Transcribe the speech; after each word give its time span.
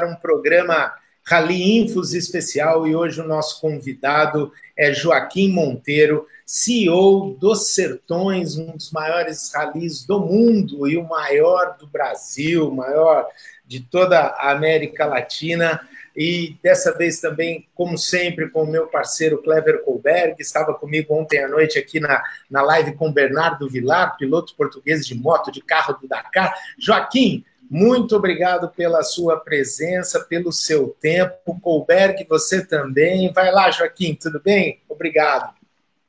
um 0.00 0.14
programa 0.14 0.94
Rally 1.22 1.78
Infos 1.78 2.14
especial 2.14 2.86
e 2.86 2.96
hoje 2.96 3.20
o 3.20 3.26
nosso 3.26 3.60
convidado 3.60 4.50
é 4.74 4.90
Joaquim 4.92 5.52
Monteiro, 5.52 6.26
CEO 6.46 7.36
dos 7.38 7.74
Sertões, 7.74 8.56
um 8.56 8.74
dos 8.74 8.90
maiores 8.90 9.52
ralis 9.54 10.04
do 10.06 10.18
mundo 10.18 10.88
e 10.88 10.96
o 10.96 11.06
maior 11.06 11.76
do 11.78 11.86
Brasil, 11.86 12.70
maior 12.70 13.26
de 13.66 13.80
toda 13.80 14.18
a 14.18 14.50
América 14.50 15.04
Latina. 15.04 15.78
E 16.16 16.56
dessa 16.62 16.96
vez 16.96 17.20
também, 17.20 17.68
como 17.74 17.96
sempre, 17.98 18.48
com 18.48 18.62
o 18.62 18.70
meu 18.70 18.86
parceiro 18.86 19.42
Clever 19.42 19.82
Colberg, 19.84 20.36
que 20.36 20.42
estava 20.42 20.74
comigo 20.74 21.14
ontem 21.14 21.38
à 21.38 21.48
noite 21.48 21.78
aqui 21.78 22.00
na, 22.00 22.22
na 22.50 22.62
live 22.62 22.94
com 22.94 23.12
Bernardo 23.12 23.68
Vilar, 23.68 24.16
piloto 24.16 24.54
português 24.56 25.06
de 25.06 25.14
moto 25.14 25.52
de 25.52 25.62
carro 25.62 25.98
do 26.00 26.08
Dakar. 26.08 26.54
Joaquim, 26.78 27.44
muito 27.74 28.14
obrigado 28.14 28.68
pela 28.68 29.02
sua 29.02 29.40
presença, 29.40 30.20
pelo 30.20 30.52
seu 30.52 30.94
tempo. 31.00 31.58
Colberg, 31.58 32.26
você 32.28 32.62
também. 32.66 33.32
Vai 33.32 33.50
lá, 33.50 33.70
Joaquim, 33.70 34.14
tudo 34.14 34.38
bem? 34.38 34.82
Obrigado. 34.90 35.54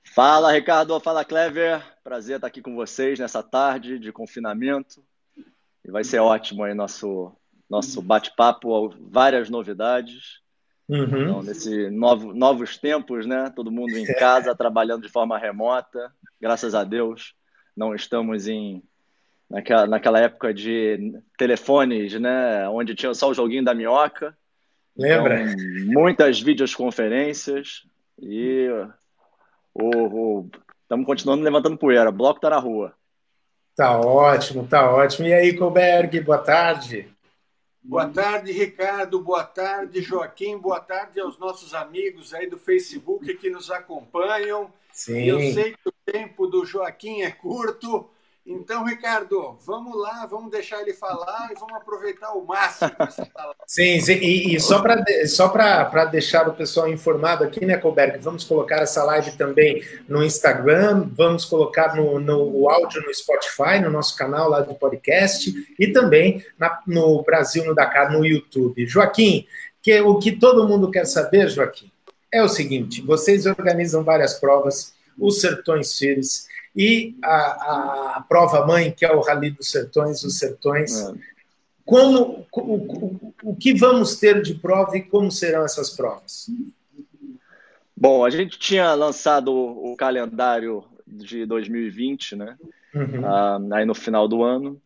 Fala, 0.03 0.51
Ricardo. 0.51 0.99
Fala, 0.99 1.23
Clever. 1.23 1.81
Prazer 2.03 2.35
estar 2.35 2.47
aqui 2.47 2.61
com 2.61 2.75
vocês 2.75 3.17
nessa 3.17 3.41
tarde 3.41 3.97
de 3.97 4.11
confinamento. 4.11 5.01
E 5.85 5.89
vai 5.89 6.03
ser 6.03 6.19
ótimo 6.19 6.65
aí 6.65 6.73
nosso, 6.73 7.31
nosso 7.69 8.01
bate-papo, 8.01 8.89
várias 8.99 9.49
novidades. 9.49 10.41
Uhum. 10.89 11.05
Então, 11.05 11.43
nesse 11.43 11.89
novo, 11.89 12.33
novos 12.33 12.77
tempos, 12.77 13.25
né? 13.25 13.49
Todo 13.55 13.71
mundo 13.71 13.97
em 13.97 14.05
casa, 14.19 14.53
trabalhando 14.53 15.03
de 15.03 15.09
forma 15.09 15.37
remota. 15.37 16.11
Graças 16.41 16.75
a 16.75 16.83
Deus, 16.83 17.33
não 17.73 17.95
estamos 17.95 18.49
em 18.49 18.83
naquela, 19.49 19.87
naquela 19.87 20.19
época 20.19 20.53
de 20.53 21.13
telefones, 21.37 22.19
né? 22.19 22.67
Onde 22.69 22.95
tinha 22.95 23.13
só 23.13 23.29
o 23.29 23.33
joguinho 23.33 23.63
da 23.63 23.73
minhoca. 23.73 24.37
Lembra? 24.97 25.41
Então, 25.41 25.93
muitas 25.93 26.39
videoconferências 26.39 27.83
e 28.21 28.67
estamos 30.83 31.05
continuando 31.05 31.43
levantando 31.43 31.77
poeira. 31.77 32.09
O 32.09 32.13
bloco 32.13 32.37
está 32.37 32.49
na 32.49 32.59
rua. 32.59 32.93
Tá 33.75 33.99
ótimo, 33.99 34.67
tá 34.67 34.91
ótimo. 34.91 35.27
E 35.27 35.33
aí, 35.33 35.57
Colberg, 35.57 36.19
boa 36.21 36.37
tarde. 36.37 37.07
Boa 37.81 38.07
tarde, 38.07 38.51
Ricardo. 38.51 39.19
Boa 39.19 39.43
tarde, 39.43 40.01
Joaquim. 40.01 40.57
Boa 40.57 40.79
tarde 40.79 41.19
aos 41.19 41.37
nossos 41.39 41.73
amigos 41.73 42.33
aí 42.33 42.47
do 42.47 42.57
Facebook 42.57 43.33
que 43.35 43.49
nos 43.49 43.71
acompanham. 43.71 44.71
Sim. 44.91 45.23
Eu 45.23 45.39
sei 45.51 45.73
que 45.73 45.89
o 45.89 45.93
tempo 46.05 46.45
do 46.45 46.63
Joaquim 46.65 47.23
é 47.23 47.31
curto, 47.31 48.09
então, 48.45 48.83
Ricardo, 48.83 49.57
vamos 49.65 49.97
lá, 49.97 50.25
vamos 50.25 50.51
deixar 50.51 50.81
ele 50.81 50.93
falar 50.93 51.49
e 51.51 51.55
vamos 51.57 51.75
aproveitar 51.75 52.33
o 52.33 52.45
máximo. 52.45 52.91
sim, 53.65 54.01
sim, 54.01 54.13
e, 54.15 54.53
e 54.53 54.59
só 54.59 54.81
para 54.81 55.01
só 55.27 56.05
deixar 56.05 56.49
o 56.49 56.53
pessoal 56.53 56.89
informado 56.89 57.45
aqui, 57.45 57.65
né, 57.65 57.77
Colberg, 57.77 58.17
vamos 58.19 58.43
colocar 58.43 58.81
essa 58.81 59.01
live 59.05 59.37
também 59.37 59.81
no 60.09 60.21
Instagram, 60.21 61.09
vamos 61.15 61.45
colocar 61.45 61.95
no, 61.95 62.19
no 62.19 62.63
o 62.63 62.69
áudio 62.69 63.01
no 63.03 63.13
Spotify, 63.13 63.79
no 63.81 63.89
nosso 63.89 64.17
canal 64.17 64.49
lá 64.49 64.59
do 64.59 64.75
podcast, 64.75 65.53
e 65.79 65.87
também 65.93 66.45
na, 66.59 66.81
no 66.85 67.23
Brasil, 67.23 67.63
no 67.63 67.73
Dakar, 67.73 68.11
no 68.11 68.25
YouTube. 68.25 68.85
Joaquim, 68.85 69.47
que, 69.81 70.01
o 70.01 70.19
que 70.19 70.33
todo 70.33 70.67
mundo 70.67 70.91
quer 70.91 71.05
saber, 71.05 71.47
Joaquim, 71.47 71.89
é 72.29 72.43
o 72.43 72.49
seguinte: 72.49 73.01
vocês 73.01 73.45
organizam 73.45 74.03
várias 74.03 74.33
provas, 74.33 74.93
os 75.17 75.39
Sertões 75.39 75.95
Series 75.95 76.51
e 76.75 77.15
a, 77.23 78.17
a 78.17 78.25
prova 78.27 78.65
mãe, 78.65 78.91
que 78.91 79.05
é 79.05 79.13
o 79.13 79.21
Rally 79.21 79.51
dos 79.51 79.69
Sertões, 79.69 80.23
os 80.23 80.39
Sertões. 80.39 80.99
É. 80.99 81.13
Como, 81.85 82.47
o, 82.51 82.73
o, 82.73 83.33
o 83.43 83.55
que 83.55 83.73
vamos 83.73 84.15
ter 84.15 84.41
de 84.41 84.55
prova 84.55 84.97
e 84.97 85.03
como 85.03 85.31
serão 85.31 85.65
essas 85.65 85.89
provas? 85.89 86.49
Bom, 87.95 88.25
a 88.25 88.29
gente 88.29 88.57
tinha 88.57 88.93
lançado 88.95 89.53
o 89.53 89.95
calendário 89.95 90.83
de 91.05 91.45
2020, 91.45 92.35
né? 92.35 92.57
Uhum. 92.93 93.21
Uh, 93.21 93.73
aí 93.73 93.85
no 93.85 93.93
final 93.93 94.27
do 94.27 94.43
ano, 94.43 94.81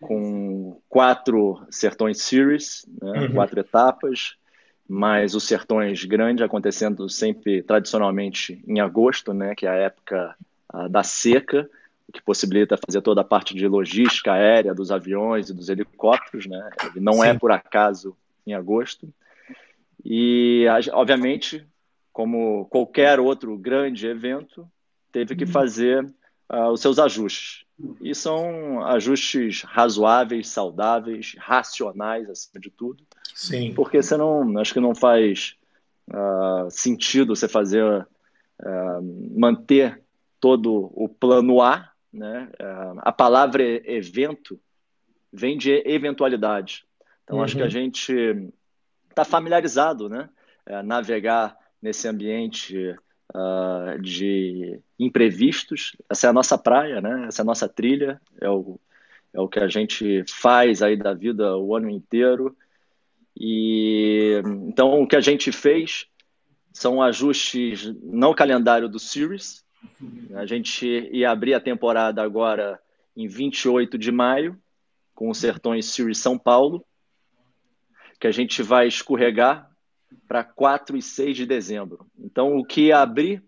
com 0.00 0.80
quatro 0.88 1.64
Sertões 1.70 2.22
Series, 2.22 2.86
né? 3.00 3.20
uhum. 3.20 3.32
quatro 3.32 3.60
etapas, 3.60 4.36
mas 4.88 5.34
os 5.34 5.44
Sertões 5.44 6.04
Grandes 6.04 6.44
acontecendo 6.44 7.08
sempre 7.08 7.62
tradicionalmente 7.62 8.62
em 8.66 8.80
agosto, 8.80 9.32
né? 9.32 9.54
Que 9.54 9.66
é 9.66 9.70
a 9.70 9.74
época 9.74 10.36
da 10.90 11.02
seca, 11.02 11.68
o 12.08 12.12
que 12.12 12.22
possibilita 12.22 12.76
fazer 12.76 13.00
toda 13.02 13.20
a 13.20 13.24
parte 13.24 13.54
de 13.54 13.66
logística 13.68 14.32
aérea 14.32 14.74
dos 14.74 14.90
aviões 14.90 15.48
e 15.48 15.54
dos 15.54 15.68
helicópteros, 15.68 16.46
né? 16.46 16.70
Ele 16.84 17.00
não 17.00 17.22
é 17.22 17.30
Sim. 17.30 17.36
é 17.36 17.38
por 17.38 17.52
acaso 17.52 18.16
em 18.46 18.52
agosto. 18.52 19.08
E, 20.04 20.66
obviamente, 20.92 21.64
como 22.12 22.66
qualquer 22.66 23.20
outro 23.20 23.56
grande 23.56 24.06
evento, 24.06 24.68
teve 25.12 25.36
que 25.36 25.46
fazer 25.46 26.04
uh, 26.52 26.68
os 26.72 26.80
seus 26.80 26.98
ajustes. 26.98 27.64
E 28.00 28.14
são 28.14 28.84
ajustes 28.84 29.62
razoáveis, 29.62 30.48
saudáveis, 30.48 31.34
racionais, 31.38 32.28
acima 32.28 32.60
de 32.60 32.70
tudo. 32.70 33.02
Sim. 33.34 33.72
Porque 33.74 34.02
você 34.02 34.16
não, 34.16 34.58
acho 34.58 34.74
que 34.74 34.80
não 34.80 34.94
faz 34.94 35.56
uh, 36.08 36.70
sentido 36.70 37.34
você 37.34 37.48
fazer, 37.48 37.84
uh, 37.84 39.38
manter 39.38 40.02
todo 40.40 40.90
o 40.94 41.08
plano 41.08 41.60
A, 41.60 41.90
né? 42.12 42.48
É, 42.58 42.64
a 42.98 43.12
palavra 43.12 43.62
evento 43.62 44.60
vem 45.32 45.56
de 45.56 45.82
eventualidade. 45.86 46.84
Então, 47.22 47.38
uhum. 47.38 47.44
acho 47.44 47.54
que 47.54 47.62
a 47.62 47.66
uhum. 47.66 47.70
gente 47.70 48.50
está 49.08 49.24
familiarizado, 49.24 50.08
né? 50.08 50.28
É, 50.66 50.82
navegar 50.82 51.56
nesse 51.80 52.08
ambiente 52.08 52.96
uh, 53.34 54.00
de 54.00 54.80
imprevistos. 54.98 55.96
Essa 56.08 56.26
é 56.26 56.30
a 56.30 56.32
nossa 56.32 56.58
praia, 56.58 57.00
né? 57.00 57.26
Essa 57.28 57.42
é 57.42 57.44
a 57.44 57.46
nossa 57.46 57.68
trilha, 57.68 58.20
é 58.40 58.48
o, 58.48 58.78
é 59.32 59.40
o 59.40 59.48
que 59.48 59.60
a 59.60 59.68
gente 59.68 60.24
faz 60.28 60.82
aí 60.82 60.96
da 60.96 61.14
vida 61.14 61.56
o 61.56 61.74
ano 61.74 61.88
inteiro. 61.88 62.56
E 63.36 64.40
então 64.66 65.00
o 65.00 65.06
que 65.06 65.16
a 65.16 65.20
gente 65.20 65.52
fez 65.52 66.06
são 66.72 67.02
ajustes 67.02 67.92
no 68.02 68.34
calendário 68.34 68.88
do 68.88 68.98
Series, 68.98 69.64
a 70.34 70.46
gente 70.46 70.86
ia 71.12 71.30
abrir 71.30 71.54
a 71.54 71.60
temporada 71.60 72.22
agora 72.22 72.80
em 73.16 73.26
28 73.26 73.98
de 73.98 74.10
maio, 74.10 74.58
com 75.14 75.28
o 75.28 75.34
Sertões 75.34 75.86
Series 75.86 76.18
São 76.18 76.38
Paulo, 76.38 76.84
que 78.18 78.26
a 78.26 78.30
gente 78.30 78.62
vai 78.62 78.86
escorregar 78.86 79.70
para 80.26 80.44
4 80.44 80.96
e 80.96 81.02
6 81.02 81.36
de 81.36 81.46
dezembro. 81.46 82.06
Então, 82.18 82.56
o 82.56 82.64
que 82.64 82.92
abrir 82.92 83.42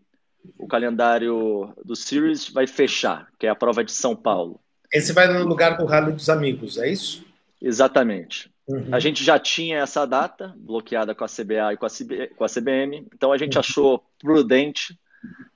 o 0.59 0.66
calendário 0.66 1.72
do 1.84 1.94
Series 1.94 2.48
vai 2.48 2.66
fechar, 2.66 3.28
que 3.38 3.47
é 3.47 3.50
a 3.50 3.54
prova 3.54 3.84
de 3.84 3.92
São 3.92 4.16
Paulo. 4.16 4.60
Esse 4.92 5.12
vai 5.12 5.26
no 5.26 5.44
lugar 5.47 5.76
do 5.76 5.87
Rally 5.87 6.12
dos 6.12 6.28
Amigos, 6.28 6.76
é 6.78 6.91
isso? 6.91 7.25
Exatamente. 7.60 8.53
Uhum. 8.66 8.88
A 8.92 8.98
gente 8.98 9.25
já 9.25 9.38
tinha 9.38 9.78
essa 9.78 10.06
data 10.06 10.54
bloqueada 10.56 11.15
com 11.15 11.25
a 11.25 11.28
CBA 11.28 11.72
e 11.72 11.76
com 11.76 11.87
a, 11.87 11.91
CB, 11.91 12.28
com 12.37 12.44
a 12.44 12.48
CBM, 12.48 13.06
então 13.15 13.32
a 13.32 13.38
gente 13.38 13.54
uhum. 13.54 13.60
achou 13.60 14.04
prudente 14.19 14.98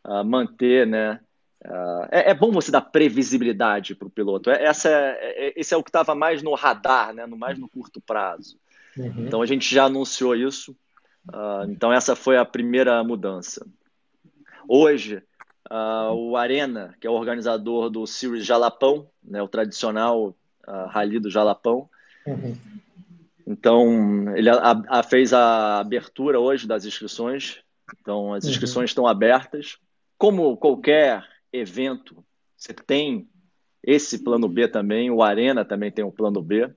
uh, 0.04 0.24
manter, 0.24 0.86
né? 0.86 1.20
Uh, 1.64 2.06
é, 2.10 2.30
é, 2.30 2.34
bom 2.34 2.52
você 2.52 2.70
dar 2.70 2.80
previsibilidade 2.80 3.94
para 3.94 4.06
o 4.06 4.10
piloto. 4.10 4.50
É, 4.50 4.64
essa 4.64 4.88
é, 4.88 5.48
é, 5.48 5.52
esse 5.56 5.74
é 5.74 5.76
o 5.76 5.82
que 5.82 5.88
estava 5.88 6.14
mais 6.14 6.42
no 6.42 6.54
radar, 6.54 7.12
né? 7.12 7.26
No 7.26 7.36
mais 7.36 7.58
no 7.58 7.68
curto 7.68 8.00
prazo. 8.00 8.58
Uhum. 8.96 9.26
Então 9.26 9.42
a 9.42 9.46
gente 9.46 9.72
já 9.72 9.84
anunciou 9.84 10.34
isso. 10.34 10.76
Uh, 11.28 11.68
então 11.68 11.92
essa 11.92 12.14
foi 12.14 12.36
a 12.36 12.44
primeira 12.44 13.02
mudança. 13.02 13.66
Hoje 14.68 15.22
o 16.12 16.36
Arena, 16.36 16.94
que 17.00 17.08
é 17.08 17.10
o 17.10 17.14
organizador 17.14 17.90
do 17.90 18.06
Series 18.06 18.46
Jalapão, 18.46 19.08
né? 19.22 19.42
O 19.42 19.48
tradicional 19.48 20.32
rally 20.88 21.18
do 21.18 21.28
Jalapão. 21.28 21.90
Uhum. 22.24 22.56
Então 23.44 24.36
ele 24.36 24.48
a, 24.48 24.80
a, 24.88 25.02
fez 25.02 25.32
a 25.32 25.80
abertura 25.80 26.38
hoje 26.38 26.68
das 26.68 26.84
inscrições 26.84 27.64
então, 28.00 28.32
as 28.32 28.44
uhum. 28.44 28.50
inscrições 28.50 28.82
uhum. 28.82 28.92
estão 28.92 29.06
abertas. 29.06 29.78
Como 30.18 30.56
qualquer 30.56 31.24
evento, 31.52 32.24
você 32.56 32.72
tem 32.72 33.28
esse 33.82 34.22
plano 34.22 34.48
B 34.48 34.66
também, 34.66 35.10
o 35.10 35.22
Arena 35.22 35.64
também 35.64 35.90
tem 35.90 36.04
um 36.04 36.10
plano 36.10 36.42
B. 36.42 36.68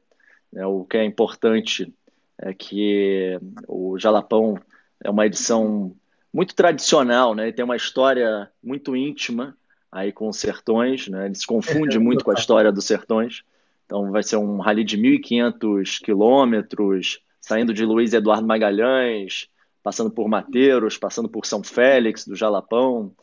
Né? 0.51 0.65
O 0.65 0.85
que 0.85 0.97
é 0.97 1.03
importante 1.03 1.93
é 2.37 2.53
que 2.53 3.39
o 3.67 3.97
Jalapão 3.97 4.59
é 5.03 5.09
uma 5.09 5.25
edição 5.25 5.95
muito 6.31 6.53
tradicional, 6.53 7.33
né? 7.33 7.51
tem 7.51 7.65
uma 7.65 7.75
história 7.75 8.49
muito 8.61 8.95
íntima 8.95 9.57
aí 9.91 10.11
com 10.11 10.29
os 10.29 10.37
Sertões, 10.37 11.07
né? 11.07 11.25
Ele 11.25 11.35
se 11.35 11.47
confunde 11.47 11.97
muito 11.97 12.23
com 12.23 12.31
a 12.31 12.35
história 12.35 12.71
dos 12.71 12.85
Sertões. 12.85 13.43
Então 13.85 14.11
vai 14.11 14.21
ser 14.21 14.37
um 14.37 14.59
rally 14.59 14.83
de 14.83 14.97
1.500 14.97 15.99
quilômetros, 15.99 17.19
saindo 17.41 17.73
de 17.73 17.83
Luiz 17.83 18.13
Eduardo 18.13 18.45
Magalhães, 18.45 19.49
passando 19.83 20.11
por 20.11 20.27
Mateiros, 20.27 20.97
passando 20.97 21.29
por 21.29 21.45
São 21.45 21.63
Félix, 21.63 22.25
do 22.25 22.35
Jalapão. 22.35 23.13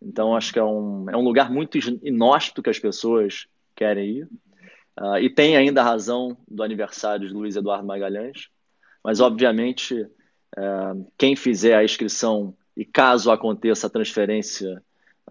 Então, 0.00 0.36
acho 0.36 0.52
que 0.52 0.58
é 0.58 0.64
um, 0.64 1.08
é 1.10 1.16
um 1.16 1.24
lugar 1.24 1.50
muito 1.50 1.78
inóspito 2.02 2.62
que 2.62 2.70
as 2.70 2.78
pessoas 2.78 3.46
querem 3.74 4.18
ir. 4.18 4.28
Uh, 5.00 5.18
e 5.18 5.28
tem 5.28 5.56
ainda 5.56 5.80
a 5.80 5.84
razão 5.84 6.36
do 6.46 6.62
aniversário 6.62 7.26
de 7.26 7.34
Luiz 7.34 7.56
Eduardo 7.56 7.86
Magalhães. 7.86 8.48
mas 9.02 9.20
obviamente 9.20 10.06
é, 10.56 10.62
quem 11.18 11.34
fizer 11.34 11.74
a 11.74 11.84
inscrição 11.84 12.54
e 12.76 12.84
caso 12.84 13.30
aconteça 13.30 13.86
a 13.86 13.90
transferência, 13.90 14.82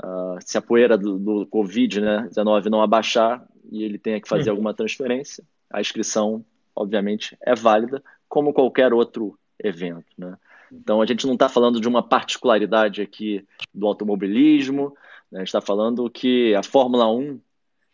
uh, 0.03 0.37
se 0.41 0.57
a 0.57 0.61
poeira 0.61 0.97
do, 0.97 1.17
do 1.17 1.47
Covid-19 1.47 2.63
né, 2.63 2.69
não 2.69 2.81
abaixar 2.81 3.45
e 3.71 3.83
ele 3.83 3.97
tenha 3.97 4.19
que 4.19 4.27
fazer 4.27 4.49
uhum. 4.49 4.57
alguma 4.57 4.73
transferência, 4.73 5.43
a 5.71 5.81
inscrição, 5.81 6.45
obviamente, 6.75 7.37
é 7.41 7.55
válida, 7.55 8.03
como 8.29 8.53
qualquer 8.53 8.93
outro 8.93 9.37
evento. 9.61 10.05
Né? 10.17 10.37
Então, 10.73 11.01
a 11.01 11.05
gente 11.05 11.25
não 11.25 11.33
está 11.33 11.47
falando 11.47 11.79
de 11.79 11.87
uma 11.87 12.01
particularidade 12.01 13.01
aqui 13.01 13.45
do 13.73 13.87
automobilismo, 13.87 14.95
né? 15.31 15.39
a 15.39 15.41
gente 15.41 15.47
está 15.47 15.61
falando 15.61 16.09
que 16.09 16.53
a 16.55 16.63
Fórmula 16.63 17.09
1 17.11 17.39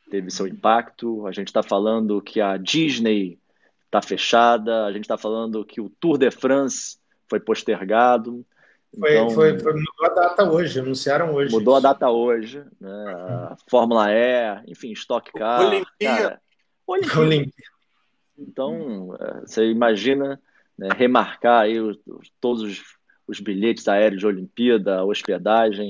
teve 0.09 0.31
seu 0.31 0.47
impacto, 0.47 1.27
a 1.27 1.31
gente 1.31 1.47
está 1.47 1.61
falando 1.61 2.21
que 2.21 2.41
a 2.41 2.57
Disney 2.57 3.37
está 3.85 4.01
fechada, 4.01 4.85
a 4.85 4.91
gente 4.91 5.03
está 5.03 5.17
falando 5.17 5.65
que 5.65 5.81
o 5.81 5.89
Tour 5.89 6.17
de 6.17 6.31
France 6.31 6.97
foi 7.27 7.39
postergado, 7.39 8.45
foi, 8.97 9.13
então, 9.13 9.29
foi, 9.29 9.59
foi, 9.59 9.73
mudou 9.73 10.05
a 10.05 10.09
data 10.09 10.49
hoje, 10.49 10.79
anunciaram 10.79 11.33
hoje. 11.33 11.51
Mudou 11.51 11.77
isso. 11.77 11.87
a 11.87 11.91
data 11.91 12.09
hoje, 12.09 12.63
né? 12.79 13.05
A 13.51 13.57
Fórmula 13.69 14.11
E, 14.11 14.63
enfim, 14.67 14.91
Stock 14.93 15.31
Car. 15.31 15.61
Olimpíada. 15.61 16.41
Olimpíada. 16.87 17.53
Então, 18.37 19.15
é, 19.19 19.41
você 19.41 19.69
imagina 19.69 20.41
né, 20.79 20.87
remarcar 20.95 21.63
aí 21.63 21.77
os, 21.79 21.97
todos 22.39 22.63
os, 22.63 22.81
os, 23.27 23.39
bilhetes 23.41 23.87
aéreos 23.87 24.21
de 24.21 24.25
Olimpíada, 24.25 25.03
hospedagem. 25.03 25.89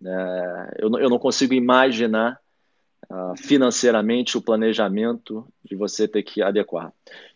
Né? 0.00 0.70
Eu, 0.78 0.90
eu 0.98 1.10
não 1.10 1.18
consigo 1.18 1.52
imaginar 1.52 2.38
uh, 3.10 3.36
financeiramente 3.36 4.38
o 4.38 4.42
planejamento 4.42 5.46
de 5.62 5.76
você 5.76 6.08
ter 6.08 6.22
que 6.22 6.42
adequar. 6.42 6.90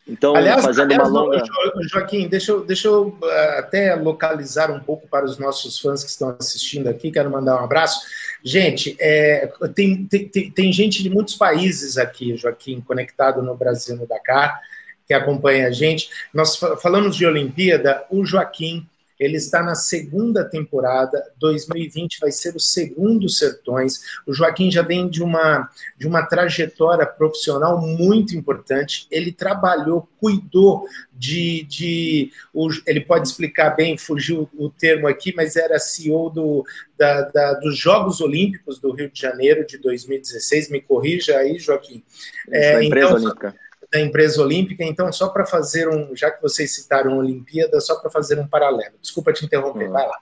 Então, 0.08 0.34
aliás, 0.34 0.64
fazendo 0.64 0.92
aliás, 0.92 1.08
uma 1.10 1.20
longa. 1.20 1.44
Joaquim, 1.92 2.28
deixa 2.28 2.52
eu, 2.52 2.64
deixa 2.64 2.86
eu 2.86 3.18
eh, 3.24 3.58
até 3.58 3.94
localizar 3.96 4.70
um 4.70 4.78
pouco 4.78 5.08
para 5.08 5.24
os 5.24 5.36
nossos 5.36 5.80
fãs 5.80 6.04
que 6.04 6.10
estão 6.10 6.36
assistindo 6.38 6.86
aqui. 6.86 7.10
Quero 7.10 7.28
mandar 7.28 7.60
um 7.60 7.64
abraço. 7.64 8.06
Gente, 8.44 8.96
é, 9.00 9.50
tem, 9.74 10.06
tem, 10.06 10.28
tem 10.28 10.72
gente 10.72 11.02
de 11.02 11.10
muitos 11.10 11.34
países 11.34 11.98
aqui, 11.98 12.36
Joaquim, 12.36 12.80
conectado 12.80 13.42
no 13.42 13.56
Brasil, 13.56 13.96
no 13.96 14.06
Dakar, 14.06 14.60
que 15.06 15.14
acompanha 15.14 15.68
a 15.68 15.70
gente. 15.70 16.08
Nós 16.32 16.56
falamos 16.56 17.16
de 17.16 17.24
Olimpíada, 17.26 18.04
o 18.10 18.24
Joaquim 18.24 18.86
ele 19.18 19.36
está 19.36 19.62
na 19.62 19.74
segunda 19.74 20.44
temporada, 20.44 21.22
2020 21.38 22.20
vai 22.20 22.30
ser 22.30 22.54
o 22.54 22.60
segundo 22.60 23.28
Sertões. 23.28 24.00
O 24.26 24.32
Joaquim 24.32 24.70
já 24.70 24.82
vem 24.82 25.08
de 25.08 25.22
uma, 25.22 25.70
de 25.96 26.06
uma 26.06 26.22
trajetória 26.22 27.06
profissional 27.06 27.80
muito 27.80 28.36
importante. 28.36 29.06
Ele 29.10 29.32
trabalhou, 29.32 30.08
cuidou 30.20 30.86
de. 31.12 31.62
de 31.64 32.30
o, 32.52 32.68
ele 32.86 33.00
pode 33.00 33.28
explicar 33.28 33.70
bem, 33.70 33.96
fugiu 33.96 34.50
o 34.54 34.68
termo 34.68 35.08
aqui, 35.08 35.34
mas 35.34 35.56
era 35.56 35.78
CEO 35.78 36.28
do, 36.28 36.64
da, 36.98 37.22
da, 37.22 37.54
dos 37.54 37.76
Jogos 37.78 38.20
Olímpicos 38.20 38.78
do 38.78 38.92
Rio 38.92 39.10
de 39.10 39.18
Janeiro 39.18 39.66
de 39.66 39.78
2016. 39.78 40.70
Me 40.70 40.80
corrija 40.80 41.38
aí, 41.38 41.58
Joaquim. 41.58 42.02
É, 42.50 42.74
da 42.74 42.84
empresa 42.84 43.06
então, 43.06 43.16
olímpica 43.16 43.65
da 43.96 44.00
empresa 44.00 44.42
olímpica. 44.42 44.84
Então, 44.84 45.10
só 45.10 45.28
para 45.28 45.46
fazer 45.46 45.88
um, 45.88 46.14
já 46.14 46.30
que 46.30 46.42
vocês 46.42 46.74
citaram 46.74 47.16
Olimpíada, 47.18 47.80
só 47.80 47.98
para 47.98 48.10
fazer 48.10 48.38
um 48.38 48.46
paralelo. 48.46 48.94
Desculpa 49.00 49.32
te 49.32 49.44
interromper, 49.44 49.86
uhum. 49.86 49.92
vai 49.92 50.06
lá. 50.06 50.18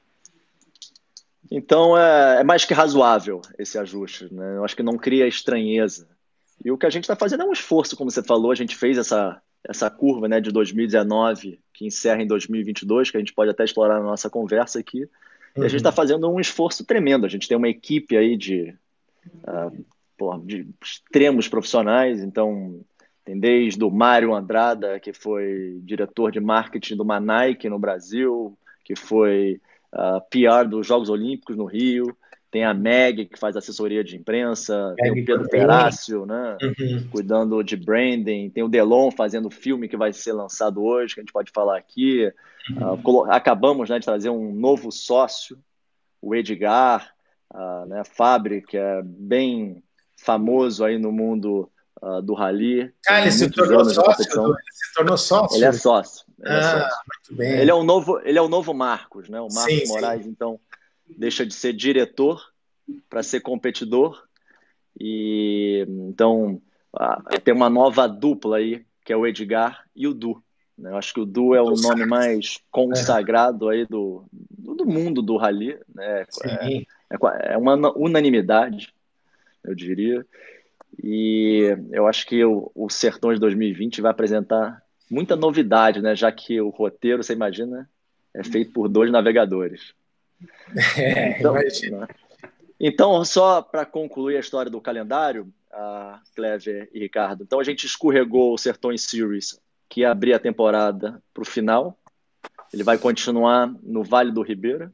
Então, 1.50 1.98
é, 1.98 2.40
é, 2.40 2.44
mais 2.44 2.64
que 2.64 2.72
razoável 2.72 3.42
esse 3.58 3.76
ajuste. 3.78 4.32
Né? 4.32 4.56
Eu 4.56 4.64
acho 4.64 4.76
que 4.76 4.82
não 4.82 4.96
cria 4.96 5.26
estranheza. 5.26 6.08
E 6.64 6.70
o 6.70 6.78
que 6.78 6.86
a 6.86 6.90
gente 6.90 7.04
está 7.04 7.16
fazendo 7.16 7.42
é 7.42 7.46
um 7.46 7.52
esforço, 7.52 7.96
como 7.96 8.10
você 8.10 8.22
falou, 8.22 8.50
a 8.50 8.54
gente 8.54 8.76
fez 8.76 8.96
essa, 8.96 9.40
essa 9.68 9.90
curva 9.90 10.28
né, 10.28 10.40
de 10.40 10.50
2019, 10.50 11.60
que 11.72 11.86
encerra 11.86 12.22
em 12.22 12.26
2022, 12.26 13.10
que 13.10 13.16
a 13.16 13.20
gente 13.20 13.34
pode 13.34 13.50
até 13.50 13.64
explorar 13.64 13.98
na 13.98 14.06
nossa 14.06 14.30
conversa 14.30 14.78
aqui. 14.78 15.02
Uhum. 15.56 15.62
E 15.62 15.66
a 15.66 15.68
gente 15.68 15.80
está 15.80 15.90
uhum. 15.90 15.96
fazendo 15.96 16.30
um 16.30 16.40
esforço 16.40 16.84
tremendo. 16.84 17.26
A 17.26 17.28
gente 17.28 17.48
tem 17.48 17.56
uma 17.56 17.68
equipe 17.68 18.16
aí 18.16 18.36
de, 18.36 18.74
uh, 19.42 19.84
pô, 20.16 20.38
de 20.38 20.66
extremos 20.82 21.48
profissionais, 21.48 22.20
então 22.20 22.80
tem 23.24 23.38
desde 23.38 23.82
o 23.82 23.90
Mário 23.90 24.34
Andrada, 24.34 25.00
que 25.00 25.12
foi 25.12 25.80
diretor 25.82 26.30
de 26.30 26.40
marketing 26.40 26.96
do 26.96 27.04
Nike 27.04 27.68
no 27.70 27.78
Brasil, 27.78 28.56
que 28.84 28.94
foi 28.94 29.60
uh, 29.94 29.98
ah, 29.98 30.20
PR 30.30 30.68
dos 30.68 30.86
Jogos 30.86 31.08
Olímpicos 31.08 31.56
no 31.56 31.64
Rio. 31.64 32.14
Tem 32.50 32.64
a 32.64 32.74
Meg, 32.74 33.24
que 33.24 33.38
faz 33.38 33.56
assessoria 33.56 34.04
de 34.04 34.16
imprensa. 34.16 34.94
Meg 35.00 35.14
tem 35.14 35.22
o 35.22 35.26
Pedro 35.26 35.48
Perácio, 35.48 36.26
né? 36.26 36.56
Uhum. 36.62 37.08
Cuidando 37.10 37.64
de 37.64 37.76
branding. 37.76 38.50
Tem 38.50 38.62
o 38.62 38.68
Delon 38.68 39.10
fazendo 39.10 39.50
filme 39.50 39.88
que 39.88 39.96
vai 39.96 40.12
ser 40.12 40.34
lançado 40.34 40.84
hoje, 40.84 41.14
que 41.14 41.20
a 41.20 41.22
gente 41.22 41.32
pode 41.32 41.50
falar 41.50 41.78
aqui. 41.78 42.30
Uhum. 42.70 43.22
Uh, 43.22 43.30
acabamos 43.32 43.88
né, 43.88 43.98
de 43.98 44.04
trazer 44.04 44.28
um 44.28 44.52
novo 44.54 44.92
sócio, 44.92 45.58
o 46.20 46.34
Edgar, 46.34 47.10
uh, 47.52 47.86
né, 47.86 48.02
que 48.68 48.76
é 48.76 49.02
bem 49.02 49.82
famoso 50.16 50.84
aí 50.84 50.98
no 50.98 51.10
mundo 51.10 51.70
uh, 52.04 52.20
do 52.20 52.34
Rally. 52.34 52.92
Ah, 53.08 53.22
ele 53.22 53.32
se 53.32 53.50
tornou 53.50 53.84
sócio? 53.84 54.22
Ele 54.22 54.62
se 54.72 54.94
tornou 54.94 55.16
sócio? 55.16 55.56
Ele 55.56 55.64
é 55.64 55.72
sócio. 55.72 56.26
Ele, 56.38 56.48
é 56.48 56.52
ah, 56.52 56.58
é 56.58 56.62
sócio. 56.62 56.98
Muito 57.06 57.38
bem. 57.38 57.52
ele 57.60 57.70
é 57.70 57.74
o 57.74 57.82
novo, 57.82 58.20
ele 58.20 58.38
é 58.38 58.42
o 58.42 58.48
novo 58.48 58.74
Marcos, 58.74 59.28
né? 59.28 59.40
O 59.40 59.48
Marcos 59.52 59.74
sim, 59.74 59.88
Moraes, 59.88 60.24
sim. 60.24 60.28
então, 60.28 60.60
deixa 61.16 61.46
de 61.46 61.54
ser 61.54 61.72
diretor 61.72 62.42
para 63.08 63.22
ser 63.22 63.40
competidor. 63.40 64.22
E 65.00 65.84
então 65.88 66.60
uh, 66.94 67.40
tem 67.42 67.54
uma 67.54 67.70
nova 67.70 68.06
dupla 68.06 68.58
aí, 68.58 68.84
que 69.04 69.12
é 69.12 69.16
o 69.16 69.26
Edgar 69.26 69.84
e 69.96 70.06
o 70.06 70.14
Du. 70.14 70.42
Né? 70.76 70.90
Eu 70.90 70.96
acho 70.96 71.14
que 71.14 71.20
o 71.20 71.26
Du 71.26 71.54
é 71.54 71.62
o 71.62 71.74
nome 71.74 72.04
mais 72.04 72.60
consagrado 72.70 73.68
aí 73.68 73.86
do, 73.86 74.24
do 74.32 74.86
mundo 74.86 75.22
do 75.22 75.36
rally. 75.36 75.78
Né? 75.92 76.26
É, 76.44 76.48
é, 76.48 77.54
é, 77.54 77.56
uma 77.56 77.96
unanimidade, 77.96 78.92
eu 79.64 79.74
diria. 79.74 80.24
E 81.02 81.76
eu 81.92 82.06
acho 82.06 82.26
que 82.26 82.44
o, 82.44 82.70
o 82.74 82.88
Sertões 82.88 83.40
2020 83.40 84.00
vai 84.00 84.10
apresentar 84.10 84.82
muita 85.10 85.36
novidade, 85.36 86.00
né? 86.00 86.14
Já 86.14 86.30
que 86.30 86.60
o 86.60 86.70
roteiro, 86.70 87.22
você 87.22 87.32
imagina, 87.32 87.88
é 88.32 88.42
feito 88.42 88.72
por 88.72 88.88
dois 88.88 89.10
navegadores. 89.10 89.94
É, 90.98 91.38
então, 91.38 91.54
né? 91.54 92.08
então, 92.78 93.24
só 93.24 93.62
para 93.62 93.86
concluir 93.86 94.36
a 94.36 94.40
história 94.40 94.70
do 94.70 94.80
calendário, 94.80 95.48
a 95.72 96.20
Clever 96.34 96.90
e 96.92 96.98
Ricardo. 96.98 97.44
Então, 97.44 97.60
a 97.60 97.64
gente 97.64 97.86
escorregou 97.86 98.52
o 98.52 98.58
Sertões 98.58 99.02
Series, 99.02 99.58
que 99.88 100.00
ia 100.00 100.10
abrir 100.10 100.34
a 100.34 100.38
temporada 100.38 101.22
para 101.32 101.42
o 101.42 101.46
final. 101.46 101.98
Ele 102.72 102.82
vai 102.82 102.98
continuar 102.98 103.72
no 103.82 104.02
Vale 104.02 104.32
do 104.32 104.42
Ribeira, 104.42 104.92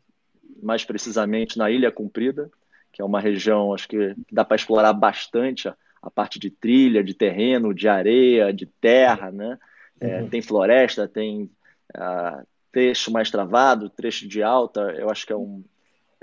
mais 0.62 0.84
precisamente 0.84 1.58
na 1.58 1.70
Ilha 1.70 1.90
Comprida, 1.90 2.50
que 2.92 3.02
é 3.02 3.04
uma 3.04 3.20
região, 3.20 3.72
acho 3.74 3.88
que 3.88 4.14
dá 4.30 4.44
para 4.44 4.56
explorar 4.56 4.92
bastante 4.92 5.68
a 6.02 6.10
parte 6.10 6.38
de 6.38 6.50
trilha, 6.50 7.04
de 7.04 7.14
terreno, 7.14 7.74
de 7.74 7.88
areia, 7.88 8.52
de 8.52 8.66
terra, 8.66 9.30
né? 9.30 9.58
É, 10.00 10.22
uhum. 10.22 10.28
Tem 10.30 10.40
floresta, 10.40 11.06
tem 11.06 11.50
uh, 11.94 12.46
trecho 12.72 13.12
mais 13.12 13.30
travado, 13.30 13.90
trecho 13.90 14.26
de 14.26 14.42
alta. 14.42 14.80
Eu 14.96 15.10
acho 15.10 15.26
que 15.26 15.32
é 15.32 15.36
um. 15.36 15.62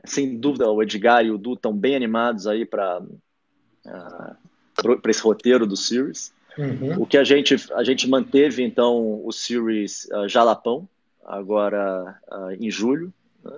Sem 0.04 0.38
dúvida, 0.38 0.70
o 0.70 0.82
Edgar 0.82 1.26
e 1.26 1.32
o 1.32 1.38
Du 1.38 1.54
estão 1.54 1.76
bem 1.76 1.96
animados 1.96 2.48
aí 2.48 2.66
para 2.66 3.00
uh, 3.02 4.36
esse 5.08 5.22
roteiro 5.22 5.68
do 5.68 5.76
Series. 5.76 6.34
Uhum. 6.58 7.02
O 7.02 7.06
que 7.06 7.18
a 7.18 7.24
gente, 7.24 7.56
a 7.74 7.84
gente 7.84 8.08
manteve, 8.10 8.64
então, 8.64 9.22
o 9.24 9.32
Series 9.32 10.06
uh, 10.06 10.28
Jalapão, 10.28 10.88
agora 11.24 12.20
em 12.60 12.72
julho. 12.72 13.14
Né? 13.44 13.58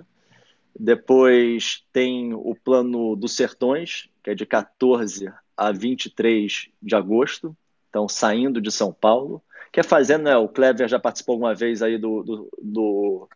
Depois 0.78 1.82
tem 1.92 2.34
o 2.34 2.54
plano 2.54 3.16
dos 3.16 3.36
Sertões, 3.36 4.08
que 4.22 4.30
é 4.30 4.34
de 4.34 4.44
14 4.44 5.32
a 5.60 5.72
23 5.72 6.70
de 6.80 6.96
agosto, 6.96 7.54
então 7.90 8.08
saindo 8.08 8.62
de 8.62 8.72
São 8.72 8.90
Paulo, 8.94 9.42
que 9.70 9.78
é 9.78 9.82
fazendo, 9.82 10.22
né, 10.22 10.34
o 10.34 10.48
Kleber 10.48 10.88
já 10.88 10.98
participou 10.98 11.34
alguma 11.34 11.54
vez 11.54 11.82
aí 11.82 11.98
do, 11.98 12.22
do, 12.22 12.50
do, 12.62 13.28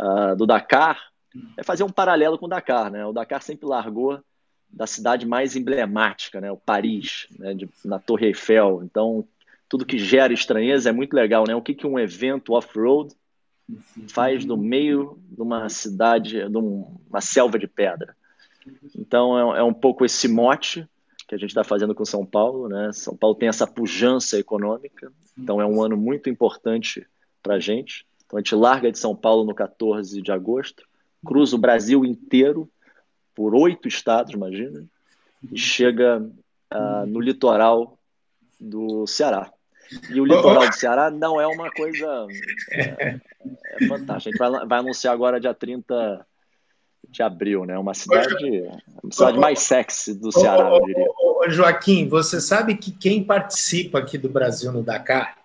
uh, 0.00 0.36
do 0.36 0.46
Dakar, 0.46 1.10
é 1.56 1.64
fazer 1.64 1.82
um 1.82 1.90
paralelo 1.90 2.38
com 2.38 2.46
o 2.46 2.48
Dakar, 2.48 2.92
né? 2.92 3.04
O 3.04 3.12
Dakar 3.12 3.42
sempre 3.42 3.66
largou 3.66 4.20
da 4.70 4.86
cidade 4.86 5.26
mais 5.26 5.56
emblemática, 5.56 6.40
né? 6.40 6.50
O 6.50 6.56
Paris, 6.56 7.26
né? 7.38 7.54
De, 7.54 7.68
na 7.84 7.98
Torre 7.98 8.26
Eiffel. 8.26 8.82
Então, 8.84 9.26
tudo 9.68 9.84
que 9.84 9.98
gera 9.98 10.32
estranheza 10.32 10.88
é 10.88 10.92
muito 10.92 11.12
legal, 11.12 11.44
né? 11.46 11.54
O 11.54 11.62
que, 11.62 11.74
que 11.74 11.86
um 11.86 11.98
evento 11.98 12.54
off-road 12.54 13.14
faz 14.08 14.44
no 14.44 14.56
meio 14.56 15.18
de 15.28 15.42
uma 15.42 15.68
cidade, 15.68 16.48
de 16.48 16.56
uma 16.56 17.20
selva 17.20 17.58
de 17.58 17.66
pedra. 17.66 18.16
Então, 18.96 19.54
é, 19.54 19.58
é 19.58 19.62
um 19.62 19.74
pouco 19.74 20.04
esse 20.04 20.26
mote 20.28 20.88
que 21.28 21.34
a 21.34 21.38
gente 21.38 21.50
está 21.50 21.62
fazendo 21.62 21.94
com 21.94 22.04
São 22.06 22.24
Paulo. 22.24 22.68
Né? 22.68 22.90
São 22.92 23.14
Paulo 23.14 23.36
tem 23.36 23.50
essa 23.50 23.66
pujança 23.66 24.38
econômica, 24.38 25.12
então 25.36 25.60
é 25.60 25.66
um 25.66 25.82
ano 25.82 25.96
muito 25.96 26.30
importante 26.30 27.06
para 27.42 27.56
a 27.56 27.60
gente. 27.60 28.06
Então 28.24 28.38
a 28.38 28.40
gente 28.40 28.54
larga 28.54 28.90
de 28.90 28.98
São 28.98 29.14
Paulo 29.14 29.44
no 29.44 29.54
14 29.54 30.20
de 30.22 30.32
agosto, 30.32 30.82
cruza 31.24 31.54
o 31.54 31.58
Brasil 31.58 32.04
inteiro 32.04 32.68
por 33.34 33.54
oito 33.54 33.86
estados, 33.86 34.32
imagina, 34.32 34.84
e 35.52 35.58
chega 35.58 36.18
uh, 36.74 37.06
no 37.06 37.20
litoral 37.20 37.98
do 38.58 39.06
Ceará. 39.06 39.52
E 40.10 40.20
o 40.20 40.24
litoral 40.24 40.68
do 40.68 40.74
Ceará 40.74 41.10
não 41.10 41.40
é 41.40 41.46
uma 41.46 41.70
coisa 41.70 42.26
é, 42.72 43.20
é 43.80 43.86
fantástica. 43.86 44.14
A 44.14 44.18
gente 44.18 44.38
vai, 44.38 44.66
vai, 44.66 44.78
anunciar 44.78 45.14
agora 45.14 45.40
dia 45.40 45.54
30 45.54 46.26
de 47.08 47.22
abril, 47.22 47.64
né? 47.64 47.78
Uma 47.78 47.94
cidade, 47.94 48.62
uma 49.02 49.12
cidade 49.12 49.38
mais 49.38 49.60
sexy 49.60 50.14
do 50.14 50.32
Ceará, 50.32 50.70
eu 50.70 50.84
diria. 50.84 51.06
Joaquim, 51.48 52.08
você 52.08 52.40
sabe 52.40 52.76
que 52.76 52.90
quem 52.90 53.24
participa 53.24 53.98
aqui 53.98 54.18
do 54.18 54.28
Brasil 54.28 54.72
no 54.72 54.82
Dakar, 54.82 55.36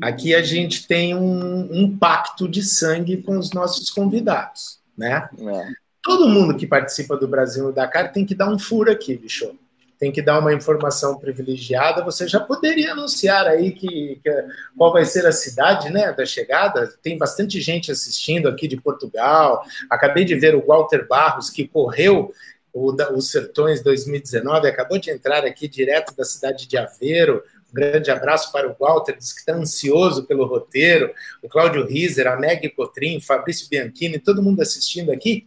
aqui 0.00 0.34
a 0.34 0.42
gente 0.42 0.86
tem 0.86 1.14
um, 1.14 1.68
um 1.72 1.98
pacto 1.98 2.48
de 2.48 2.62
sangue 2.62 3.22
com 3.22 3.38
os 3.38 3.52
nossos 3.52 3.90
convidados, 3.90 4.80
né? 4.96 5.28
É. 5.38 5.68
Todo 6.02 6.28
mundo 6.28 6.56
que 6.56 6.66
participa 6.66 7.16
do 7.16 7.28
Brasil 7.28 7.64
no 7.64 7.72
Dakar 7.72 8.12
tem 8.12 8.24
que 8.24 8.34
dar 8.34 8.48
um 8.48 8.58
furo 8.58 8.90
aqui, 8.90 9.16
bicho 9.16 9.54
tem 10.00 10.10
que 10.10 10.22
dar 10.22 10.38
uma 10.38 10.54
informação 10.54 11.18
privilegiada. 11.18 12.02
Você 12.02 12.26
já 12.26 12.40
poderia 12.40 12.92
anunciar 12.92 13.46
aí 13.46 13.70
que, 13.70 14.18
que, 14.24 14.44
qual 14.74 14.94
vai 14.94 15.04
ser 15.04 15.26
a 15.26 15.32
cidade 15.32 15.90
né, 15.92 16.10
da 16.10 16.24
chegada? 16.24 16.90
Tem 17.02 17.18
bastante 17.18 17.60
gente 17.60 17.92
assistindo 17.92 18.48
aqui 18.48 18.66
de 18.66 18.80
Portugal. 18.80 19.62
Acabei 19.90 20.24
de 20.24 20.34
ver 20.34 20.54
o 20.54 20.64
Walter 20.66 21.06
Barros, 21.06 21.50
que 21.50 21.68
correu 21.68 22.32
o, 22.72 22.94
os 23.14 23.30
Sertões 23.30 23.82
2019, 23.82 24.68
acabou 24.68 24.98
de 24.98 25.10
entrar 25.10 25.44
aqui 25.44 25.68
direto 25.68 26.16
da 26.16 26.24
cidade 26.24 26.66
de 26.66 26.78
Aveiro. 26.78 27.42
Um 27.70 27.74
grande 27.74 28.10
abraço 28.10 28.50
para 28.50 28.68
o 28.70 28.76
Walter, 28.80 29.16
diz 29.18 29.34
que 29.34 29.40
está 29.40 29.54
ansioso 29.54 30.24
pelo 30.24 30.46
roteiro. 30.46 31.12
O 31.42 31.48
Cláudio 31.48 31.86
Riser, 31.86 32.26
a 32.26 32.36
Meg 32.36 32.68
Cotrim, 32.70 33.20
Fabrício 33.20 33.68
Bianchini, 33.68 34.18
todo 34.18 34.42
mundo 34.42 34.62
assistindo 34.62 35.12
aqui. 35.12 35.46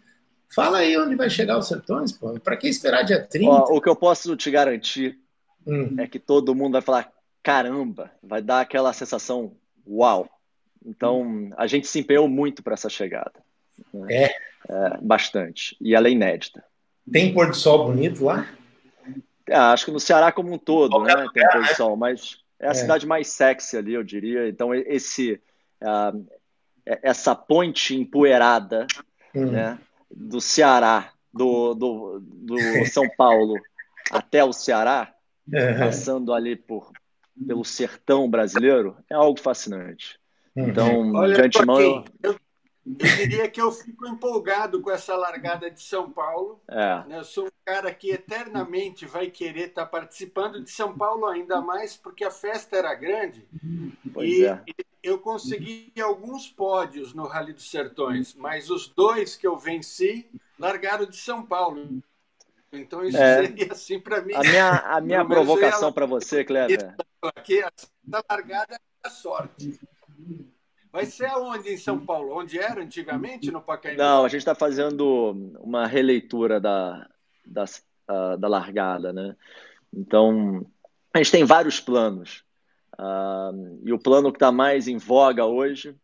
Fala 0.54 0.80
aí 0.80 0.98
onde 0.98 1.16
vai 1.16 1.30
chegar 1.30 1.58
os 1.58 1.68
sertões, 1.68 2.12
pô. 2.12 2.40
Para 2.40 2.56
que 2.56 2.68
esperar 2.68 3.04
dia 3.04 3.22
30? 3.22 3.50
Ó, 3.50 3.78
o 3.78 3.82
que 3.82 3.90
eu 3.90 3.96
posso 3.96 4.36
te 4.36 4.52
garantir 4.52 5.18
hum. 5.66 5.96
é 5.98 6.08
que 6.08 6.20
todo 6.20 6.54
mundo 6.54 6.74
vai 6.74 6.82
falar: 6.82 7.12
caramba, 7.42 8.12
vai 8.22 8.42
dar 8.42 8.62
aquela 8.62 8.94
sensação 8.94 9.54
uau. 9.88 10.30
Então, 10.86 11.22
hum. 11.22 11.52
a 11.58 11.66
gente 11.66 11.88
se 11.88 12.00
empenhou 12.00 12.28
muito 12.28 12.62
para 12.62 12.74
essa 12.74 12.90
chegada. 12.90 13.34
Né? 13.94 14.26
É. 14.26 14.36
é. 14.70 14.98
Bastante. 15.02 15.76
E 15.82 15.96
ela 15.96 16.08
é 16.08 16.12
inédita. 16.12 16.64
Tem 17.12 17.34
pôr 17.34 17.50
do 17.50 17.56
sol 17.56 17.88
bonito 17.88 18.24
lá? 18.24 18.48
É, 19.48 19.56
acho 19.56 19.86
que 19.86 19.92
no 19.92 20.00
Ceará 20.00 20.32
como 20.32 20.54
um 20.54 20.58
todo, 20.58 21.00
né? 21.00 21.14
Tem 21.34 21.48
pôr 21.50 21.64
do 21.64 21.76
sol, 21.76 21.98
mas 21.98 22.38
é 22.60 22.68
a 22.68 22.72
é. 22.72 22.74
cidade 22.76 23.06
mais 23.06 23.28
sexy 23.28 23.76
ali, 23.76 23.94
eu 23.94 24.04
diria. 24.04 24.48
Então, 24.48 24.74
esse, 24.74 25.42
uh, 25.82 26.26
essa 26.86 27.36
ponte 27.36 27.96
empoeirada, 27.96 28.88
hum. 29.36 29.48
né? 29.48 29.80
Do 30.16 30.40
Ceará, 30.40 31.12
do, 31.34 31.74
do, 31.74 32.20
do 32.22 32.56
São 32.86 33.10
Paulo 33.18 33.56
até 34.12 34.44
o 34.44 34.54
Ceará, 34.54 35.14
passando 35.80 36.34
ali 36.34 36.56
por, 36.56 36.92
pelo 37.48 37.66
sertão 37.66 38.30
brasileiro, 38.30 38.96
é 39.10 39.16
algo 39.16 39.40
fascinante. 39.40 40.20
Uhum. 40.56 40.70
Então, 40.70 41.12
Olha, 41.14 41.36
de 41.36 41.42
antemão. 41.42 41.80
Eu, 41.82 42.06
eu, 42.22 42.40
diria 42.86 43.50
que 43.50 43.62
eu 43.62 43.72
fico 43.72 44.08
empolgado 44.08 44.82
com 44.82 44.92
essa 44.92 45.16
largada 45.16 45.72
de 45.72 45.82
São 45.82 46.12
Paulo. 46.12 46.62
É. 46.70 47.04
Né? 47.08 47.18
Eu 47.18 47.24
sou 47.24 47.46
um 47.46 47.52
cara 47.66 47.94
que 47.94 48.12
eternamente 48.12 49.06
vai 49.06 49.30
querer 49.32 49.70
estar 49.70 49.86
participando 49.86 50.62
de 50.62 50.70
São 50.70 50.96
Paulo, 50.96 51.26
ainda 51.26 51.62
mais 51.62 51.96
porque 51.96 52.24
a 52.24 52.32
festa 52.32 52.76
era 52.76 52.94
grande. 52.94 53.48
Pois 54.14 54.30
e, 54.30 54.46
é. 54.46 54.62
e 54.68 54.83
eu 55.04 55.20
consegui 55.20 55.92
alguns 56.02 56.48
pódios 56.48 57.14
no 57.14 57.28
Rally 57.28 57.54
dos 57.54 57.70
Sertões, 57.70 58.34
mas 58.34 58.70
os 58.70 58.88
dois 58.88 59.36
que 59.36 59.46
eu 59.46 59.58
venci 59.58 60.26
largaram 60.58 61.06
de 61.06 61.18
São 61.18 61.46
Paulo. 61.46 62.02
Então 62.72 63.04
isso 63.04 63.18
é, 63.18 63.46
seria 63.46 63.74
assim 63.74 64.00
para 64.00 64.22
mim. 64.22 64.34
A 64.34 64.40
minha, 64.40 64.70
a 64.70 65.02
minha 65.02 65.26
provocação 65.26 65.92
para 65.92 66.06
você, 66.06 66.44
Cleber. 66.46 66.96
Aqui, 67.22 67.62
a 67.62 67.72
largada 68.30 68.76
é 68.76 68.80
a 69.08 69.10
sorte. 69.10 69.80
Vai 70.92 71.06
ser 71.06 71.26
aonde 71.26 71.70
em 71.70 71.78
São 71.78 72.00
Paulo? 72.00 72.38
Onde 72.38 72.58
era 72.58 72.82
antigamente, 72.82 73.52
no 73.52 73.62
Pacaembu? 73.62 74.02
Não, 74.02 74.24
a 74.24 74.28
gente 74.30 74.40
está 74.40 74.56
fazendo 74.56 75.32
uma 75.60 75.86
releitura 75.86 76.60
da, 76.60 77.10
da, 77.46 77.66
da 78.38 78.48
largada, 78.48 79.12
né? 79.12 79.36
Então, 79.92 80.66
a 81.14 81.18
gente 81.18 81.32
tem 81.32 81.44
vários 81.44 81.80
planos. 81.80 82.44
Uh, 82.94 83.80
e 83.84 83.92
o 83.92 84.00
plano 84.00 84.32
que 84.32 84.38
está 84.38 84.52
mais 84.52 84.88
em 84.88 84.98
voga 84.98 85.46
hoje 85.46 85.96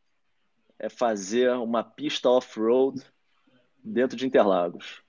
é 0.78 0.90
fazer 0.90 1.52
uma 1.52 1.84
pista 1.84 2.30
off-road 2.30 3.02
dentro 3.84 4.18
de 4.18 4.26
Interlagos. 4.26 5.02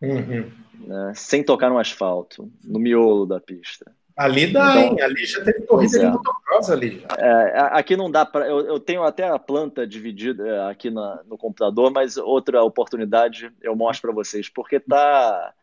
Uhum. 0.00 0.50
Né? 0.74 1.12
Sem 1.14 1.44
tocar 1.44 1.70
no 1.70 1.78
asfalto, 1.78 2.50
no 2.64 2.78
miolo 2.78 3.26
da 3.26 3.40
pista. 3.40 3.94
Ali 4.16 4.52
dá, 4.52 4.76
então, 4.76 4.82
hein? 4.82 5.00
Ali 5.00 5.24
já 5.24 5.42
teve 5.42 5.62
corrida 5.62 5.98
de 5.98 6.06
motocross 6.06 6.70
ali. 6.70 7.04
É, 7.16 7.58
aqui 7.72 7.96
não 7.96 8.10
dá 8.10 8.26
para. 8.26 8.46
Eu, 8.46 8.60
eu, 8.66 8.78
tenho 8.78 9.02
até 9.02 9.26
a 9.26 9.38
planta 9.38 9.86
dividida 9.86 10.46
é, 10.46 10.70
aqui 10.70 10.90
na, 10.90 11.22
no 11.24 11.38
computador, 11.38 11.90
mas 11.90 12.18
outra 12.18 12.62
oportunidade 12.62 13.50
eu 13.62 13.74
mostro 13.74 14.02
para 14.02 14.14
vocês, 14.14 14.50
porque 14.50 14.78
tá, 14.78 15.54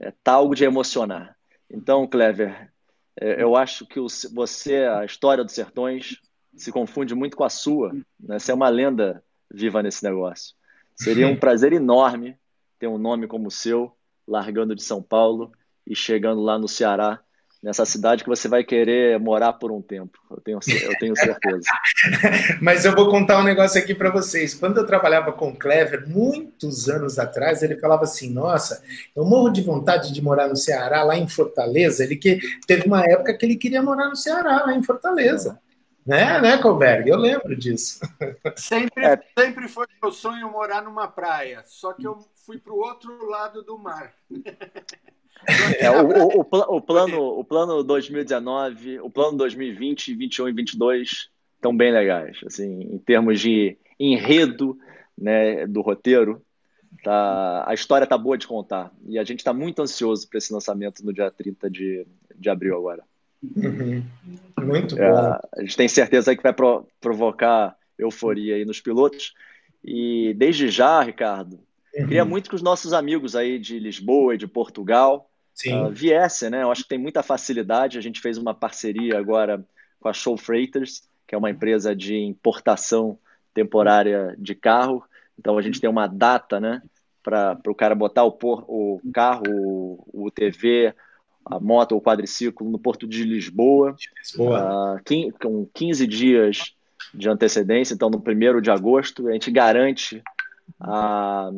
é, 0.00 0.10
tá 0.24 0.32
algo 0.32 0.54
de 0.54 0.64
emocionar. 0.64 1.36
Então, 1.70 2.06
Clever, 2.06 2.48
é, 2.48 2.68
eu 3.20 3.56
acho 3.56 3.86
que 3.86 4.00
você, 4.32 4.84
a 4.84 5.04
história 5.04 5.44
dos 5.44 5.54
sertões, 5.54 6.20
se 6.56 6.72
confunde 6.72 7.14
muito 7.14 7.36
com 7.36 7.44
a 7.44 7.50
sua. 7.50 7.92
Né? 8.18 8.38
Você 8.38 8.50
é 8.50 8.54
uma 8.54 8.68
lenda 8.68 9.22
viva 9.50 9.82
nesse 9.82 10.04
negócio. 10.04 10.54
Seria 10.94 11.26
um 11.26 11.36
prazer 11.38 11.72
enorme 11.72 12.36
ter 12.78 12.86
um 12.86 12.98
nome 12.98 13.26
como 13.26 13.48
o 13.48 13.50
seu, 13.50 13.92
largando 14.26 14.74
de 14.74 14.82
São 14.82 15.02
Paulo 15.02 15.52
e 15.86 15.94
chegando 15.94 16.40
lá 16.40 16.58
no 16.58 16.68
Ceará 16.68 17.20
nessa 17.62 17.84
cidade 17.84 18.22
que 18.22 18.28
você 18.28 18.48
vai 18.48 18.62
querer 18.62 19.18
morar 19.18 19.52
por 19.52 19.72
um 19.72 19.82
tempo. 19.82 20.18
Eu 20.30 20.40
tenho, 20.40 20.58
eu 20.82 20.98
tenho 20.98 21.16
certeza. 21.16 21.68
Mas 22.62 22.84
eu 22.84 22.94
vou 22.94 23.10
contar 23.10 23.40
um 23.40 23.44
negócio 23.44 23.80
aqui 23.80 23.94
para 23.94 24.10
vocês. 24.10 24.54
Quando 24.54 24.78
eu 24.78 24.86
trabalhava 24.86 25.32
com 25.32 25.48
o 25.48 25.56
Clever, 25.56 26.08
muitos 26.08 26.88
anos 26.88 27.18
atrás, 27.18 27.62
ele 27.62 27.76
falava 27.76 28.04
assim: 28.04 28.32
Nossa, 28.32 28.82
eu 29.14 29.24
morro 29.24 29.50
de 29.50 29.62
vontade 29.62 30.12
de 30.12 30.22
morar 30.22 30.48
no 30.48 30.56
Ceará, 30.56 31.02
lá 31.02 31.16
em 31.16 31.28
Fortaleza. 31.28 32.04
Ele 32.04 32.16
que 32.16 32.38
teve 32.66 32.86
uma 32.86 33.04
época 33.04 33.36
que 33.36 33.44
ele 33.44 33.56
queria 33.56 33.82
morar 33.82 34.08
no 34.08 34.16
Ceará, 34.16 34.64
lá 34.66 34.74
em 34.74 34.82
Fortaleza. 34.82 35.60
Né, 36.06 36.40
né, 36.40 36.56
Colberg? 36.56 37.10
Eu 37.10 37.18
lembro 37.18 37.54
disso. 37.54 38.00
Sempre, 38.56 39.04
é. 39.04 39.20
sempre 39.38 39.68
foi 39.68 39.86
meu 40.00 40.10
sonho 40.10 40.50
morar 40.50 40.80
numa 40.80 41.06
praia, 41.06 41.62
só 41.66 41.92
que 41.92 42.06
eu 42.06 42.18
fui 42.46 42.56
para 42.56 42.72
o 42.72 42.78
outro 42.78 43.28
lado 43.28 43.62
do 43.62 43.78
mar. 43.78 44.14
É, 45.78 45.90
o, 45.90 46.06
o, 46.06 46.40
o, 46.40 46.76
o, 46.76 46.80
plano, 46.80 47.22
o 47.38 47.44
plano 47.44 47.82
2019, 47.82 49.00
o 49.00 49.10
plano 49.10 49.38
2020, 49.38 50.14
21 50.14 50.48
e 50.48 50.52
22 50.52 51.30
estão 51.54 51.76
bem 51.76 51.92
legais, 51.92 52.38
assim, 52.46 52.80
em 52.82 52.98
termos 52.98 53.40
de 53.40 53.76
enredo, 53.98 54.78
né, 55.16 55.66
do 55.66 55.80
roteiro. 55.80 56.42
Tá, 57.04 57.64
a 57.68 57.74
história 57.74 58.06
tá 58.06 58.16
boa 58.16 58.38
de 58.38 58.46
contar 58.46 58.90
e 59.06 59.18
a 59.18 59.24
gente 59.24 59.40
está 59.40 59.52
muito 59.52 59.82
ansioso 59.82 60.26
para 60.28 60.38
esse 60.38 60.52
lançamento 60.52 61.04
no 61.04 61.12
dia 61.12 61.30
30 61.30 61.70
de, 61.70 62.06
de 62.34 62.48
abril 62.48 62.76
agora. 62.76 63.04
Uhum. 63.42 64.02
Muito 64.64 64.98
é, 64.98 65.10
bom. 65.10 65.38
A 65.56 65.60
gente 65.60 65.76
tem 65.76 65.86
certeza 65.86 66.34
que 66.34 66.42
vai 66.42 66.52
pro, 66.52 66.86
provocar 67.00 67.76
euforia 67.98 68.56
aí 68.56 68.64
nos 68.64 68.80
pilotos. 68.80 69.34
E 69.84 70.34
desde 70.34 70.68
já, 70.68 71.02
Ricardo, 71.02 71.60
Uhum. 71.94 72.06
Queria 72.06 72.24
muito 72.24 72.48
que 72.48 72.56
os 72.56 72.62
nossos 72.62 72.92
amigos 72.92 73.34
aí 73.34 73.58
de 73.58 73.78
Lisboa 73.78 74.34
e 74.34 74.38
de 74.38 74.46
Portugal 74.46 75.30
uh, 75.66 75.90
viessem, 75.90 76.50
né? 76.50 76.62
Eu 76.62 76.70
acho 76.70 76.82
que 76.82 76.88
tem 76.88 76.98
muita 76.98 77.22
facilidade. 77.22 77.98
A 77.98 78.00
gente 78.00 78.20
fez 78.20 78.38
uma 78.38 78.54
parceria 78.54 79.18
agora 79.18 79.64
com 80.00 80.08
a 80.08 80.12
Show 80.12 80.36
Freighters, 80.36 81.02
que 81.26 81.34
é 81.34 81.38
uma 81.38 81.50
empresa 81.50 81.94
de 81.94 82.16
importação 82.16 83.18
temporária 83.52 84.34
de 84.38 84.54
carro. 84.54 85.02
Então 85.38 85.58
a 85.58 85.62
gente 85.62 85.80
tem 85.80 85.90
uma 85.90 86.06
data, 86.06 86.60
né? 86.60 86.82
Para 87.22 87.58
o 87.66 87.74
cara 87.74 87.94
botar 87.94 88.24
o, 88.24 88.32
por, 88.32 88.64
o 88.68 89.00
carro, 89.12 89.42
o, 89.48 90.26
o 90.26 90.30
TV, 90.30 90.94
a 91.44 91.58
moto 91.58 91.92
ou 91.92 92.00
quadriciclo 92.00 92.70
no 92.70 92.78
porto 92.78 93.06
de 93.06 93.24
Lisboa, 93.24 93.96
Lisboa. 94.18 95.00
Uh, 95.00 95.38
com 95.38 95.66
15 95.74 96.06
dias 96.06 96.74
de 97.12 97.28
antecedência. 97.28 97.94
Então, 97.94 98.10
no 98.10 98.18
1 98.18 98.60
de 98.60 98.70
agosto, 98.70 99.28
a 99.28 99.32
gente 99.32 99.50
garante 99.50 100.22
a, 100.80 101.50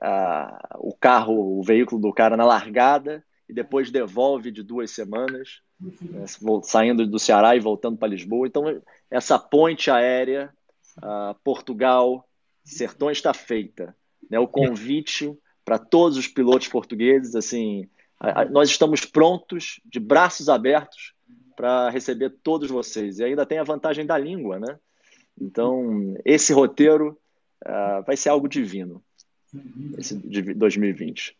a, 0.00 0.76
o 0.78 0.94
carro, 0.94 1.58
o 1.58 1.62
veículo 1.62 2.00
do 2.00 2.12
cara 2.12 2.36
na 2.36 2.44
largada 2.44 3.24
e 3.48 3.52
depois 3.52 3.90
devolve 3.90 4.50
de 4.50 4.62
duas 4.62 4.90
semanas, 4.90 5.60
né, 5.80 6.24
saindo 6.62 7.06
do 7.06 7.18
Ceará 7.18 7.56
e 7.56 7.60
voltando 7.60 7.96
para 7.96 8.08
Lisboa. 8.08 8.46
Então, 8.46 8.82
essa 9.10 9.38
ponte 9.38 9.90
aérea, 9.90 10.52
uh, 10.98 11.34
Portugal, 11.42 12.28
Sertões 12.64 13.18
está 13.18 13.32
feita. 13.32 13.96
Né? 14.30 14.38
O 14.38 14.46
convite 14.46 15.36
para 15.64 15.78
todos 15.78 16.18
os 16.18 16.26
pilotos 16.26 16.68
portugueses, 16.68 17.34
assim, 17.34 17.88
a, 18.20 18.44
nós 18.44 18.68
estamos 18.68 19.04
prontos, 19.04 19.80
de 19.84 19.98
braços 19.98 20.48
abertos, 20.48 21.14
para 21.56 21.90
receber 21.90 22.30
todos 22.42 22.70
vocês. 22.70 23.18
E 23.18 23.24
ainda 23.24 23.44
tem 23.44 23.58
a 23.58 23.64
vantagem 23.64 24.06
da 24.06 24.16
língua, 24.16 24.60
né? 24.60 24.78
Então, 25.40 26.14
esse 26.24 26.52
roteiro 26.52 27.18
uh, 27.66 28.02
vai 28.06 28.16
ser 28.16 28.28
algo 28.28 28.48
divino, 28.48 29.02
esse 29.96 30.16
de 30.16 30.54
2020. 30.54 31.36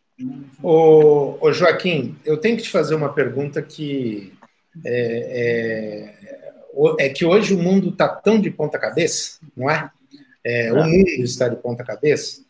Ô, 0.62 1.38
ô, 1.40 1.52
Joaquim, 1.52 2.16
eu 2.25 2.37
tenho 2.37 2.56
que 2.56 2.64
te 2.64 2.70
fazer 2.70 2.94
uma 2.94 3.12
pergunta 3.12 3.62
que 3.62 4.32
é, 4.84 6.14
é, 6.98 7.06
é 7.06 7.08
que 7.08 7.25
hoje 7.25 7.54
o 7.54 7.58
mundo 7.58 7.90
está 7.90 8.08
tão 8.08 8.40
de 8.40 8.50
ponta 8.50 8.78
cabeça, 8.78 9.38
não 9.56 9.70
é? 9.70 9.90
é? 10.44 10.72
O 10.72 10.84
mundo 10.84 11.08
está 11.22 11.48
de 11.48 11.56
ponta 11.56 11.84
cabeça. 11.84 12.42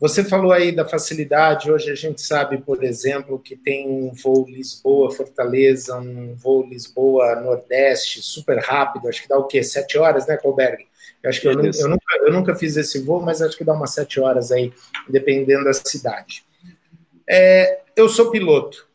Você 0.00 0.24
falou 0.24 0.52
aí 0.52 0.72
da 0.72 0.86
facilidade. 0.86 1.70
Hoje 1.70 1.90
a 1.90 1.94
gente 1.94 2.20
sabe, 2.20 2.58
por 2.58 2.82
exemplo, 2.82 3.38
que 3.38 3.56
tem 3.56 3.88
um 3.88 4.12
voo 4.12 4.44
Lisboa-Fortaleza, 4.48 5.96
um 5.96 6.34
voo 6.34 6.66
Lisboa-Nordeste, 6.66 8.20
super 8.20 8.58
rápido. 8.58 9.08
Acho 9.08 9.22
que 9.22 9.28
dá 9.28 9.38
o 9.38 9.46
quê? 9.46 9.62
Sete 9.62 9.96
horas, 9.96 10.26
né, 10.26 10.36
Colberg? 10.36 10.84
Eu 11.22 11.30
acho 11.30 11.40
que 11.40 11.48
eu, 11.48 11.52
eu, 11.52 11.88
nunca, 11.88 12.16
eu 12.20 12.32
nunca 12.32 12.54
fiz 12.54 12.76
esse 12.76 13.00
voo, 13.00 13.22
mas 13.22 13.40
acho 13.40 13.56
que 13.56 13.64
dá 13.64 13.72
umas 13.72 13.94
sete 13.94 14.20
horas 14.20 14.50
aí, 14.50 14.72
dependendo 15.08 15.64
da 15.64 15.72
cidade. 15.72 16.44
É, 17.26 17.80
eu 17.96 18.08
sou 18.08 18.30
piloto. 18.30 18.86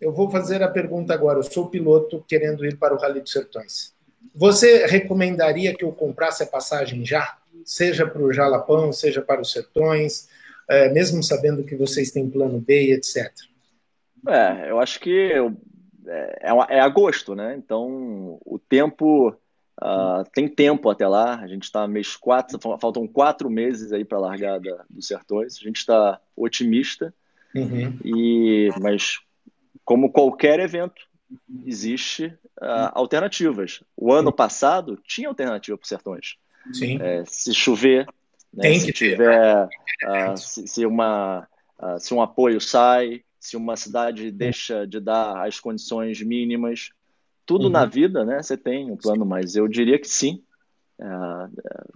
Eu 0.00 0.12
vou 0.12 0.30
fazer 0.30 0.62
a 0.62 0.68
pergunta 0.68 1.14
agora. 1.14 1.38
Eu 1.38 1.42
sou 1.42 1.68
piloto 1.68 2.24
querendo 2.28 2.64
ir 2.64 2.76
para 2.76 2.94
o 2.94 2.98
Rally 2.98 3.20
dos 3.20 3.32
Sertões. 3.32 3.94
Você 4.34 4.86
recomendaria 4.86 5.74
que 5.74 5.84
eu 5.84 5.92
comprasse 5.92 6.42
a 6.42 6.46
passagem 6.46 7.04
já? 7.04 7.38
Seja 7.64 8.06
para 8.06 8.22
o 8.22 8.32
Jalapão, 8.32 8.92
seja 8.92 9.22
para 9.22 9.40
os 9.40 9.52
Sertões, 9.52 10.28
é, 10.72 10.92
mesmo 10.92 11.22
sabendo 11.22 11.64
que 11.64 11.76
vocês 11.76 12.10
têm 12.10 12.28
plano 12.28 12.60
B 12.60 12.88
e 12.88 12.92
etc. 12.92 13.32
É, 14.26 14.70
eu 14.70 14.80
acho 14.80 15.00
que 15.00 15.32
é, 16.06 16.48
é, 16.48 16.76
é 16.76 16.80
agosto, 16.80 17.34
né? 17.34 17.54
Então 17.56 18.38
o 18.44 18.58
tempo 18.58 19.28
uh, 19.30 20.24
tem 20.32 20.48
tempo 20.48 20.88
até 20.90 21.06
lá. 21.06 21.36
A 21.36 21.46
gente 21.46 21.64
está 21.64 21.86
mês 21.86 22.16
quatro, 22.16 22.58
faltam 22.78 23.06
quatro 23.06 23.50
meses 23.50 23.92
aí 23.92 24.04
para 24.04 24.18
a 24.18 24.22
largada 24.22 24.84
dos 24.88 25.06
Sertões. 25.06 25.56
A 25.60 25.64
gente 25.64 25.76
está 25.76 26.20
otimista, 26.36 27.12
uhum. 27.54 27.98
e 28.04 28.70
mas 28.80 29.18
como 29.84 30.12
qualquer 30.12 30.60
evento, 30.60 31.02
existe 31.66 32.26
uh, 32.60 32.90
alternativas. 32.92 33.82
O 33.96 34.12
ano 34.12 34.32
passado 34.32 34.98
tinha 35.04 35.28
alternativa 35.28 35.76
para 35.76 35.82
os 35.82 35.88
sertões. 35.88 36.36
Sim. 36.72 37.00
É, 37.00 37.24
se 37.26 37.52
chover, 37.52 38.06
né, 38.52 38.74
se 38.74 38.92
tiver, 38.92 39.64
uh, 39.66 40.36
se, 40.36 40.66
se, 40.66 40.86
uma, 40.86 41.46
uh, 41.80 41.98
se 41.98 42.12
um 42.12 42.20
apoio 42.20 42.60
sai, 42.60 43.22
se 43.38 43.56
uma 43.56 43.76
cidade 43.76 44.30
deixa 44.30 44.86
de 44.86 45.00
dar 45.00 45.46
as 45.46 45.58
condições 45.58 46.20
mínimas, 46.22 46.90
tudo 47.44 47.64
uhum. 47.64 47.70
na 47.70 47.84
vida, 47.84 48.24
né? 48.24 48.42
Você 48.42 48.56
tem 48.56 48.90
um 48.90 48.96
plano, 48.96 49.26
mas 49.26 49.56
eu 49.56 49.66
diria 49.66 49.98
que 49.98 50.08
sim. 50.08 50.42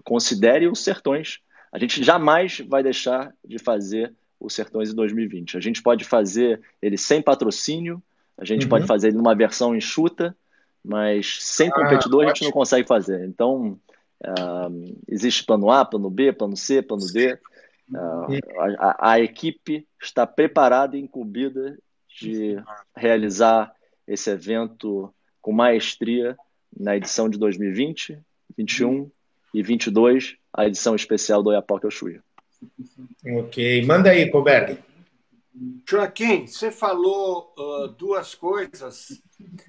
considere 0.02 0.66
os 0.66 0.80
sertões. 0.80 1.38
A 1.72 1.78
gente 1.78 2.02
jamais 2.02 2.60
vai 2.68 2.82
deixar 2.82 3.32
de 3.44 3.58
fazer 3.58 4.12
os 4.40 4.54
Sertões 4.54 4.90
em 4.90 4.94
2020. 4.94 5.56
A 5.56 5.60
gente 5.60 5.82
pode 5.82 6.04
fazer 6.04 6.60
ele 6.80 6.96
sem 6.96 7.22
patrocínio, 7.22 8.02
a 8.38 8.44
gente 8.44 8.64
uhum. 8.64 8.68
pode 8.68 8.86
fazer 8.86 9.08
ele 9.08 9.16
numa 9.16 9.34
versão 9.34 9.74
enxuta, 9.74 10.36
mas 10.84 11.38
sem 11.40 11.68
ah, 11.68 11.72
competidor 11.72 12.24
a 12.24 12.28
gente 12.28 12.44
não 12.44 12.52
consegue 12.52 12.86
fazer. 12.86 13.24
Então, 13.26 13.78
uh, 14.24 15.00
existe 15.08 15.44
plano 15.44 15.70
A, 15.70 15.84
plano 15.84 16.10
B, 16.10 16.32
plano 16.32 16.56
C, 16.56 16.82
plano 16.82 17.06
D. 17.06 17.38
Uh, 17.90 18.38
a, 18.78 19.12
a, 19.12 19.20
equipe 19.20 19.86
está 20.02 20.26
preparada 20.26 20.96
e 20.96 21.00
incumbida 21.00 21.78
de 22.20 22.56
realizar 22.96 23.72
esse 24.06 24.30
evento 24.30 25.12
com 25.40 25.52
maestria 25.52 26.36
na 26.76 26.96
edição 26.96 27.28
de 27.28 27.38
2020, 27.38 28.18
21 28.56 29.10
e 29.54 29.62
22, 29.62 30.36
a 30.52 30.66
edição 30.66 30.94
especial 30.94 31.42
do 31.42 31.50
Oiapoque 31.50 31.86
Oxuia. 31.86 32.22
Ok, 33.24 33.84
manda 33.84 34.10
aí, 34.10 34.28
Colberg. 34.30 34.78
Joaquim, 35.88 36.46
você 36.46 36.70
falou 36.70 37.54
uh, 37.58 37.88
duas 37.88 38.34
coisas. 38.34 39.22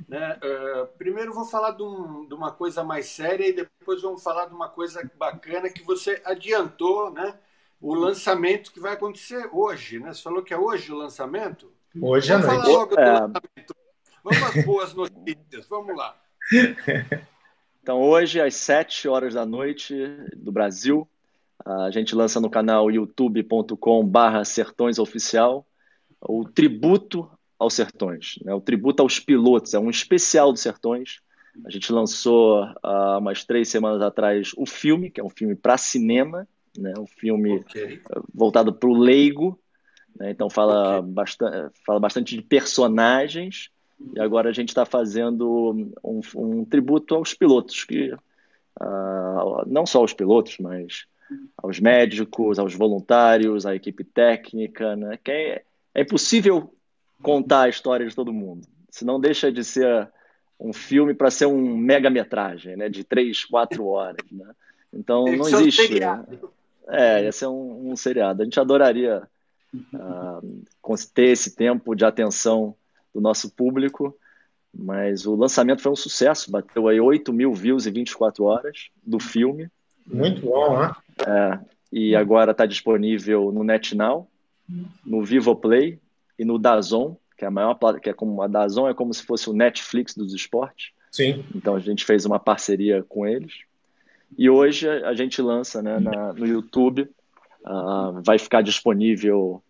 Né? 0.07 0.37
Uh, 0.43 0.87
primeiro, 0.97 1.33
vou 1.33 1.45
falar 1.45 1.71
de, 1.71 1.83
um, 1.83 2.27
de, 2.27 2.33
uma 2.33 2.51
coisa 2.51 2.83
mais 2.83 3.05
séria 3.07 3.47
e 3.47 3.53
depois 3.53 4.01
vamos 4.01 4.21
falar 4.21 4.47
de 4.47 4.53
uma 4.53 4.67
coisa 4.67 5.09
bacana 5.17 5.69
que 5.69 5.83
você 5.83 6.21
adiantou, 6.25 7.11
né? 7.11 7.37
O 7.79 7.93
lançamento 7.93 8.71
que 8.71 8.79
vai 8.79 8.93
acontecer 8.93 9.49
hoje, 9.53 9.99
né? 9.99 10.13
Você 10.13 10.23
falou 10.23 10.41
que 10.41 10.53
é 10.53 10.57
hoje 10.57 10.91
o 10.91 10.97
lançamento? 10.97 11.71
Hoje 12.01 12.33
à 12.33 12.39
noite. 12.39 12.55
Falar 12.55 12.67
logo 12.67 12.95
do 12.95 12.99
é... 12.99 13.11
lançamento. 13.11 13.75
Vamos 14.23 14.43
às 14.43 14.65
boas 14.65 14.93
notícias, 14.93 15.67
vamos 15.69 15.95
lá. 15.95 16.17
Então, 17.87 18.01
hoje, 18.01 18.41
às 18.41 18.53
7 18.55 19.07
horas 19.07 19.33
da 19.33 19.45
noite 19.45 19.95
do 20.35 20.51
Brasil, 20.51 21.07
a 21.65 21.89
gente 21.89 22.13
lança 22.13 22.37
no 22.37 22.49
canal 22.49 22.91
youtube.com/barra 22.91 24.43
Sertões 24.43 24.99
Oficial 24.99 25.65
o 26.21 26.45
tributo 26.45 27.29
aos 27.59 27.73
Sertões, 27.73 28.35
né? 28.43 28.53
o 28.53 28.61
tributo 28.61 29.01
aos 29.01 29.19
pilotos, 29.19 29.73
é 29.73 29.79
um 29.79 29.89
especial 29.89 30.51
dos 30.51 30.61
Sertões. 30.61 31.19
A 31.65 31.71
gente 31.71 31.91
lançou 31.91 32.67
há 32.83 33.17
umas 33.17 33.43
três 33.43 33.67
semanas 33.69 34.01
atrás 34.01 34.51
o 34.55 34.65
filme, 34.65 35.09
que 35.09 35.19
é 35.19 35.23
um 35.23 35.29
filme 35.29 35.55
para 35.55 35.77
cinema, 35.77 36.47
né? 36.77 36.93
um 36.99 37.07
filme 37.07 37.57
okay. 37.57 37.99
voltado 38.33 38.71
para 38.73 38.89
o 38.89 38.97
leigo, 38.97 39.59
né? 40.19 40.29
então 40.31 40.49
fala, 40.49 40.99
okay. 40.99 41.11
bastante, 41.11 41.79
fala 41.85 41.99
bastante 41.99 42.35
de 42.35 42.43
personagens. 42.43 43.71
E 44.15 44.19
agora 44.19 44.49
a 44.49 44.53
gente 44.53 44.69
está 44.69 44.85
fazendo 44.85 45.91
um, 46.03 46.21
um, 46.35 46.63
tributo 46.63 47.15
aos 47.15 47.33
pilotos, 47.33 47.83
que 47.83 48.13
uh, 48.13 49.63
não 49.65 49.87
só 49.87 49.99
aos 49.99 50.13
pilotos, 50.13 50.57
mas 50.59 51.07
aos 51.57 51.79
médicos, 51.79 52.59
aos 52.59 52.75
voluntários, 52.75 53.65
à 53.65 53.75
equipe 53.75 54.03
técnica, 54.03 54.95
né? 54.95 55.17
Que 55.23 55.63
é, 55.97 56.01
é 56.01 56.03
impossível 56.03 56.73
contar 57.21 57.63
a 57.63 57.69
história 57.69 58.07
de 58.07 58.15
todo 58.15 58.31
mundo. 58.31 58.67
Se 58.89 59.03
não 59.03 59.19
deixa 59.19 59.51
de 59.51 59.63
ser 59.63 60.09
um 60.59 60.73
filme 60.73 61.13
para 61.13 61.29
ser 61.29 61.45
um 61.45 61.77
mega-metragem, 61.77 62.75
né? 62.75 62.89
De 62.89 63.03
três, 63.03 63.45
quatro 63.45 63.85
horas, 63.87 64.25
né? 64.31 64.51
Então 64.93 65.25
não 65.25 65.47
existe. 65.47 65.99
Né? 65.99 66.25
É, 66.87 67.23
ia 67.23 67.31
ser 67.31 67.47
um, 67.47 67.91
um, 67.91 67.95
seriado. 67.95 68.41
A 68.41 68.45
gente 68.45 68.59
adoraria 68.59 69.23
uh, 69.93 70.95
ter 71.13 71.29
esse 71.29 71.55
tempo 71.55 71.93
de 71.93 72.05
atenção 72.05 72.73
do 73.13 73.19
nosso 73.19 73.51
público, 73.51 74.17
mas 74.73 75.25
o 75.25 75.35
lançamento 75.35 75.81
foi 75.81 75.91
um 75.91 75.97
sucesso, 75.97 76.49
bateu 76.49 76.87
aí 76.87 76.99
8 76.99 77.33
mil 77.33 77.53
views 77.53 77.85
em 77.85 77.91
24 77.91 78.45
horas 78.45 78.89
do 79.03 79.19
filme. 79.19 79.69
Muito 80.05 80.41
bom, 80.41 80.79
né? 80.79 80.91
É, 81.27 81.59
e 81.91 82.15
agora 82.15 82.51
está 82.51 82.65
disponível 82.65 83.51
no 83.51 83.63
NetNow, 83.63 84.29
no 85.05 85.23
Vivoplay 85.23 85.99
e 86.37 86.45
no 86.45 86.57
Dazon, 86.57 87.15
que 87.37 87.45
é 87.45 87.47
a 87.47 87.51
maior 87.51 87.77
que 87.99 88.09
é 88.09 88.13
como 88.13 88.41
a 88.41 88.47
Dazon 88.47 88.89
é 88.89 88.93
como 88.93 89.13
se 89.13 89.23
fosse 89.23 89.49
o 89.49 89.53
Netflix 89.53 90.15
dos 90.15 90.33
esportes. 90.33 90.91
Sim. 91.11 91.45
Então 91.55 91.75
a 91.75 91.79
gente 91.79 92.03
fez 92.03 92.25
uma 92.25 92.39
parceria 92.39 93.03
com 93.07 93.25
eles. 93.25 93.53
E 94.37 94.49
hoje 94.49 94.89
a 94.89 95.13
gente 95.13 95.41
lança 95.41 95.81
né, 95.81 95.99
na, 95.99 96.33
no 96.33 96.45
YouTube, 96.45 97.09
uh, 97.65 98.21
vai 98.23 98.37
ficar 98.37 98.61
disponível 98.61 99.63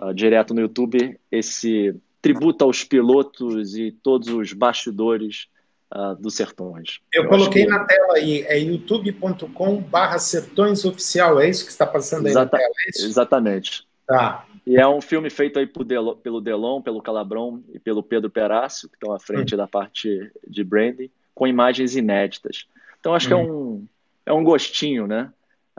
uh, 0.00 0.14
direto 0.14 0.54
no 0.54 0.60
YouTube 0.60 1.18
esse 1.32 1.94
tributo 2.22 2.64
aos 2.64 2.84
pilotos 2.84 3.76
e 3.76 3.90
todos 3.90 4.28
os 4.28 4.52
bastidores 4.52 5.48
uh, 5.92 6.14
dos 6.14 6.34
Sertões. 6.34 7.00
Eu, 7.12 7.24
Eu 7.24 7.28
coloquei 7.28 7.64
que... 7.64 7.70
na 7.70 7.84
tela 7.84 8.14
aí, 8.14 8.42
é 8.42 8.58
youtube.com 8.58 9.80
barra 9.82 10.18
Sertões 10.18 10.84
Oficial, 10.84 11.40
é 11.40 11.48
isso 11.48 11.64
que 11.64 11.70
está 11.70 11.86
passando 11.86 12.26
aí 12.26 12.32
Exata... 12.32 12.56
na 12.56 12.58
tela? 12.58 12.72
É 12.86 13.04
Exatamente. 13.04 13.86
Tá. 14.06 14.46
E 14.66 14.76
é 14.76 14.86
um 14.86 15.00
filme 15.00 15.28
feito 15.28 15.58
aí 15.58 15.70
Delon, 15.84 16.16
pelo 16.16 16.40
Delon, 16.40 16.80
pelo 16.80 17.02
Calabrão 17.02 17.62
e 17.72 17.78
pelo 17.78 18.02
Pedro 18.02 18.30
Perácio, 18.30 18.88
que 18.88 18.96
estão 18.96 19.12
à 19.12 19.20
frente 19.20 19.54
hum. 19.54 19.58
da 19.58 19.66
parte 19.66 20.30
de 20.46 20.64
branding, 20.64 21.10
com 21.34 21.46
imagens 21.46 21.96
inéditas. 21.96 22.66
Então 23.00 23.14
acho 23.14 23.26
hum. 23.26 23.28
que 23.28 23.34
é 23.34 23.36
hum. 23.36 23.62
um, 23.62 23.88
é 24.26 24.32
um 24.32 24.44
gostinho, 24.44 25.06
né? 25.06 25.32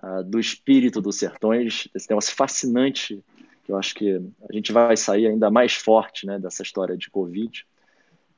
Uh, 0.04 0.24
do 0.24 0.40
espírito 0.40 1.02
dos 1.02 1.18
sertões, 1.18 1.88
esse 1.96 2.10
negócio 2.10 2.36
fascinante, 2.36 3.24
que 3.64 3.72
eu 3.72 3.78
acho 3.78 3.96
que 3.96 4.22
a 4.48 4.54
gente 4.54 4.72
vai 4.72 4.96
sair 4.96 5.28
ainda 5.28 5.50
mais 5.50 5.74
forte 5.74 6.28
né, 6.28 6.38
dessa 6.38 6.62
história 6.62 6.96
de 6.96 7.10
Covid. 7.10 7.66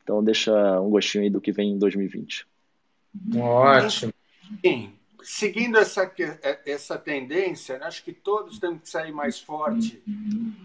Então 0.04 0.24
deixa 0.24 0.80
um 0.80 0.90
gostinho 0.90 1.24
aí 1.24 1.30
do 1.30 1.42
que 1.42 1.52
vem 1.52 1.72
em 1.72 1.78
2020. 1.78 2.46
Ótimo. 3.36 4.14
Sim. 4.64 4.97
Seguindo 5.30 5.78
essa, 5.78 6.10
essa 6.66 6.98
tendência, 6.98 7.84
acho 7.84 8.02
que 8.02 8.14
todos 8.14 8.60
temos 8.60 8.84
que 8.84 8.90
sair 8.90 9.12
mais 9.12 9.38
forte 9.38 10.02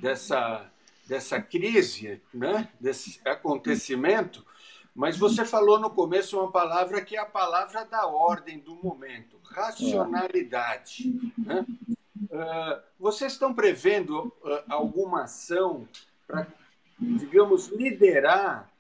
dessa, 0.00 0.70
dessa 1.04 1.42
crise, 1.42 2.22
né? 2.32 2.68
desse 2.78 3.20
acontecimento. 3.24 4.46
Mas 4.94 5.18
você 5.18 5.44
falou 5.44 5.80
no 5.80 5.90
começo 5.90 6.38
uma 6.38 6.52
palavra 6.52 7.00
que 7.04 7.16
é 7.16 7.18
a 7.18 7.26
palavra 7.26 7.84
da 7.84 8.06
ordem 8.06 8.60
do 8.60 8.76
momento: 8.76 9.36
racionalidade. 9.42 11.12
Né? 11.36 11.66
Uh, 12.30 12.80
vocês 13.00 13.32
estão 13.32 13.52
prevendo 13.52 14.32
uh, 14.44 14.62
alguma 14.68 15.24
ação 15.24 15.88
para, 16.24 16.46
digamos, 17.00 17.66
liderar 17.66 18.70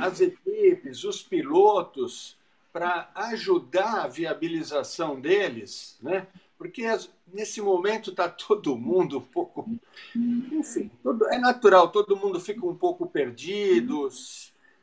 as 0.00 0.20
equipes, 0.20 1.04
os 1.04 1.22
pilotos, 1.22 2.36
para 2.78 3.10
ajudar 3.12 4.04
a 4.04 4.06
viabilização 4.06 5.20
deles, 5.20 5.98
né? 6.00 6.28
Porque 6.56 6.84
nesse 7.26 7.60
momento 7.60 8.10
está 8.10 8.28
todo 8.28 8.76
mundo 8.76 9.18
um 9.18 9.20
pouco. 9.20 9.68
Enfim, 10.14 10.88
todo, 11.02 11.26
é 11.26 11.38
natural, 11.38 11.88
todo 11.88 12.16
mundo 12.16 12.38
fica 12.38 12.64
um 12.64 12.76
pouco 12.76 13.04
perdido, 13.04 14.08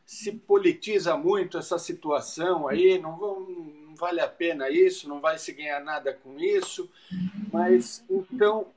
se 0.05 0.33
politiza 0.33 1.15
muito 1.15 1.57
essa 1.57 1.79
situação 1.79 2.67
aí, 2.67 2.99
não, 2.99 3.17
vão, 3.17 3.47
vale 3.95 4.19
a 4.19 4.27
pena 4.27 4.69
isso, 4.69 5.07
não 5.07 5.21
vai 5.21 5.37
se 5.37 5.53
ganhar 5.53 5.79
nada 5.79 6.13
com 6.13 6.37
isso. 6.37 6.91
Mas 7.51 8.03
então, 8.09 8.67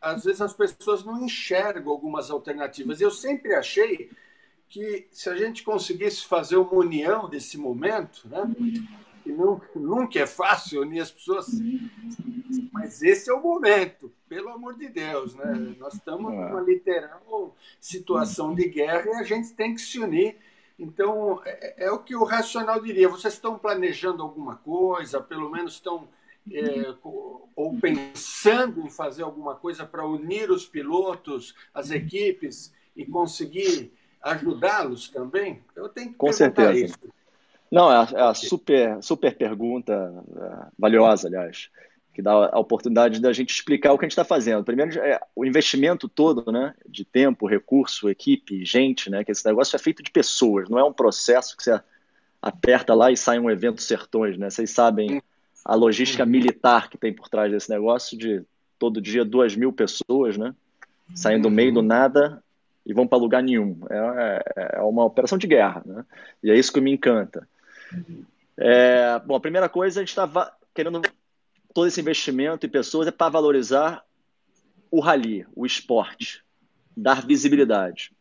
às 0.00 0.22
vezes 0.22 0.40
as 0.40 0.52
pessoas 0.52 1.04
não 1.04 1.24
enxergam 1.24 1.90
algumas 1.92 2.30
alternativas. 2.30 3.00
Eu 3.00 3.10
sempre 3.10 3.54
achei 3.54 4.08
que 4.74 5.06
se 5.12 5.30
a 5.30 5.36
gente 5.36 5.62
conseguisse 5.62 6.26
fazer 6.26 6.56
uma 6.56 6.74
união 6.74 7.28
desse 7.28 7.56
momento, 7.56 8.28
né? 8.28 8.42
que 9.22 9.30
não, 9.30 9.60
nunca 9.72 10.18
é 10.18 10.26
fácil 10.26 10.82
unir 10.82 10.98
as 10.98 11.12
pessoas, 11.12 11.46
mas 12.72 13.00
esse 13.00 13.30
é 13.30 13.32
o 13.32 13.40
momento, 13.40 14.12
pelo 14.28 14.48
amor 14.48 14.76
de 14.76 14.88
Deus. 14.88 15.32
Né? 15.36 15.76
Nós 15.78 15.94
estamos 15.94 16.32
é. 16.32 16.36
numa 16.36 16.60
literal 16.60 17.54
situação 17.80 18.52
de 18.52 18.68
guerra 18.68 19.06
e 19.06 19.14
a 19.14 19.22
gente 19.22 19.52
tem 19.52 19.76
que 19.76 19.80
se 19.80 20.00
unir. 20.00 20.36
Então, 20.76 21.40
é, 21.44 21.84
é 21.84 21.90
o 21.92 22.00
que 22.00 22.16
o 22.16 22.24
racional 22.24 22.82
diria. 22.82 23.08
Vocês 23.08 23.34
estão 23.34 23.56
planejando 23.56 24.24
alguma 24.24 24.56
coisa, 24.56 25.20
pelo 25.20 25.50
menos 25.50 25.74
estão 25.74 26.08
é, 26.50 26.92
ou 27.54 27.78
pensando 27.80 28.80
em 28.80 28.90
fazer 28.90 29.22
alguma 29.22 29.54
coisa 29.54 29.86
para 29.86 30.04
unir 30.04 30.50
os 30.50 30.66
pilotos, 30.66 31.54
as 31.72 31.92
equipes 31.92 32.74
e 32.96 33.06
conseguir 33.06 33.92
ajudá-los 34.24 35.08
também? 35.08 35.60
Eu 35.76 35.88
tenho 35.88 36.08
que 36.08 36.14
Com 36.14 36.32
certeza. 36.32 36.72
isso. 36.72 36.98
Não, 37.70 37.92
é 37.92 37.96
a, 37.96 38.08
é 38.14 38.22
a 38.22 38.34
super, 38.34 39.02
super 39.02 39.36
pergunta, 39.36 39.92
é, 40.36 40.66
valiosa, 40.78 41.28
aliás, 41.28 41.68
que 42.14 42.22
dá 42.22 42.32
a 42.32 42.58
oportunidade 42.58 43.20
da 43.20 43.32
gente 43.32 43.50
explicar 43.50 43.92
o 43.92 43.98
que 43.98 44.04
a 44.04 44.08
gente 44.08 44.12
está 44.12 44.24
fazendo. 44.24 44.64
Primeiro, 44.64 44.98
é, 45.00 45.20
o 45.34 45.44
investimento 45.44 46.08
todo, 46.08 46.50
né, 46.50 46.74
de 46.88 47.04
tempo, 47.04 47.46
recurso, 47.46 48.08
equipe, 48.08 48.64
gente, 48.64 49.10
né, 49.10 49.24
que 49.24 49.32
esse 49.32 49.44
negócio 49.44 49.76
é 49.76 49.78
feito 49.78 50.02
de 50.02 50.10
pessoas, 50.10 50.68
não 50.68 50.78
é 50.78 50.84
um 50.84 50.92
processo 50.92 51.56
que 51.56 51.64
você 51.64 51.78
aperta 52.40 52.94
lá 52.94 53.10
e 53.10 53.16
sai 53.16 53.38
um 53.38 53.50
evento 53.50 53.82
sertões, 53.82 54.36
né? 54.36 54.50
Vocês 54.50 54.70
sabem 54.70 55.22
a 55.64 55.74
logística 55.74 56.26
militar 56.26 56.90
que 56.90 56.98
tem 56.98 57.10
por 57.10 57.28
trás 57.28 57.50
desse 57.50 57.70
negócio 57.70 58.18
de 58.18 58.42
todo 58.78 59.00
dia 59.00 59.24
duas 59.24 59.56
mil 59.56 59.72
pessoas, 59.72 60.36
né, 60.36 60.54
saindo 61.14 61.44
do 61.44 61.50
meio 61.50 61.72
do 61.72 61.82
nada 61.82 62.43
e 62.86 62.92
vão 62.92 63.06
para 63.06 63.18
lugar 63.18 63.42
nenhum. 63.42 63.78
É, 63.90 64.44
é, 64.56 64.80
uma 64.82 65.04
operação 65.04 65.38
de 65.38 65.46
guerra, 65.46 65.82
né? 65.84 66.04
E 66.42 66.50
é 66.50 66.58
isso 66.58 66.72
que 66.72 66.80
me 66.80 66.92
encanta. 66.92 67.48
É, 68.56 69.18
bom, 69.20 69.34
a 69.34 69.40
primeira 69.40 69.68
coisa, 69.68 70.00
a 70.00 70.02
gente 70.02 70.10
está 70.10 70.52
querendo 70.74 71.00
todo 71.72 71.88
esse 71.88 72.00
investimento 72.00 72.66
em 72.66 72.68
pessoas 72.68 73.06
é 73.06 73.10
para 73.10 73.30
valorizar 73.30 74.04
o 74.90 75.00
rally, 75.00 75.44
o 75.54 75.66
esporte, 75.66 76.42
dar 76.96 77.26
visibilidade. 77.26 78.12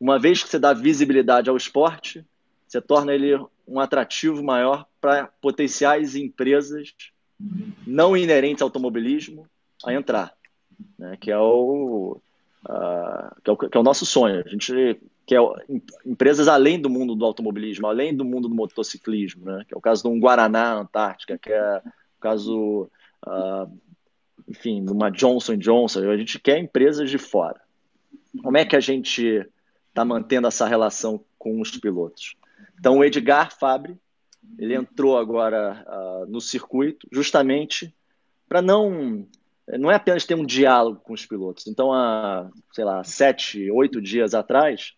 Uma 0.00 0.18
vez 0.18 0.42
que 0.42 0.48
você 0.48 0.58
dá 0.58 0.72
visibilidade 0.72 1.50
ao 1.50 1.56
esporte, 1.56 2.24
você 2.66 2.80
torna 2.80 3.12
ele 3.12 3.38
um 3.66 3.78
atrativo 3.78 4.42
maior 4.42 4.86
para 5.00 5.26
potenciais 5.40 6.16
empresas 6.16 6.94
não 7.86 8.16
inerentes 8.16 8.62
ao 8.62 8.66
automobilismo 8.68 9.46
a 9.84 9.92
entrar, 9.92 10.34
né? 10.98 11.16
que, 11.20 11.30
é 11.30 11.38
o, 11.38 12.20
uh, 12.66 13.40
que, 13.42 13.50
é 13.50 13.52
o, 13.52 13.56
que 13.56 13.76
é 13.76 13.80
o 13.80 13.84
nosso 13.84 14.06
sonho. 14.06 14.42
A 14.44 14.48
gente 14.48 15.00
que 15.28 15.36
é 15.36 15.40
empresas 16.06 16.48
além 16.48 16.80
do 16.80 16.88
mundo 16.88 17.14
do 17.14 17.22
automobilismo, 17.22 17.86
além 17.86 18.16
do 18.16 18.24
mundo 18.24 18.48
do 18.48 18.54
motociclismo, 18.54 19.44
né? 19.44 19.62
que 19.68 19.74
é 19.74 19.76
o 19.76 19.80
caso 19.80 20.02
de 20.02 20.08
um 20.08 20.18
Guaraná 20.18 20.72
Antártica, 20.72 21.36
que 21.36 21.52
é 21.52 21.82
o 21.82 22.20
caso, 22.20 22.90
uh, 23.26 23.78
enfim, 24.48 24.82
de 24.82 24.90
uma 24.90 25.10
Johnson 25.10 25.58
Johnson. 25.58 26.08
A 26.08 26.16
gente 26.16 26.38
quer 26.38 26.56
empresas 26.58 27.10
de 27.10 27.18
fora. 27.18 27.60
Como 28.42 28.56
é 28.56 28.64
que 28.64 28.74
a 28.74 28.80
gente 28.80 29.46
está 29.90 30.02
mantendo 30.02 30.48
essa 30.48 30.66
relação 30.66 31.22
com 31.38 31.60
os 31.60 31.76
pilotos? 31.76 32.34
Então, 32.78 32.96
o 32.96 33.04
Edgar 33.04 33.54
Fabre, 33.54 33.98
ele 34.58 34.74
entrou 34.74 35.18
agora 35.18 35.84
uh, 35.86 36.26
no 36.26 36.40
circuito 36.40 37.06
justamente 37.12 37.94
para 38.48 38.62
não 38.62 39.26
não 39.76 39.90
é 39.90 39.96
apenas 39.96 40.24
ter 40.24 40.34
um 40.34 40.46
diálogo 40.46 41.00
com 41.00 41.12
os 41.12 41.26
pilotos. 41.26 41.66
Então, 41.66 41.92
há, 41.92 42.50
sei 42.72 42.84
lá, 42.84 43.04
sete, 43.04 43.70
oito 43.70 44.00
dias 44.00 44.34
atrás, 44.34 44.94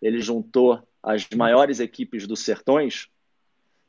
ele 0.00 0.20
juntou 0.20 0.82
as 1.02 1.28
maiores 1.34 1.80
equipes 1.80 2.26
dos 2.26 2.40
sertões, 2.40 3.08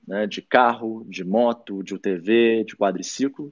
né, 0.05 0.27
de 0.27 0.41
carro, 0.41 1.05
de 1.07 1.23
moto, 1.23 1.81
de 1.81 1.95
UTV, 1.95 2.65
de 2.65 2.75
quadriciclo, 2.75 3.51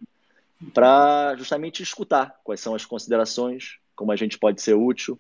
para 0.73 1.35
justamente 1.37 1.81
escutar 1.81 2.39
quais 2.43 2.59
são 2.59 2.75
as 2.75 2.85
considerações, 2.85 3.77
como 3.95 4.11
a 4.11 4.15
gente 4.15 4.37
pode 4.37 4.61
ser 4.61 4.73
útil. 4.73 5.17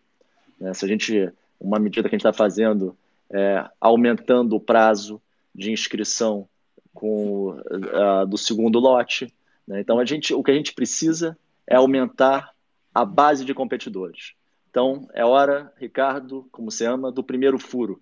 Né, 0.59 0.73
se 0.73 0.83
a 0.83 0.87
gente, 0.87 1.31
uma 1.59 1.79
medida 1.79 2.09
que 2.09 2.15
a 2.15 2.17
gente 2.17 2.27
está 2.27 2.33
fazendo 2.33 2.97
é 3.29 3.65
aumentando 3.79 4.55
o 4.55 4.59
prazo 4.59 5.21
de 5.55 5.71
inscrição 5.71 6.47
com, 6.93 7.51
uh, 7.51 8.27
do 8.27 8.37
segundo 8.37 8.79
lote. 8.79 9.33
Né, 9.67 9.79
então, 9.79 9.99
a 9.99 10.05
gente, 10.05 10.33
o 10.33 10.43
que 10.43 10.51
a 10.51 10.55
gente 10.55 10.73
precisa 10.73 11.37
é 11.67 11.75
aumentar 11.75 12.51
a 12.93 13.03
base 13.03 13.43
de 13.43 13.53
competidores. 13.53 14.33
Então, 14.69 15.07
é 15.13 15.23
hora, 15.23 15.71
Ricardo, 15.77 16.47
como 16.51 16.71
você 16.71 16.85
ama, 16.85 17.11
do 17.11 17.23
primeiro 17.23 17.59
furo. 17.59 18.01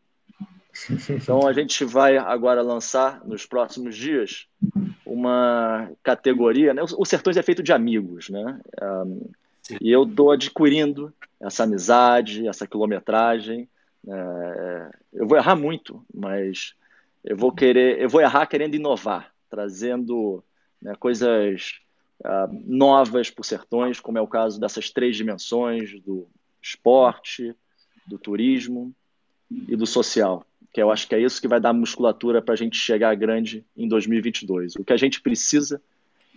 Então, 1.10 1.46
a 1.46 1.54
gente 1.54 1.84
vai 1.84 2.18
agora 2.18 2.62
lançar, 2.62 3.26
nos 3.26 3.46
próximos 3.46 3.96
dias, 3.96 4.48
uma 5.06 5.92
categoria. 6.02 6.74
Né? 6.74 6.82
O 6.98 7.06
Sertões 7.06 7.36
é 7.36 7.42
feito 7.42 7.62
de 7.62 7.74
amigos, 7.74 8.30
né? 8.30 8.60
Um, 8.82 9.30
e 9.80 9.92
eu 9.92 10.04
estou 10.04 10.32
adquirindo 10.32 11.14
essa 11.40 11.64
amizade, 11.64 12.48
essa 12.48 12.68
quilometragem. 12.68 13.70
É, 14.08 14.92
eu 15.14 15.28
vou 15.28 15.38
errar 15.38 15.56
muito, 15.56 16.04
mas 16.14 16.74
eu 17.24 17.38
vou 17.38 17.52
querer, 17.52 18.02
eu 18.02 18.10
vou 18.10 18.22
errar 18.22 18.46
querendo 18.48 18.76
inovar, 18.76 19.32
trazendo 19.50 20.44
né, 20.82 20.96
coisas 21.00 21.80
uh, 22.22 22.64
novas 22.66 23.32
os 23.38 23.48
sertões, 23.48 24.00
como 24.00 24.18
é 24.18 24.22
o 24.22 24.28
caso 24.28 24.60
dessas 24.60 24.90
três 24.90 25.16
dimensões 25.16 26.00
do 26.02 26.28
esporte, 26.62 27.56
do 28.08 28.18
turismo 28.18 28.94
e 29.50 29.76
do 29.76 29.86
social, 29.86 30.46
que 30.74 30.82
eu 30.82 30.92
acho 30.92 31.08
que 31.08 31.16
é 31.16 31.20
isso 31.20 31.42
que 31.42 31.48
vai 31.48 31.60
dar 31.60 31.74
musculatura 31.74 32.42
para 32.42 32.54
a 32.54 32.58
gente 32.58 32.78
chegar 32.78 33.14
grande 33.16 33.66
em 33.76 33.88
2022. 33.88 34.76
O 34.76 34.84
que 34.84 34.94
a 34.94 34.98
gente 34.98 35.22
precisa 35.22 35.82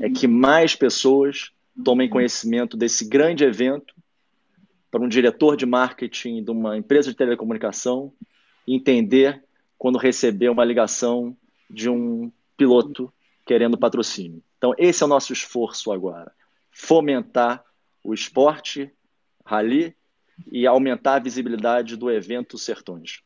é 0.00 0.10
que 0.10 0.26
mais 0.26 0.74
pessoas 0.74 1.52
tomem 1.84 2.08
conhecimento 2.08 2.76
desse 2.76 3.08
grande 3.08 3.44
evento 3.44 3.94
para 4.90 5.02
um 5.02 5.08
diretor 5.08 5.56
de 5.56 5.66
marketing 5.66 6.42
de 6.42 6.50
uma 6.50 6.76
empresa 6.76 7.10
de 7.10 7.16
telecomunicação 7.16 8.12
entender 8.66 9.42
quando 9.76 9.98
receber 9.98 10.48
uma 10.48 10.64
ligação 10.64 11.36
de 11.68 11.90
um 11.90 12.30
piloto 12.56 13.12
querendo 13.44 13.76
patrocínio. 13.76 14.42
Então, 14.64 14.74
esse 14.78 15.02
é 15.02 15.06
o 15.06 15.08
nosso 15.08 15.30
esforço 15.30 15.92
agora: 15.92 16.32
fomentar 16.70 17.62
o 18.02 18.14
esporte, 18.14 18.90
rally 19.44 19.94
e 20.50 20.66
aumentar 20.66 21.16
a 21.16 21.18
visibilidade 21.18 21.96
do 21.96 22.10
evento 22.10 22.56
Sertões. 22.56 23.20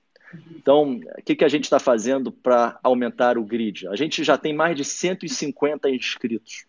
Então, 0.56 0.96
o 0.96 1.22
que, 1.22 1.36
que 1.36 1.44
a 1.44 1.48
gente 1.48 1.62
está 1.62 1.78
fazendo 1.78 2.32
para 2.32 2.76
aumentar 2.82 3.38
o 3.38 3.44
grid? 3.44 3.86
A 3.86 3.94
gente 3.94 4.24
já 4.24 4.36
tem 4.36 4.52
mais 4.52 4.76
de 4.76 4.84
150 4.84 5.88
inscritos, 5.88 6.66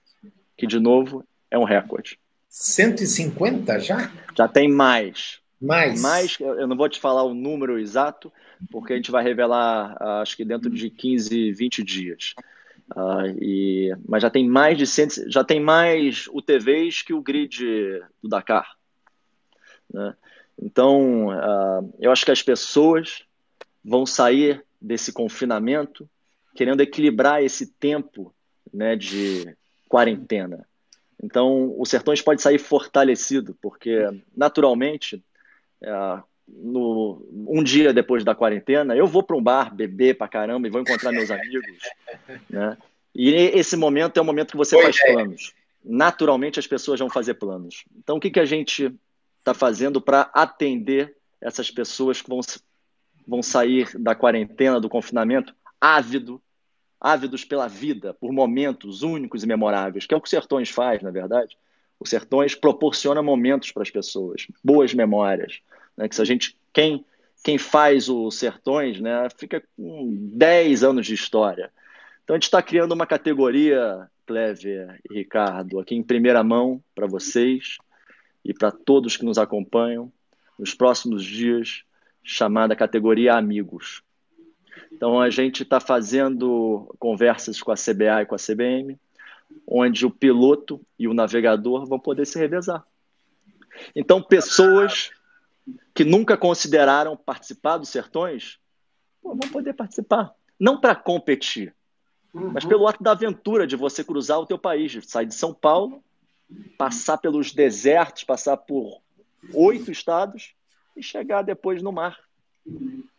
que, 0.55 0.67
de 0.67 0.79
novo, 0.79 1.25
é 1.49 1.57
um 1.57 1.63
recorde. 1.63 2.19
150 2.47 3.79
já? 3.79 4.11
Já 4.37 4.47
tem 4.47 4.71
mais. 4.71 5.39
Mais? 5.59 5.99
Mais, 5.99 6.37
eu 6.39 6.67
não 6.67 6.77
vou 6.77 6.87
te 6.87 6.99
falar 6.99 7.23
o 7.23 7.33
número 7.33 7.79
exato, 7.79 8.31
porque 8.69 8.93
a 8.93 8.95
gente 8.95 9.09
vai 9.09 9.23
revelar, 9.23 9.97
acho 10.21 10.37
que 10.37 10.45
dentro 10.45 10.69
de 10.69 10.91
15, 10.91 11.53
20 11.53 11.83
dias. 11.83 12.35
Uh, 12.95 13.37
e, 13.39 13.95
mas 14.07 14.21
já 14.23 14.29
tem 14.29 14.47
mais 14.47 14.77
de 14.77 14.87
100, 14.87 15.29
já 15.29 15.43
tem 15.43 15.59
mais 15.59 16.27
UTVs 16.27 17.01
que 17.03 17.13
o 17.13 17.21
grid 17.21 17.63
do 18.21 18.29
Dakar. 18.29 18.75
Né? 19.93 20.15
Então, 20.61 21.27
uh, 21.27 21.93
eu 21.99 22.11
acho 22.11 22.25
que 22.25 22.31
as 22.31 22.41
pessoas 22.41 23.23
vão 23.83 24.05
sair 24.05 24.63
desse 24.81 25.11
confinamento 25.11 26.09
querendo 26.55 26.81
equilibrar 26.81 27.43
esse 27.43 27.67
tempo 27.67 28.33
né, 28.73 28.95
de 28.95 29.55
quarentena. 29.87 30.67
Então, 31.21 31.73
o 31.77 31.85
Sertões 31.85 32.21
pode 32.21 32.41
sair 32.41 32.59
fortalecido, 32.59 33.57
porque, 33.61 33.97
naturalmente, 34.35 35.23
uh, 35.83 36.23
no, 36.57 37.25
um 37.47 37.63
dia 37.63 37.93
depois 37.93 38.23
da 38.23 38.35
quarentena, 38.35 38.95
eu 38.95 39.07
vou 39.07 39.23
para 39.23 39.35
um 39.35 39.41
bar, 39.41 39.73
beber 39.73 40.17
para 40.17 40.27
caramba 40.27 40.67
e 40.67 40.71
vou 40.71 40.81
encontrar 40.81 41.11
meus 41.11 41.31
amigos. 41.31 41.65
Né? 42.49 42.77
E 43.13 43.33
esse 43.33 43.75
momento 43.75 44.17
é 44.17 44.21
o 44.21 44.25
momento 44.25 44.51
que 44.51 44.57
você 44.57 44.79
faz 44.81 44.97
é. 44.99 45.13
planos. 45.13 45.53
Naturalmente, 45.83 46.59
as 46.59 46.67
pessoas 46.67 46.99
vão 46.99 47.09
fazer 47.09 47.35
planos. 47.35 47.85
Então, 47.97 48.17
o 48.17 48.19
que, 48.19 48.29
que 48.29 48.39
a 48.39 48.45
gente 48.45 48.93
está 49.39 49.53
fazendo 49.53 49.99
para 49.99 50.29
atender 50.33 51.15
essas 51.41 51.71
pessoas 51.71 52.21
que 52.21 52.29
vão, 52.29 52.39
vão 53.27 53.41
sair 53.41 53.89
da 53.97 54.13
quarentena, 54.13 54.79
do 54.79 54.89
confinamento, 54.89 55.55
ávido, 55.79 56.41
ávidos 56.99 57.45
pela 57.45 57.67
vida, 57.67 58.13
por 58.13 58.31
momentos 58.31 59.01
únicos 59.01 59.43
e 59.43 59.47
memoráveis, 59.47 60.05
que 60.05 60.13
é 60.13 60.17
o 60.17 60.21
que 60.21 60.27
o 60.27 60.29
Sertões 60.29 60.69
faz, 60.69 61.01
na 61.01 61.11
verdade. 61.11 61.57
O 61.99 62.05
Sertões 62.05 62.55
proporciona 62.55 63.21
momentos 63.21 63.71
para 63.71 63.83
as 63.83 63.89
pessoas, 63.89 64.47
boas 64.63 64.93
memórias. 64.93 65.61
Né? 65.99 66.09
Que 66.09 66.15
se 66.15 66.21
a 66.21 66.25
gente, 66.25 66.57
quem 66.73 67.05
quem 67.43 67.57
faz 67.57 68.09
o 68.09 68.29
Sertões 68.31 68.99
né, 68.99 69.27
fica 69.37 69.63
com 69.77 70.09
10 70.33 70.83
anos 70.83 71.05
de 71.05 71.13
história. 71.13 71.71
Então 72.23 72.35
a 72.35 72.37
gente 72.37 72.43
está 72.43 72.61
criando 72.61 72.91
uma 72.91 73.07
categoria, 73.07 74.09
Clever 74.25 74.99
e 75.09 75.15
Ricardo, 75.15 75.79
aqui 75.79 75.95
em 75.95 76.03
primeira 76.03 76.43
mão 76.43 76.83
para 76.93 77.07
vocês 77.07 77.77
e 78.43 78.53
para 78.53 78.71
todos 78.71 79.17
que 79.17 79.25
nos 79.25 79.37
acompanham 79.37 80.11
nos 80.57 80.73
próximos 80.73 81.23
dias, 81.23 81.83
chamada 82.23 82.75
categoria 82.75 83.35
Amigos. 83.35 84.03
Então 84.91 85.19
a 85.19 85.29
gente 85.29 85.63
está 85.63 85.79
fazendo 85.79 86.93
conversas 86.99 87.61
com 87.61 87.71
a 87.71 87.75
CBA 87.75 88.23
e 88.23 88.25
com 88.25 88.35
a 88.35 88.39
CBM, 88.39 88.99
onde 89.65 90.05
o 90.05 90.11
piloto 90.11 90.81
e 90.97 91.07
o 91.07 91.13
navegador 91.13 91.85
vão 91.85 91.99
poder 91.99 92.25
se 92.25 92.37
revezar. 92.37 92.85
Então 93.95 94.21
pessoas 94.21 95.11
que 95.93 96.03
nunca 96.03 96.37
consideraram 96.37 97.15
participar 97.17 97.77
dos 97.77 97.89
sertões 97.89 98.59
pô, 99.21 99.29
vão 99.29 99.51
poder 99.51 99.73
participar. 99.73 100.33
Não 100.59 100.79
para 100.79 100.95
competir, 100.95 101.73
uhum. 102.33 102.51
mas 102.53 102.65
pelo 102.65 102.87
ato 102.87 103.03
da 103.03 103.11
aventura 103.11 103.65
de 103.65 103.75
você 103.75 104.03
cruzar 104.03 104.39
o 104.39 104.45
teu 104.45 104.57
país, 104.57 104.91
de 104.91 105.09
sair 105.09 105.25
de 105.25 105.35
São 105.35 105.53
Paulo, 105.53 106.03
passar 106.77 107.17
pelos 107.17 107.51
desertos, 107.51 108.23
passar 108.23 108.57
por 108.57 109.01
oito 109.53 109.91
estados 109.91 110.53
e 110.95 111.03
chegar 111.03 111.41
depois 111.41 111.81
no 111.81 111.91
mar. 111.91 112.17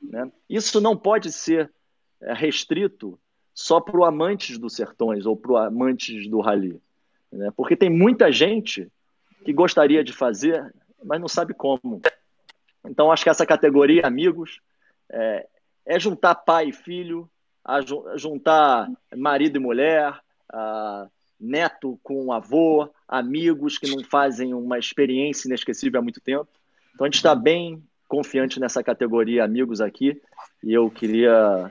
Né? 0.01 0.31
Isso 0.49 0.81
não 0.81 0.97
pode 0.97 1.33
ser 1.33 1.73
é, 2.21 2.33
restrito 2.33 3.19
só 3.55 3.81
para 3.81 3.99
o 3.99 4.05
amantes 4.05 4.59
dos 4.59 4.75
sertões 4.75 5.27
ou 5.27 5.37
para 5.37 5.53
o 5.53 5.57
amantes 5.57 6.29
do 6.29 6.41
rally, 6.41 6.81
né? 7.31 7.51
porque 7.57 7.77
tem 7.77 7.91
muita 7.91 8.31
gente 8.31 8.91
que 9.45 9.53
gostaria 9.53 10.05
de 10.05 10.13
fazer, 10.13 10.73
mas 11.03 11.21
não 11.21 11.29
sabe 11.29 11.55
como. 11.55 12.01
Então, 12.85 13.13
acho 13.13 13.25
que 13.25 13.31
essa 13.31 13.47
categoria, 13.47 14.07
amigos, 14.07 14.61
é, 15.11 15.47
é 15.87 15.99
juntar 15.99 16.35
pai 16.35 16.69
e 16.69 16.73
filho, 16.73 17.29
a 17.65 17.81
juntar 18.17 18.89
marido 19.15 19.57
e 19.57 19.61
mulher, 19.61 20.19
neto 21.39 21.99
com 22.03 22.33
avô, 22.33 22.89
amigos 23.09 23.79
que 23.79 23.91
não 23.91 24.03
fazem 24.05 24.55
uma 24.55 24.79
experiência 24.79 25.47
inesquecível 25.49 26.01
há 26.01 26.03
muito 26.03 26.21
tempo. 26.21 26.49
Então, 26.95 27.05
a 27.05 27.09
gente 27.09 27.17
está 27.17 27.35
bem 27.35 27.83
confiante 28.09 28.59
nessa 28.59 28.83
categoria 28.83 29.45
amigos 29.45 29.81
aqui 29.81 30.21
e 30.63 30.73
eu 30.73 30.91
queria 30.91 31.71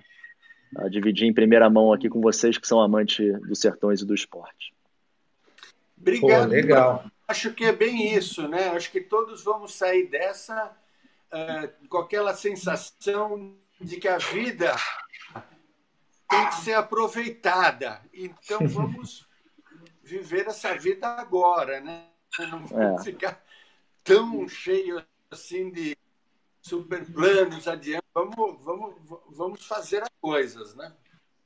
uh, 0.78 0.90
dividir 0.90 1.28
em 1.28 1.34
primeira 1.34 1.70
mão 1.70 1.92
aqui 1.92 2.08
com 2.08 2.22
vocês 2.22 2.58
que 2.58 2.68
são 2.68 2.80
amantes 2.80 3.40
dos 3.42 3.60
sertões 3.60 4.02
e 4.02 4.06
do 4.06 4.16
esporte. 4.16 4.74
Obrigado. 6.00 6.48
Pô, 6.48 6.56
legal. 6.56 7.04
Acho 7.28 7.54
que 7.54 7.66
é 7.66 7.74
bem 7.74 8.16
isso, 8.16 8.48
né? 8.48 8.70
Acho 8.70 8.90
que 8.90 9.02
todos 9.02 9.44
vamos 9.44 9.74
sair 9.74 10.08
dessa 10.08 10.72
uh, 11.34 11.88
com 11.88 11.98
aquela 11.98 12.34
sensação 12.36 13.56
de 13.80 13.98
que 13.98 14.08
a 14.08 14.18
vida 14.18 14.76
tem 16.30 16.48
que 16.48 16.56
ser 16.56 16.74
aproveitada. 16.74 18.02
Então 18.14 18.60
vamos 18.68 19.28
viver 20.04 20.48
essa 20.48 20.76
vida 20.78 21.08
agora, 21.08 21.80
né? 21.80 22.06
Não 22.40 22.66
vamos 22.66 23.02
é. 23.02 23.04
ficar 23.04 23.42
tão 24.04 24.48
cheio 24.48 25.04
assim 25.32 25.72
de 25.72 25.98
super 26.62 27.06
planos 27.06 27.68
adiante. 27.68 28.04
Vamos, 28.14 28.64
vamos, 28.64 28.96
vamos 29.30 29.66
fazer 29.66 30.04
as 30.04 30.10
coisas, 30.22 30.76
né? 30.76 30.94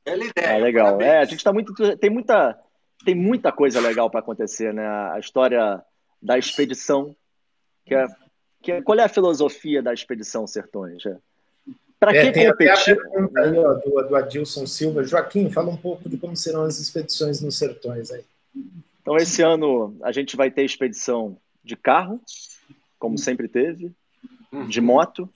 Bela 0.03 0.23
ideia. 0.25 0.47
É 0.47 0.57
legal. 0.57 0.85
Parabéns. 0.97 1.11
É, 1.11 1.19
a 1.19 1.25
gente 1.25 1.43
tá 1.43 1.53
muito. 1.53 1.73
Tem 1.97 2.09
muita, 2.09 2.59
tem 3.05 3.15
muita 3.15 3.51
coisa 3.51 3.79
legal 3.79 4.09
para 4.09 4.19
acontecer, 4.19 4.73
né? 4.73 4.85
A 5.11 5.19
história 5.19 5.83
da 6.21 6.37
expedição, 6.37 7.15
que 7.85 7.95
é, 7.95 8.05
que 8.63 8.81
qual 8.81 8.97
é 8.97 9.03
a 9.03 9.09
filosofia 9.09 9.83
da 9.83 9.93
expedição 9.93 10.47
Sertões? 10.47 11.05
É? 11.05 11.17
Para 11.99 12.15
é, 12.15 12.31
que 12.31 12.47
competir? 12.47 12.97
aí, 13.37 13.57
ó, 13.59 13.73
do, 13.73 14.07
do 14.07 14.15
Adilson 14.15 14.65
Silva. 14.65 15.03
Joaquim, 15.03 15.51
fala 15.51 15.69
um 15.69 15.77
pouco 15.77 16.09
de 16.09 16.17
como 16.17 16.35
serão 16.35 16.63
as 16.63 16.79
expedições 16.79 17.41
nos 17.41 17.57
sertões 17.57 18.09
aí. 18.09 18.23
Então, 19.01 19.17
esse 19.17 19.41
ano 19.41 19.95
a 20.01 20.11
gente 20.11 20.37
vai 20.37 20.49
ter 20.49 20.63
expedição 20.63 21.37
de 21.63 21.75
carro, 21.75 22.21
como 22.97 23.17
sempre 23.17 23.49
teve, 23.49 23.91
de 24.69 24.79
moto 24.79 25.29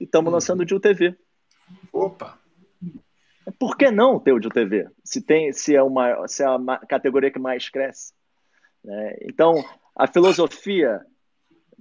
e 0.00 0.04
estamos 0.04 0.28
uhum. 0.28 0.34
lançando 0.34 0.64
de 0.64 0.74
UTV. 0.74 1.16
Opa! 1.92 2.38
Por 3.58 3.76
que 3.76 3.90
não 3.90 4.18
ter 4.18 4.32
o 4.32 4.38
de 4.38 4.48
UTV? 4.48 4.88
Se, 5.04 5.20
tem, 5.20 5.52
se, 5.52 5.74
é, 5.74 5.82
uma, 5.82 6.26
se 6.26 6.42
é 6.42 6.46
a 6.46 6.78
categoria 6.88 7.30
que 7.30 7.38
mais 7.38 7.68
cresce. 7.68 8.12
Né? 8.84 9.16
Então, 9.22 9.64
a 9.94 10.06
filosofia 10.06 11.04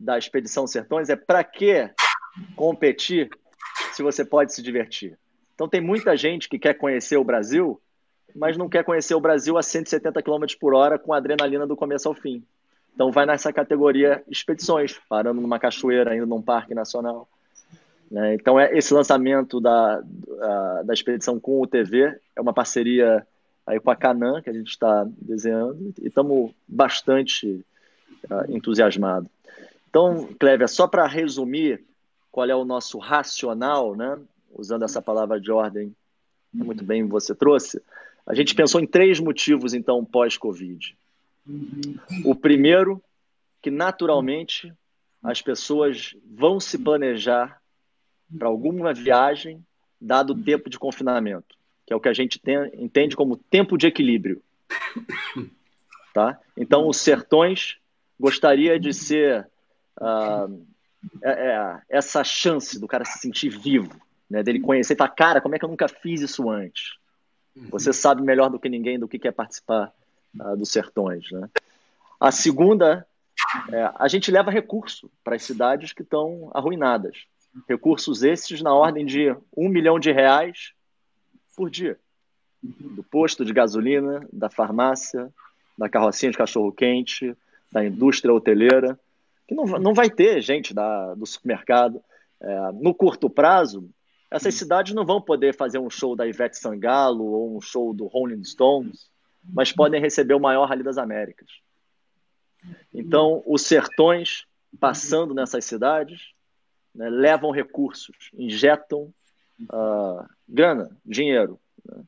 da 0.02 0.18
Expedição 0.18 0.66
Sertões 0.68 1.10
é 1.10 1.16
para 1.16 1.44
que 1.44 1.90
competir 2.56 3.30
se 3.94 4.02
você 4.02 4.26
pode 4.26 4.54
se 4.54 4.62
divertir? 4.62 5.18
Então, 5.54 5.68
tem 5.68 5.82
muita 5.82 6.18
gente 6.18 6.50
que 6.50 6.58
quer 6.58 6.74
conhecer 6.74 7.18
o 7.18 7.24
Brasil, 7.24 7.80
mas 8.36 8.58
não 8.58 8.70
quer 8.70 8.84
conhecer 8.84 9.14
o 9.14 9.20
Brasil 9.20 9.58
a 9.58 9.64
170 9.64 10.22
km 10.22 10.46
por 10.60 10.74
hora 10.74 10.98
com 10.98 11.14
adrenalina 11.14 11.68
do 11.68 11.76
começo 11.76 12.08
ao 12.08 12.16
fim. 12.16 12.44
Então 12.94 13.12
vai 13.12 13.26
nessa 13.26 13.52
categoria 13.54 14.24
expedições, 14.28 15.00
parando 15.10 15.42
numa 15.42 15.60
cachoeira, 15.60 16.16
indo 16.16 16.26
num 16.26 16.42
parque 16.42 16.74
nacional. 16.74 17.28
Né? 18.10 18.36
Então 18.36 18.60
é 18.60 18.78
esse 18.78 18.94
lançamento 18.94 19.60
da, 19.62 20.02
da 20.84 20.94
expedição 20.94 21.40
com 21.40 21.62
o 21.62 21.68
TV 21.68 22.18
é 22.36 22.42
uma 22.42 22.54
parceria 22.54 23.26
aí 23.66 23.80
com 23.80 23.90
a 23.90 23.96
Canan 23.96 24.42
que 24.42 24.50
a 24.50 24.54
gente 24.54 24.70
está 24.70 25.08
desenhando 25.18 25.94
e 26.02 26.08
estamos 26.08 26.52
bastante 26.68 27.64
uh, 28.30 28.52
entusiasmados. 28.52 29.30
Então, 29.92 30.30
Clévia, 30.40 30.70
só 30.70 30.88
para 30.88 31.06
resumir 31.06 31.84
qual 32.32 32.50
é 32.50 32.56
o 32.56 32.64
nosso 32.64 32.98
racional, 32.98 33.94
né? 33.94 34.18
usando 34.54 34.86
essa 34.86 35.02
palavra 35.02 35.40
de 35.40 35.52
ordem 35.52 35.94
muito 36.54 36.84
bem 36.84 37.06
você 37.06 37.36
trouxe, 37.36 37.82
a 38.26 38.34
gente 38.34 38.56
pensou 38.56 38.80
em 38.80 38.88
três 38.88 39.20
motivos, 39.20 39.74
então, 39.74 40.04
pós-Covid. 40.06 40.98
O 42.24 42.34
primeiro, 42.34 43.04
que 43.62 43.70
naturalmente 43.70 44.74
as 45.22 45.42
pessoas 45.42 46.16
vão 46.26 46.58
se 46.58 46.78
planejar 46.78 47.62
para 48.38 48.48
alguma 48.48 48.94
viagem, 48.94 49.62
dado 50.00 50.32
o 50.32 50.42
tempo 50.42 50.70
de 50.70 50.80
confinamento, 50.80 51.58
que 51.86 51.92
é 51.92 51.96
o 51.96 52.00
que 52.00 52.08
a 52.08 52.14
gente 52.14 52.40
tem, 52.40 52.58
entende 52.76 53.14
como 53.14 53.36
tempo 53.36 53.78
de 53.78 53.88
equilíbrio. 53.88 54.42
Tá? 56.14 56.40
Então, 56.58 56.88
os 56.88 56.98
sertões 56.98 57.78
gostaria 58.20 58.80
de 58.80 58.94
ser 58.94 59.51
uh, 60.00 60.66
é, 61.24 61.32
é, 61.32 61.82
essa 61.90 62.24
chance 62.24 62.80
do 62.80 62.88
cara 62.88 63.06
se 63.06 63.20
sentir 63.20 63.50
vivo, 63.50 64.00
né? 64.30 64.44
dele 64.44 64.60
conhecer 64.60 64.96
falar, 64.96 65.10
cara, 65.10 65.42
como 65.42 65.56
é 65.56 65.60
que 65.60 65.66
eu 65.66 65.70
nunca 65.70 65.88
fiz 65.88 66.22
isso 66.22 66.50
antes? 66.50 66.96
Você 67.70 67.92
sabe 67.92 68.22
melhor 68.22 68.50
do 68.50 68.60
que 68.60 68.70
ninguém 68.70 68.98
do 68.98 69.08
que 69.08 69.28
é 69.28 69.32
participar 69.32 69.92
uh, 70.40 70.56
dos 70.56 70.70
sertões. 70.70 71.30
Né? 71.32 71.50
A 72.20 72.32
segunda, 72.32 73.06
é, 73.72 73.92
a 73.96 74.08
gente 74.08 74.32
leva 74.32 74.52
recurso 74.52 75.12
para 75.24 75.36
as 75.36 75.44
cidades 75.44 75.92
que 75.92 76.02
estão 76.02 76.50
arruinadas. 76.54 77.26
Recursos 77.68 78.24
esses 78.24 78.62
na 78.62 78.74
ordem 78.74 79.06
de 79.06 79.36
um 79.56 79.68
milhão 79.68 80.00
de 80.00 80.12
reais 80.12 80.74
por 81.56 81.70
dia. 81.70 82.00
Do 82.64 83.04
posto 83.04 83.44
de 83.44 83.52
gasolina, 83.52 84.26
da 84.32 84.50
farmácia, 84.50 85.34
da 85.78 85.90
carrocinha 85.90 86.32
de 86.32 86.38
cachorro-quente, 86.38 87.36
da 87.72 87.84
indústria 87.84 88.34
hoteleira, 88.34 88.98
que 89.52 89.56
não, 89.56 89.66
não 89.80 89.94
vai 89.94 90.10
ter 90.10 90.42
gente 90.42 90.74
da, 90.74 91.14
do 91.14 91.26
supermercado. 91.26 92.02
É, 92.42 92.72
no 92.74 92.94
curto 92.94 93.30
prazo, 93.30 93.90
essas 94.30 94.56
cidades 94.56 94.94
não 94.94 95.06
vão 95.06 95.22
poder 95.22 95.54
fazer 95.54 95.78
um 95.78 95.90
show 95.90 96.16
da 96.16 96.26
Ivete 96.26 96.58
Sangalo 96.58 97.26
ou 97.26 97.58
um 97.58 97.62
show 97.62 97.94
do 97.94 98.08
Rolling 98.08 98.44
Stones 98.44 99.12
mas 99.44 99.72
podem 99.72 100.02
receber 100.02 100.34
o 100.34 100.40
maior 100.40 100.68
Rally 100.68 100.84
das 100.84 100.98
Américas. 100.98 101.50
Então, 102.94 103.42
os 103.46 103.64
sertões, 103.64 104.46
passando 104.80 105.34
nessas 105.34 105.66
cidades, 105.66 106.34
né, 106.94 107.10
levam 107.10 107.52
recursos, 107.52 108.30
injetam 108.34 109.14
uh, 109.62 110.26
grana, 110.48 110.96
dinheiro, 111.04 111.60
né, 111.84 112.04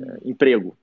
é, 0.00 0.28
emprego. 0.28 0.76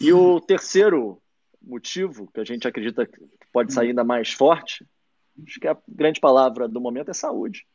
E 0.00 0.12
o 0.12 0.40
terceiro 0.40 1.20
motivo, 1.62 2.30
que 2.32 2.40
a 2.40 2.44
gente 2.44 2.66
acredita 2.66 3.06
que 3.06 3.20
pode 3.52 3.72
sair 3.72 3.88
ainda 3.88 4.04
mais 4.04 4.32
forte, 4.32 4.86
acho 5.46 5.60
que 5.60 5.68
a 5.68 5.76
grande 5.88 6.20
palavra 6.20 6.68
do 6.68 6.80
momento 6.80 7.10
é 7.10 7.14
saúde. 7.14 7.66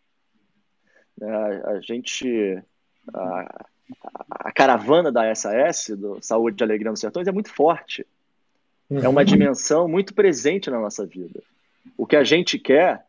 É, 1.21 1.27
a 1.27 1.79
gente, 1.79 2.61
a, 3.13 3.65
a 4.29 4.51
caravana 4.51 5.11
da 5.11 5.33
SAS, 5.33 5.89
do 5.97 6.19
Saúde 6.21 6.61
e 6.61 6.63
Alegria 6.63 6.91
nos 6.91 6.99
Sertões, 6.99 7.27
é 7.27 7.31
muito 7.31 7.53
forte. 7.53 8.05
Uhum. 8.89 8.99
É 8.99 9.07
uma 9.07 9.21
uhum. 9.21 9.25
dimensão 9.25 9.87
muito 9.87 10.13
presente 10.13 10.69
na 10.69 10.79
nossa 10.79 11.05
vida. 11.05 11.41
O 11.97 12.05
que 12.05 12.15
a 12.15 12.23
gente 12.23 12.59
quer, 12.59 13.05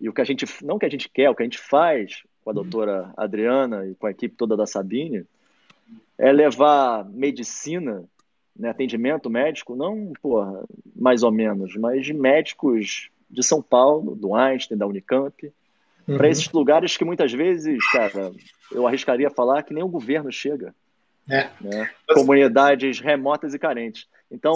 e 0.00 0.08
o 0.08 0.12
que 0.12 0.20
a 0.20 0.24
gente. 0.24 0.46
Não 0.64 0.76
o 0.76 0.78
que 0.78 0.86
a 0.86 0.90
gente 0.90 1.08
quer, 1.08 1.28
o 1.28 1.34
que 1.34 1.42
a 1.42 1.46
gente 1.46 1.58
faz 1.58 2.22
com 2.42 2.50
a 2.50 2.52
doutora 2.52 3.12
Adriana 3.16 3.86
e 3.86 3.94
com 3.94 4.06
a 4.06 4.10
equipe 4.10 4.34
toda 4.34 4.56
da 4.56 4.66
Sabine, 4.66 5.24
é 6.18 6.32
levar 6.32 7.04
medicina, 7.08 8.04
né, 8.56 8.70
atendimento 8.70 9.30
médico, 9.30 9.74
não, 9.74 10.12
porra, 10.20 10.64
mais 10.94 11.22
ou 11.22 11.32
menos, 11.32 11.74
mas 11.76 12.04
de 12.04 12.12
médicos 12.12 13.10
de 13.30 13.42
São 13.42 13.62
Paulo, 13.62 14.14
do 14.14 14.34
Einstein, 14.34 14.76
da 14.76 14.86
Unicamp, 14.86 15.52
uhum. 16.06 16.16
para 16.16 16.28
esses 16.28 16.50
lugares 16.52 16.96
que 16.96 17.04
muitas 17.04 17.32
vezes, 17.32 17.78
cara, 17.90 18.30
eu 18.70 18.86
arriscaria 18.86 19.30
falar 19.30 19.62
que 19.62 19.72
nem 19.72 19.82
o 19.82 19.88
governo 19.88 20.30
chega. 20.30 20.74
É. 21.28 21.48
Né? 21.60 21.90
Comunidades 22.12 23.00
remotas 23.00 23.54
e 23.54 23.58
carentes. 23.58 24.06
Então, 24.30 24.54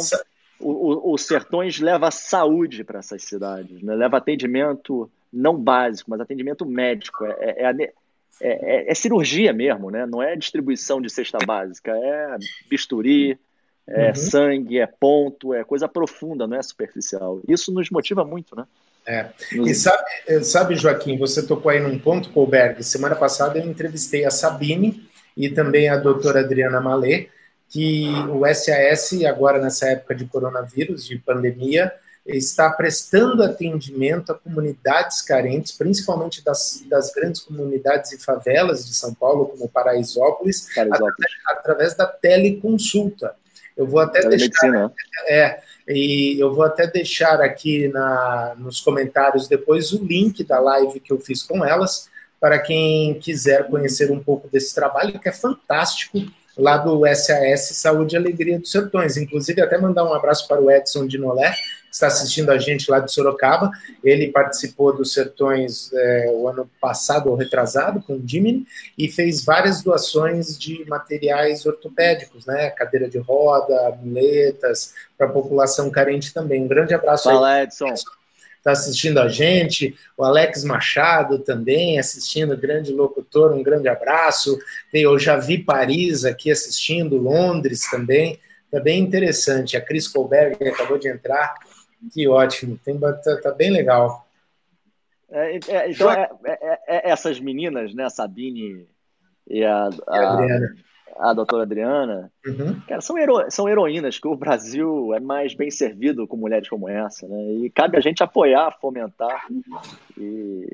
o, 0.58 0.70
o, 0.70 1.14
o 1.14 1.18
Sertões 1.18 1.80
leva 1.80 2.10
saúde 2.10 2.84
para 2.84 2.98
essas 2.98 3.22
cidades, 3.22 3.82
né? 3.82 3.94
leva 3.94 4.18
atendimento 4.18 5.10
não 5.32 5.56
básico, 5.56 6.10
mas 6.10 6.20
atendimento 6.20 6.66
médico. 6.66 7.24
É, 7.24 7.34
é, 7.40 7.82
é, 7.82 7.92
é, 8.40 8.90
é, 8.90 8.94
cirurgia 8.94 9.52
mesmo, 9.52 9.90
né? 9.90 10.04
não 10.06 10.22
é 10.22 10.36
distribuição 10.36 11.00
de 11.00 11.08
cesta 11.08 11.38
básica, 11.46 11.92
é 11.92 12.36
bisturi, 12.68 13.38
é 13.88 14.08
uhum. 14.08 14.14
sangue, 14.14 14.78
é 14.78 14.86
ponto, 14.86 15.54
é 15.54 15.62
coisa 15.64 15.88
profunda, 15.88 16.46
não 16.46 16.56
é 16.56 16.62
superficial. 16.62 17.40
Isso 17.46 17.72
nos 17.72 17.90
motiva 17.90 18.24
muito, 18.24 18.56
né? 18.56 18.64
É. 19.06 19.26
E 19.52 19.72
sabe, 19.72 20.04
sabe, 20.42 20.74
Joaquim, 20.74 21.16
você 21.16 21.46
tocou 21.46 21.70
aí 21.70 21.78
num 21.78 21.98
ponto, 21.98 22.30
Colberg. 22.30 22.82
Semana 22.82 23.14
passada 23.14 23.58
eu 23.58 23.64
entrevistei 23.64 24.24
a 24.24 24.30
Sabine 24.30 25.08
e 25.36 25.48
também 25.48 25.88
a 25.88 25.96
doutora 25.96 26.40
Adriana 26.40 26.80
Malê, 26.80 27.28
que 27.68 28.08
o 28.30 28.42
SAS, 28.52 29.22
agora 29.24 29.60
nessa 29.60 29.86
época 29.90 30.14
de 30.14 30.24
coronavírus, 30.24 31.06
de 31.06 31.18
pandemia, 31.18 31.92
está 32.26 32.70
prestando 32.70 33.42
atendimento 33.42 34.32
a 34.32 34.34
comunidades 34.34 35.22
carentes, 35.22 35.72
principalmente 35.72 36.44
das, 36.44 36.82
das 36.88 37.12
grandes 37.12 37.42
comunidades 37.42 38.12
e 38.12 38.18
favelas 38.18 38.84
de 38.84 38.94
São 38.94 39.14
Paulo, 39.14 39.46
como 39.46 39.68
Paraisópolis, 39.68 40.68
Paraisópolis. 40.74 41.14
Através, 41.46 41.92
através, 41.92 41.94
da 41.94 42.06
teleconsulta. 42.06 43.34
Eu 43.76 43.86
vou 43.86 44.00
até 44.00 44.26
deixar. 44.28 44.90
É, 45.28 45.60
e 45.88 46.36
eu 46.40 46.54
vou 46.54 46.64
até 46.64 46.86
deixar 46.86 47.40
aqui 47.40 47.88
na, 47.88 48.54
nos 48.58 48.80
comentários 48.80 49.46
depois 49.46 49.92
o 49.92 50.04
link 50.04 50.42
da 50.42 50.58
live 50.58 50.98
que 50.98 51.12
eu 51.12 51.20
fiz 51.20 51.42
com 51.42 51.64
elas, 51.64 52.08
para 52.40 52.58
quem 52.58 53.14
quiser 53.14 53.68
conhecer 53.68 54.10
um 54.10 54.22
pouco 54.22 54.48
desse 54.48 54.74
trabalho, 54.74 55.18
que 55.18 55.28
é 55.28 55.32
fantástico, 55.32 56.18
lá 56.56 56.78
do 56.78 57.02
SAS 57.14 57.68
Saúde 57.76 58.14
e 58.14 58.18
Alegria 58.18 58.58
dos 58.58 58.70
Sertões. 58.70 59.16
Inclusive, 59.16 59.60
até 59.60 59.78
mandar 59.78 60.04
um 60.04 60.14
abraço 60.14 60.48
para 60.48 60.60
o 60.60 60.70
Edson 60.70 61.06
de 61.06 61.18
Nolé, 61.18 61.54
está 61.90 62.08
assistindo 62.08 62.50
a 62.50 62.58
gente 62.58 62.90
lá 62.90 63.00
de 63.00 63.12
Sorocaba. 63.12 63.70
Ele 64.02 64.28
participou 64.28 64.94
dos 64.94 65.12
Sertões 65.12 65.90
é, 65.92 66.30
o 66.32 66.48
ano 66.48 66.70
passado 66.80 67.30
ou 67.30 67.36
retrasado 67.36 68.02
com 68.02 68.14
o 68.14 68.22
Jimmy 68.24 68.66
e 68.96 69.08
fez 69.08 69.44
várias 69.44 69.82
doações 69.82 70.58
de 70.58 70.84
materiais 70.88 71.64
ortopédicos, 71.66 72.46
né? 72.46 72.70
Cadeira 72.70 73.08
de 73.08 73.18
roda, 73.18 73.96
muletas, 74.02 74.94
para 75.16 75.26
a 75.26 75.30
população 75.30 75.90
carente 75.90 76.32
também. 76.32 76.62
Um 76.62 76.68
grande 76.68 76.94
abraço 76.94 77.24
Fala, 77.24 77.54
aí. 77.54 77.64
Edson. 77.64 77.94
Está 78.66 78.72
assistindo 78.72 79.20
a 79.20 79.28
gente, 79.28 79.94
o 80.18 80.24
Alex 80.24 80.64
Machado 80.64 81.38
também 81.38 82.00
assistindo, 82.00 82.56
grande 82.56 82.90
locutor, 82.92 83.52
um 83.52 83.62
grande 83.62 83.86
abraço. 83.86 84.58
Eu 84.92 85.16
já 85.20 85.36
vi 85.36 85.58
Paris 85.58 86.24
aqui 86.24 86.50
assistindo, 86.50 87.16
Londres 87.16 87.88
também, 87.88 88.40
está 88.64 88.80
bem 88.80 89.00
interessante. 89.00 89.76
A 89.76 89.80
Cris 89.80 90.08
Colberg 90.08 90.56
acabou 90.68 90.98
de 90.98 91.06
entrar, 91.06 91.54
que 92.12 92.28
ótimo, 92.28 92.78
tem, 92.84 92.98
tá, 92.98 93.12
tá 93.42 93.52
bem 93.52 93.70
legal. 93.70 94.26
É, 95.30 95.58
é, 95.68 95.90
então, 95.90 96.10
é, 96.10 96.30
é, 96.44 96.80
é, 96.86 97.10
essas 97.10 97.40
meninas, 97.40 97.92
né, 97.94 98.04
a 98.04 98.10
Sabine 98.10 98.86
e 99.48 99.64
a, 99.64 99.88
a, 100.06 100.32
Adriana. 100.32 100.76
a 101.18 101.32
doutora 101.32 101.62
Adriana, 101.64 102.32
uhum. 102.46 102.80
cara, 102.86 103.00
são, 103.00 103.18
hero, 103.18 103.50
são 103.50 103.68
heroínas 103.68 104.18
que 104.18 104.28
o 104.28 104.36
Brasil 104.36 105.12
é 105.14 105.20
mais 105.20 105.54
bem 105.54 105.70
servido 105.70 106.26
com 106.26 106.36
mulheres 106.36 106.68
como 106.68 106.88
essa, 106.88 107.26
né? 107.26 107.52
E 107.54 107.70
cabe 107.70 107.96
a 107.96 108.00
gente 108.00 108.22
apoiar, 108.22 108.76
fomentar. 108.80 109.46
E 110.16 110.68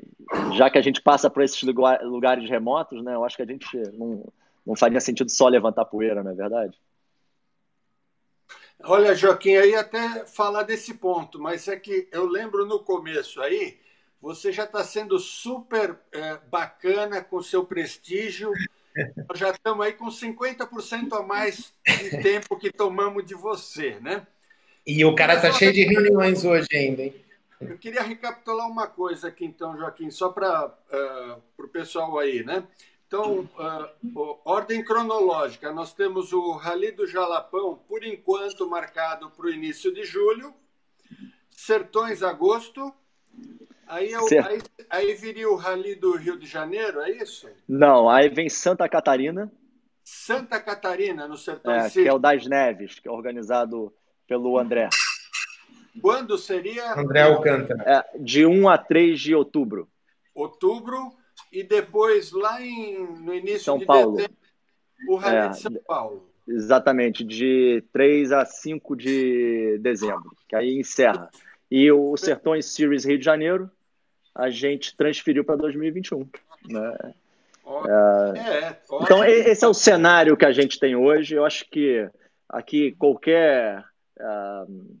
já 0.55 0.69
que 0.69 0.77
a 0.77 0.81
gente 0.81 1.01
passa 1.01 1.29
por 1.29 1.43
esses 1.43 1.61
lugar, 1.63 2.01
lugares 2.03 2.47
remotos, 2.49 3.03
né, 3.03 3.15
eu 3.15 3.23
acho 3.25 3.35
que 3.35 3.43
a 3.43 3.47
gente 3.47 3.75
não, 3.93 4.23
não 4.65 4.75
faria 4.75 4.99
sentido 4.99 5.31
só 5.31 5.47
levantar 5.47 5.85
poeira, 5.85 6.23
não 6.23 6.31
é 6.31 6.35
verdade? 6.35 6.77
Olha, 8.85 9.15
Joaquim, 9.15 9.55
aí 9.55 9.75
até 9.75 10.25
falar 10.25 10.63
desse 10.63 10.93
ponto, 10.93 11.39
mas 11.39 11.69
é 11.69 11.77
que 11.77 12.07
eu 12.11 12.25
lembro 12.25 12.65
no 12.65 12.79
começo 12.79 13.41
aí, 13.41 13.77
você 14.21 14.51
já 14.51 14.65
está 14.65 14.83
sendo 14.83 15.17
super 15.19 15.97
é, 16.11 16.37
bacana 16.49 17.21
com 17.21 17.41
seu 17.41 17.65
prestígio. 17.65 18.51
Nós 19.27 19.39
já 19.39 19.51
estamos 19.51 19.85
aí 19.85 19.93
com 19.93 20.07
50% 20.07 21.13
a 21.13 21.23
mais 21.23 21.73
de 21.85 22.21
tempo 22.21 22.57
que 22.57 22.71
tomamos 22.71 23.25
de 23.25 23.35
você, 23.35 23.99
né? 24.01 24.27
E 24.85 25.05
o 25.05 25.15
cara 25.15 25.35
está 25.35 25.51
cheio 25.53 25.71
de 25.71 25.83
reuniões 25.85 26.43
hoje 26.43 26.67
ainda, 26.73 27.03
hein? 27.03 27.15
Eu 27.61 27.77
queria 27.77 28.01
recapitular 28.01 28.67
uma 28.67 28.87
coisa 28.87 29.29
aqui, 29.29 29.45
então, 29.45 29.77
Joaquim, 29.77 30.11
só 30.11 30.27
para 30.27 30.67
uh, 30.67 30.71
é, 30.91 31.37
o 31.57 31.67
pessoal 31.69 32.19
aí, 32.19 32.43
né? 32.43 32.67
Então, 33.13 33.47
uh, 33.59 34.39
ordem 34.43 34.83
cronológica: 34.83 35.71
nós 35.71 35.93
temos 35.93 36.33
o 36.33 36.53
Rally 36.53 36.93
do 36.93 37.05
Jalapão, 37.05 37.79
por 37.87 38.03
enquanto 38.03 38.67
marcado 38.67 39.29
para 39.29 39.45
o 39.45 39.51
início 39.51 39.93
de 39.93 40.03
julho, 40.03 40.51
Sertões 41.51 42.23
agosto. 42.23 42.91
Aí, 43.85 44.13
é 44.13 44.17
aí, 44.17 44.61
aí, 44.89 45.13
viria 45.13 45.47
o 45.47 45.55
Rally 45.55 45.93
do 45.93 46.17
Rio 46.17 46.39
de 46.39 46.47
Janeiro, 46.47 47.01
é 47.01 47.11
isso? 47.11 47.47
Não, 47.69 48.09
aí 48.09 48.29
vem 48.29 48.49
Santa 48.49 48.89
Catarina. 48.89 49.51
Santa 50.03 50.59
Catarina, 50.59 51.27
no 51.27 51.37
Sertões 51.37 51.95
é, 51.95 52.01
Que 52.01 52.09
é 52.09 52.13
o 52.13 52.17
das 52.17 52.47
Neves, 52.47 52.99
que 52.99 53.07
é 53.07 53.11
organizado 53.11 53.93
pelo 54.27 54.57
André. 54.57 54.89
Quando 56.01 56.35
seria? 56.35 56.99
André 56.99 57.21
Alcântara. 57.21 57.83
É, 57.85 58.17
de 58.17 58.43
1 58.43 58.67
a 58.67 58.77
3 58.79 59.19
de 59.19 59.35
outubro. 59.35 59.87
Outubro 60.33 61.13
e 61.53 61.63
depois 61.63 62.31
lá 62.31 62.59
em, 62.59 62.97
no 63.21 63.33
início 63.33 63.59
São 63.59 63.77
de 63.77 63.85
Paulo. 63.85 64.15
dezembro, 64.15 64.37
o 65.07 65.15
Rally 65.15 65.37
é, 65.37 65.47
de 65.49 65.59
São 65.59 65.73
Paulo. 65.87 66.29
Exatamente, 66.47 67.23
de 67.23 67.83
3 67.93 68.31
a 68.31 68.43
5 68.43 68.95
de 68.95 69.77
dezembro, 69.79 70.35
que 70.49 70.55
aí 70.55 70.77
encerra. 70.77 71.29
E 71.69 71.91
o 71.91 72.17
Sertões 72.17 72.65
Series 72.65 73.05
Rio 73.05 73.19
de 73.19 73.23
Janeiro, 73.23 73.69
a 74.33 74.49
gente 74.49 74.95
transferiu 74.97 75.45
para 75.45 75.55
2021. 75.55 76.27
Né? 76.67 77.13
É, 77.65 78.39
é, 78.39 78.77
então, 79.01 79.23
esse 79.23 79.63
é 79.63 79.67
o 79.67 79.73
cenário 79.73 80.35
que 80.35 80.45
a 80.45 80.51
gente 80.51 80.79
tem 80.79 80.95
hoje. 80.95 81.35
Eu 81.35 81.45
acho 81.45 81.69
que 81.69 82.09
aqui 82.49 82.93
qualquer. 82.93 83.85
Uh, 84.19 84.97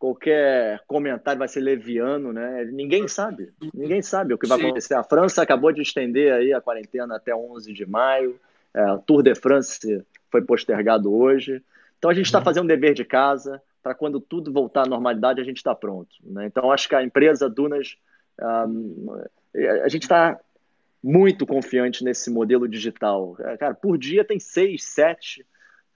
qualquer 0.00 0.80
comentário 0.86 1.38
vai 1.38 1.46
ser 1.46 1.60
leviano, 1.60 2.32
né? 2.32 2.64
Ninguém 2.72 3.06
sabe, 3.06 3.52
ninguém 3.74 4.00
sabe 4.00 4.32
o 4.32 4.38
que 4.38 4.48
vai 4.48 4.58
Sim. 4.58 4.64
acontecer. 4.64 4.94
A 4.94 5.04
França 5.04 5.42
acabou 5.42 5.70
de 5.70 5.82
estender 5.82 6.32
aí 6.32 6.54
a 6.54 6.60
quarentena 6.60 7.16
até 7.16 7.36
11 7.36 7.70
de 7.74 7.84
maio, 7.84 8.40
é, 8.72 8.82
o 8.92 8.98
Tour 8.98 9.22
de 9.22 9.34
France 9.34 10.02
foi 10.30 10.40
postergado 10.40 11.14
hoje. 11.14 11.62
Então 11.98 12.10
a 12.10 12.14
gente 12.14 12.24
está 12.24 12.38
uhum. 12.38 12.44
fazendo 12.44 12.64
o 12.64 12.68
dever 12.68 12.94
de 12.94 13.04
casa 13.04 13.62
para 13.82 13.94
quando 13.94 14.18
tudo 14.18 14.50
voltar 14.50 14.86
à 14.86 14.88
normalidade 14.88 15.38
a 15.38 15.44
gente 15.44 15.58
está 15.58 15.74
pronto. 15.74 16.16
Né? 16.24 16.46
Então 16.46 16.72
acho 16.72 16.88
que 16.88 16.94
a 16.94 17.04
empresa 17.04 17.46
Dunas, 17.46 17.98
um, 18.40 19.22
a 19.84 19.88
gente 19.88 20.04
está 20.04 20.40
muito 21.04 21.46
confiante 21.46 22.02
nesse 22.02 22.30
modelo 22.30 22.66
digital. 22.66 23.36
É, 23.40 23.54
cara, 23.58 23.74
por 23.74 23.98
dia 23.98 24.24
tem 24.24 24.40
seis, 24.40 24.82
sete. 24.82 25.44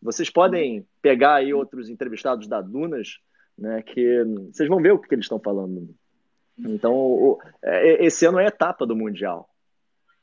Vocês 0.03 0.29
podem 0.29 0.87
pegar 1.01 1.37
aí 1.37 1.55
outros 1.55 1.89
entrevistados 1.89 2.47
da 2.47 2.61
Dunas 2.61 3.19
né? 3.57 3.83
Que 3.83 4.25
vocês 4.53 4.69
vão 4.69 4.81
ver 4.81 4.93
o 4.93 4.99
que 4.99 5.15
eles 5.15 5.25
estão 5.25 5.39
falando. 5.39 5.95
Então, 6.59 6.95
o, 6.95 7.39
é, 7.63 8.05
esse 8.05 8.27
ano 8.27 8.39
é 8.39 8.47
etapa 8.47 8.87
do 8.87 8.97
Mundial. 8.97 9.49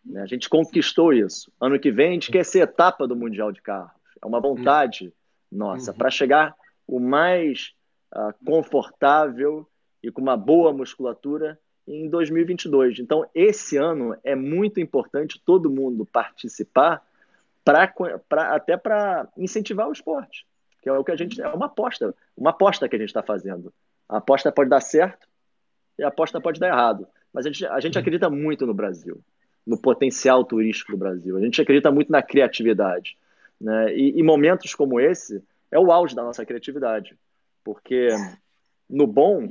Né? 0.06 0.22
A 0.22 0.26
gente 0.26 0.50
conquistou 0.50 1.14
isso. 1.14 1.52
Ano 1.60 1.80
que 1.80 1.92
vem 1.92 2.10
a 2.10 2.14
gente 2.14 2.32
quer 2.32 2.46
ser 2.46 2.60
etapa 2.60 3.08
do 3.08 3.16
Mundial 3.16 3.52
de 3.52 3.62
carros. 3.62 3.92
É 4.22 4.26
uma 4.26 4.40
vontade 4.40 5.14
nossa 5.52 5.92
uhum. 5.92 5.98
para 5.98 6.10
chegar 6.10 6.56
o 6.88 7.00
mais 7.00 7.74
uh, 8.14 8.34
confortável 8.46 9.68
e 10.02 10.12
com 10.12 10.22
uma 10.22 10.38
boa 10.38 10.72
musculatura 10.72 11.60
em 11.88 12.10
2022. 12.10 13.00
Então, 13.00 13.28
esse 13.34 13.78
ano 13.78 14.16
é 14.24 14.36
muito 14.36 14.80
importante 14.80 15.42
todo 15.44 15.70
mundo 15.70 16.06
participar, 16.06 17.06
pra, 17.64 17.94
pra 18.30 18.56
até 18.56 18.78
para 18.78 19.28
incentivar 19.38 19.88
o 19.90 19.92
esporte 19.92 20.46
que 20.82 20.90
é 20.90 20.94
o 20.94 21.04
que 21.04 21.12
a 21.12 21.16
gente 21.16 21.42
é 21.42 21.48
uma 21.50 21.68
aposta, 21.68 22.14
uma 22.36 22.50
aposta 22.50 22.90
que 22.90 22.96
a 22.96 23.00
gente 23.00 23.10
está 23.10 23.22
fazendo. 23.22 23.74
A 24.10 24.18
aposta 24.18 24.52
pode 24.52 24.70
dar 24.70 24.82
certo 24.82 25.28
e 25.98 26.04
a 26.04 26.08
aposta 26.08 26.42
pode 26.42 26.60
dar 26.60 26.68
errado, 26.68 27.08
mas 27.32 27.46
a 27.46 27.50
gente, 27.50 27.66
a 27.66 27.80
gente 27.80 28.00
acredita 28.00 28.30
muito 28.30 28.66
no 28.66 28.74
Brasil, 28.74 29.22
no 29.66 29.80
potencial 29.80 30.44
turístico 30.44 30.92
do 30.92 30.98
Brasil. 30.98 31.38
A 31.38 31.42
gente 31.42 31.62
acredita 31.62 31.92
muito 31.92 32.12
na 32.12 32.22
criatividade, 32.22 33.16
né? 33.60 33.94
E, 33.96 34.20
e 34.20 34.24
momentos 34.24 34.74
como 34.74 35.00
esse 35.00 35.44
é 35.72 35.80
o 35.80 35.92
auge 35.92 36.16
da 36.16 36.24
nossa 36.24 36.46
criatividade, 36.46 37.16
porque 37.64 38.10
no 38.90 39.06
bom 39.06 39.48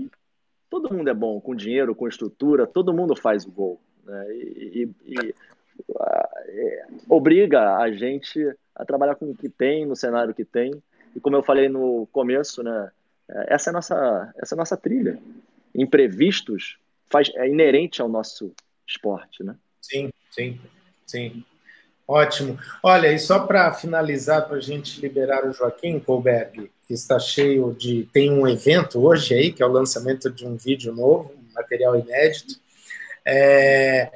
todo 0.68 0.94
mundo 0.94 1.10
é 1.10 1.14
bom, 1.14 1.40
com 1.40 1.54
dinheiro, 1.54 1.94
com 1.94 2.06
estrutura, 2.06 2.66
todo 2.66 2.94
mundo 2.94 3.16
faz 3.16 3.44
o 3.44 3.50
gol, 3.50 3.80
né? 4.04 4.26
E, 4.32 4.88
e, 5.06 5.14
e 5.14 5.34
é, 6.48 6.86
obriga 7.08 7.76
a 7.76 7.90
gente 7.90 8.40
a 8.74 8.84
trabalhar 8.84 9.16
com 9.16 9.30
o 9.30 9.36
que 9.36 9.48
tem, 9.48 9.84
no 9.84 9.96
cenário 9.96 10.32
que 10.32 10.44
tem, 10.44 10.80
e 11.14 11.20
como 11.20 11.36
eu 11.36 11.42
falei 11.42 11.68
no 11.68 12.06
começo, 12.12 12.62
né, 12.62 12.90
é, 13.28 13.54
essa 13.54 13.70
é 13.70 13.72
a 13.72 13.74
nossa, 13.74 14.34
essa 14.36 14.54
é 14.54 14.58
nossa 14.58 14.76
trilha. 14.76 15.18
Imprevistos 15.74 16.76
faz, 17.10 17.30
é 17.34 17.48
inerente 17.48 18.02
ao 18.02 18.08
nosso 18.08 18.52
esporte, 18.86 19.42
né? 19.42 19.54
Sim, 19.80 20.10
sim, 20.30 20.60
sim. 21.06 21.44
Ótimo. 22.06 22.58
Olha, 22.82 23.12
e 23.12 23.18
só 23.20 23.38
para 23.46 23.72
finalizar, 23.72 24.48
para 24.48 24.56
a 24.56 24.60
gente 24.60 25.00
liberar 25.00 25.48
o 25.48 25.52
Joaquim 25.52 26.00
Colberg, 26.00 26.68
que 26.86 26.92
está 26.92 27.20
cheio 27.20 27.72
de. 27.72 28.08
Tem 28.12 28.32
um 28.32 28.48
evento 28.48 28.98
hoje 28.98 29.32
aí, 29.32 29.52
que 29.52 29.62
é 29.62 29.66
o 29.66 29.70
lançamento 29.70 30.28
de 30.28 30.44
um 30.44 30.56
vídeo 30.56 30.92
novo, 30.92 31.32
um 31.36 31.54
material 31.54 31.96
inédito. 31.96 32.56
É... 33.24 34.10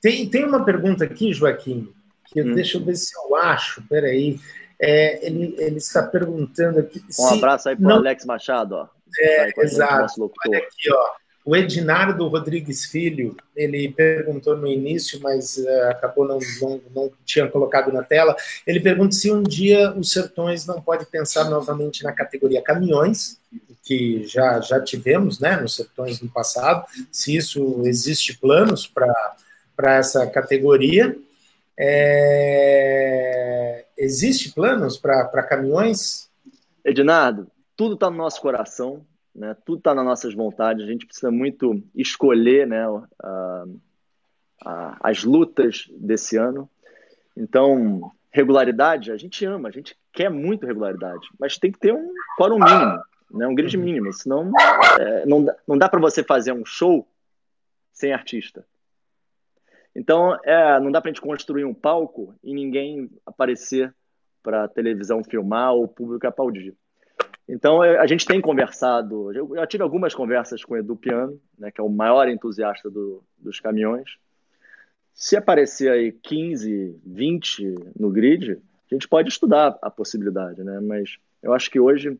Tem, 0.00 0.28
tem 0.28 0.44
uma 0.44 0.64
pergunta 0.64 1.02
aqui, 1.02 1.32
Joaquim, 1.32 1.92
que 2.26 2.40
hum. 2.40 2.54
deixa 2.54 2.78
eu 2.78 2.84
ver 2.84 2.94
se 2.94 3.12
eu 3.16 3.34
acho, 3.34 3.82
peraí. 3.88 4.38
É, 4.80 5.26
ele, 5.26 5.54
ele 5.58 5.76
está 5.76 6.02
perguntando 6.02 6.80
aqui. 6.80 7.02
Um 7.18 7.28
abraço 7.28 7.68
aí 7.68 7.76
para 7.76 7.84
o 7.84 7.88
não... 7.88 7.96
Alex 7.96 8.24
Machado, 8.24 8.74
ó. 8.74 8.88
É, 9.18 9.62
exato. 9.62 10.32
Olha 10.46 10.58
aqui, 10.58 10.92
ó. 10.92 11.24
O 11.44 11.54
Ednardo 11.54 12.26
Rodrigues 12.26 12.86
Filho, 12.86 13.36
ele 13.54 13.92
perguntou 13.92 14.56
no 14.56 14.66
início, 14.66 15.20
mas 15.20 15.58
uh, 15.58 15.90
acabou 15.90 16.26
não, 16.26 16.38
não, 16.60 16.80
não 16.94 17.12
tinha 17.22 17.46
colocado 17.46 17.92
na 17.92 18.02
tela. 18.02 18.34
Ele 18.66 18.80
pergunta 18.80 19.14
se 19.14 19.30
um 19.30 19.42
dia 19.42 19.92
os 19.92 20.10
Sertões 20.10 20.64
não 20.64 20.80
pode 20.80 21.04
pensar 21.04 21.50
novamente 21.50 22.02
na 22.02 22.12
categoria 22.12 22.62
caminhões, 22.62 23.38
que 23.82 24.26
já, 24.26 24.58
já 24.60 24.80
tivemos 24.80 25.38
né, 25.38 25.56
nos 25.56 25.76
Sertões 25.76 26.18
no 26.22 26.30
passado, 26.30 26.86
se 27.12 27.36
isso 27.36 27.82
existe 27.84 28.38
planos 28.38 28.86
para 28.86 29.96
essa 29.96 30.26
categoria. 30.26 31.14
É... 31.78 33.83
Existe 33.96 34.52
planos 34.52 34.96
para 34.96 35.42
caminhões? 35.42 36.30
Ednardo, 36.84 37.50
tudo 37.76 37.94
está 37.94 38.10
no 38.10 38.16
nosso 38.16 38.40
coração, 38.40 39.04
né? 39.34 39.56
tudo 39.64 39.78
está 39.78 39.94
nas 39.94 40.04
nossas 40.04 40.34
vontades, 40.34 40.84
a 40.84 40.86
gente 40.86 41.06
precisa 41.06 41.30
muito 41.30 41.82
escolher 41.94 42.66
né, 42.66 42.84
a, 43.22 43.64
a, 44.64 44.96
as 45.00 45.24
lutas 45.24 45.88
desse 45.90 46.36
ano. 46.36 46.68
Então, 47.36 48.12
regularidade, 48.30 49.10
a 49.10 49.16
gente 49.16 49.44
ama, 49.44 49.68
a 49.68 49.72
gente 49.72 49.96
quer 50.12 50.30
muito 50.30 50.66
regularidade, 50.66 51.28
mas 51.38 51.58
tem 51.58 51.72
que 51.72 51.78
ter 51.78 51.92
um 51.92 52.12
quórum 52.36 52.58
mínimo, 52.58 53.02
né, 53.30 53.46
um 53.46 53.54
grid 53.54 53.76
mínimo, 53.76 54.12
senão 54.12 54.52
é, 54.98 55.26
não, 55.26 55.44
dá, 55.44 55.56
não 55.66 55.78
dá 55.78 55.88
para 55.88 56.00
você 56.00 56.22
fazer 56.22 56.52
um 56.52 56.64
show 56.64 57.06
sem 57.92 58.12
artista. 58.12 58.64
Então, 59.94 60.36
é, 60.44 60.80
não 60.80 60.90
dá 60.90 61.00
para 61.00 61.10
a 61.10 61.12
gente 61.12 61.22
construir 61.22 61.64
um 61.64 61.74
palco 61.74 62.34
e 62.42 62.52
ninguém 62.52 63.10
aparecer 63.24 63.94
para 64.42 64.64
a 64.64 64.68
televisão 64.68 65.22
filmar 65.22 65.72
ou 65.72 65.84
o 65.84 65.88
público 65.88 66.26
aplaudir. 66.26 66.74
Então, 67.48 67.84
é, 67.84 67.98
a 67.98 68.06
gente 68.06 68.26
tem 68.26 68.40
conversado, 68.40 69.32
eu 69.32 69.54
já 69.54 69.66
tive 69.66 69.82
algumas 69.82 70.14
conversas 70.14 70.64
com 70.64 70.74
o 70.74 70.76
Edu 70.76 70.96
Piano, 70.96 71.38
né, 71.58 71.70
que 71.70 71.80
é 71.80 71.84
o 71.84 71.88
maior 71.88 72.28
entusiasta 72.28 72.90
do, 72.90 73.22
dos 73.38 73.60
caminhões. 73.60 74.16
Se 75.14 75.36
aparecer 75.36 75.90
aí 75.90 76.10
15, 76.10 77.00
20 77.06 77.74
no 77.98 78.10
grid, 78.10 78.58
a 78.90 78.94
gente 78.94 79.08
pode 79.08 79.28
estudar 79.28 79.78
a 79.80 79.90
possibilidade, 79.90 80.64
né? 80.64 80.80
mas 80.80 81.18
eu 81.42 81.52
acho 81.52 81.70
que 81.70 81.78
hoje 81.78 82.18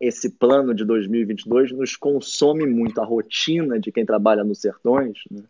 esse 0.00 0.30
plano 0.30 0.74
de 0.74 0.84
2022 0.84 1.72
nos 1.72 1.96
consome 1.96 2.66
muito 2.66 3.00
a 3.00 3.04
rotina 3.04 3.78
de 3.78 3.92
quem 3.92 4.04
trabalha 4.06 4.42
nos 4.42 4.60
sertões. 4.60 5.18
Né? 5.30 5.42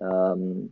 Um, 0.00 0.68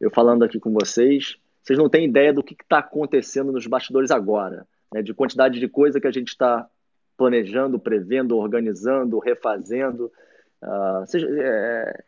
eu 0.00 0.10
falando 0.10 0.44
aqui 0.44 0.58
com 0.58 0.72
vocês, 0.72 1.36
vocês 1.62 1.78
não 1.78 1.88
têm 1.88 2.06
ideia 2.06 2.32
do 2.32 2.42
que 2.42 2.54
está 2.54 2.78
acontecendo 2.78 3.50
nos 3.50 3.66
bastidores 3.66 4.10
agora, 4.10 4.66
né? 4.92 5.02
de 5.02 5.14
quantidade 5.14 5.58
de 5.58 5.68
coisa 5.68 6.00
que 6.00 6.06
a 6.06 6.12
gente 6.12 6.28
está 6.28 6.68
planejando, 7.16 7.78
prevendo, 7.78 8.36
organizando, 8.36 9.18
refazendo. 9.18 10.12
Uh, 10.62 11.04
é, 11.40 12.04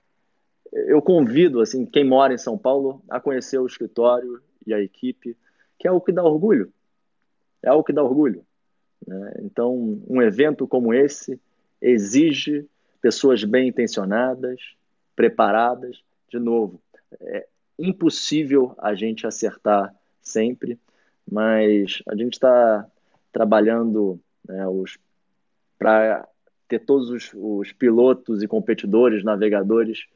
eu 0.72 1.01
convido 1.01 1.61
assim 1.61 1.87
quem 1.87 2.05
mora 2.05 2.34
em 2.34 2.39
São 2.39 2.59
Paulo 2.59 3.03
a 3.09 3.20
conhecer 3.20 3.59
o 3.59 3.66
escritório 3.66 4.43
e 4.66 4.74
a 4.74 4.80
equipe, 4.80 5.37
que 5.78 5.89
é 5.89 5.93
o 5.93 6.01
que 6.01 6.12
dá 6.12 6.22
orgulho. 6.22 6.72
É 7.62 7.72
o 7.72 7.82
que 7.82 7.93
dá 7.93 8.03
orgulho. 8.03 8.45
Né? 9.07 9.32
Então, 9.43 10.03
um 10.09 10.20
evento 10.20 10.66
como 10.66 10.93
esse 10.93 11.41
exige 11.80 12.68
pessoas 13.01 13.45
bem 13.45 13.68
intencionadas, 13.68 14.61
preparadas. 15.14 16.03
De 16.28 16.39
novo, 16.39 16.80
é 17.20 17.47
impossível 17.78 18.74
a 18.78 18.94
gente 18.94 19.26
acertar 19.26 19.94
sempre, 20.22 20.78
mas 21.30 22.02
a 22.08 22.14
gente 22.14 22.34
está 22.34 22.86
trabalhando 23.32 24.20
né, 24.48 24.64
para 25.78 26.26
ter 26.68 26.80
todos 26.80 27.10
os, 27.10 27.30
os 27.34 27.72
pilotos 27.72 28.42
e 28.42 28.48
competidores, 28.48 29.22
navegadores 29.22 30.06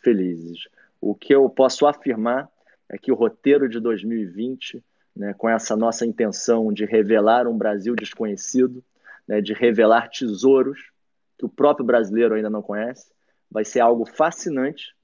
felizes. 0.00 0.68
O 1.00 1.14
que 1.14 1.34
eu 1.34 1.48
posso 1.48 1.86
afirmar 1.86 2.48
é 2.88 2.96
que 2.96 3.12
o 3.12 3.14
roteiro 3.14 3.68
de 3.68 3.78
2020, 3.80 4.82
né, 5.14 5.34
com 5.34 5.48
essa 5.48 5.76
nossa 5.76 6.06
intenção 6.06 6.72
de 6.72 6.84
revelar 6.84 7.46
um 7.46 7.56
Brasil 7.56 7.94
desconhecido, 7.94 8.82
né, 9.26 9.40
de 9.40 9.52
revelar 9.52 10.08
tesouros 10.08 10.90
que 11.36 11.44
o 11.44 11.48
próprio 11.48 11.84
brasileiro 11.84 12.34
ainda 12.34 12.50
não 12.50 12.62
conhece, 12.62 13.12
vai 13.50 13.64
ser 13.64 13.80
algo 13.80 14.04
fascinante 14.04 14.94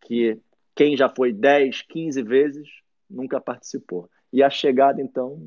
que 0.00 0.40
quem 0.80 0.96
já 0.96 1.10
foi 1.10 1.30
10, 1.30 1.82
15 1.82 2.22
vezes 2.22 2.66
nunca 3.08 3.38
participou. 3.38 4.08
E 4.32 4.42
a 4.42 4.48
chegada, 4.48 5.02
então, 5.02 5.46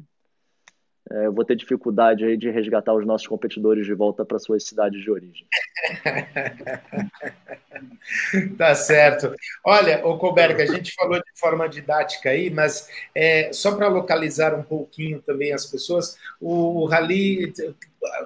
é, 1.12 1.26
eu 1.26 1.34
vou 1.34 1.44
ter 1.44 1.56
dificuldade 1.56 2.24
aí 2.24 2.38
de 2.38 2.52
resgatar 2.52 2.94
os 2.94 3.04
nossos 3.04 3.26
competidores 3.26 3.84
de 3.84 3.96
volta 3.96 4.24
para 4.24 4.38
suas 4.38 4.64
cidades 4.64 5.02
de 5.02 5.10
origem. 5.10 5.48
tá 8.60 8.76
certo. 8.76 9.34
Olha, 9.66 10.06
o 10.06 10.20
Colberg, 10.20 10.62
a 10.62 10.68
gente 10.68 10.94
falou 10.94 11.18
de 11.18 11.40
forma 11.40 11.68
didática 11.68 12.30
aí, 12.30 12.52
mas 12.52 12.88
é, 13.16 13.52
só 13.52 13.76
para 13.76 13.88
localizar 13.88 14.54
um 14.54 14.62
pouquinho 14.62 15.20
também 15.20 15.52
as 15.52 15.66
pessoas, 15.66 16.16
o, 16.40 16.84
o 16.84 16.86
Rally, 16.86 17.52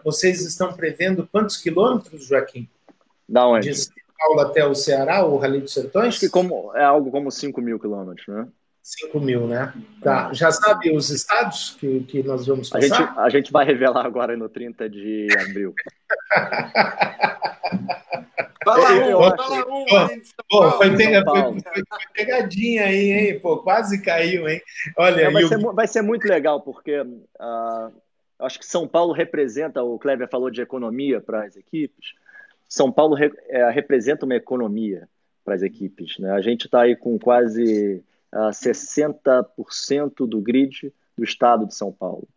vocês 0.03 0.41
estão 0.41 0.73
prevendo 0.73 1.25
quantos 1.31 1.55
quilômetros, 1.55 2.27
Joaquim? 2.27 2.67
Da 3.29 3.47
onde? 3.47 3.71
De 3.71 4.06
Paulo 4.17 4.39
até 4.41 4.65
o 4.65 4.75
Ceará, 4.75 5.25
o 5.25 5.37
Rally 5.37 5.61
dos 5.61 5.73
Sertões? 5.73 6.07
Acho 6.07 6.19
que 6.19 6.29
como, 6.29 6.75
é 6.75 6.83
algo 6.83 7.11
como 7.11 7.31
5 7.31 7.61
mil 7.61 7.79
quilômetros, 7.79 8.27
né? 8.27 8.47
5 8.81 9.19
mil, 9.19 9.47
né? 9.47 9.73
Tá. 10.01 10.31
Já 10.31 10.49
sabe 10.49 10.95
os 10.95 11.09
estados 11.09 11.75
que, 11.79 12.01
que 12.05 12.23
nós 12.23 12.47
vamos 12.47 12.69
passar? 12.69 12.85
A 12.85 12.97
gente, 12.97 13.19
a 13.19 13.29
gente 13.29 13.51
vai 13.51 13.65
revelar 13.65 14.05
agora 14.05 14.37
no 14.37 14.47
30 14.47 14.89
de 14.89 15.27
abril. 15.41 15.73
Fala 18.63 18.91
um, 18.91 19.37
fala 19.37 19.65
um. 19.69 19.85
Pô, 20.49 20.71
foi, 20.71 20.97
pega, 20.97 21.23
foi, 21.23 21.61
foi, 21.61 21.83
pegadinha 22.13 22.85
aí, 22.85 23.11
hein? 23.11 23.39
Pô, 23.39 23.57
quase 23.57 24.01
caiu, 24.01 24.47
hein? 24.47 24.61
Olha, 24.97 25.21
é, 25.21 25.31
vai, 25.31 25.43
ser, 25.43 25.57
vai 25.57 25.87
ser 25.87 26.01
muito 26.01 26.27
legal, 26.27 26.61
porque 26.61 26.99
uh, 26.99 27.91
acho 28.39 28.59
que 28.59 28.65
São 28.65 28.85
Paulo 28.85 29.13
representa, 29.13 29.81
o 29.83 29.97
Kleber 29.97 30.29
falou 30.29 30.49
de 30.49 30.61
economia 30.61 31.21
para 31.21 31.45
as 31.45 31.55
equipes, 31.55 32.13
São 32.67 32.91
Paulo 32.91 33.15
re, 33.15 33.31
é, 33.49 33.69
representa 33.69 34.25
uma 34.25 34.35
economia 34.35 35.07
para 35.43 35.55
as 35.55 35.61
equipes. 35.61 36.17
Né? 36.19 36.31
A 36.31 36.41
gente 36.41 36.65
está 36.65 36.81
aí 36.81 36.95
com 36.95 37.17
quase 37.17 38.03
uh, 38.33 38.49
60% 38.49 40.27
do 40.27 40.41
grid 40.41 40.93
do 41.17 41.23
estado 41.23 41.65
de 41.65 41.73
São 41.73 41.91
Paulo. 41.91 42.27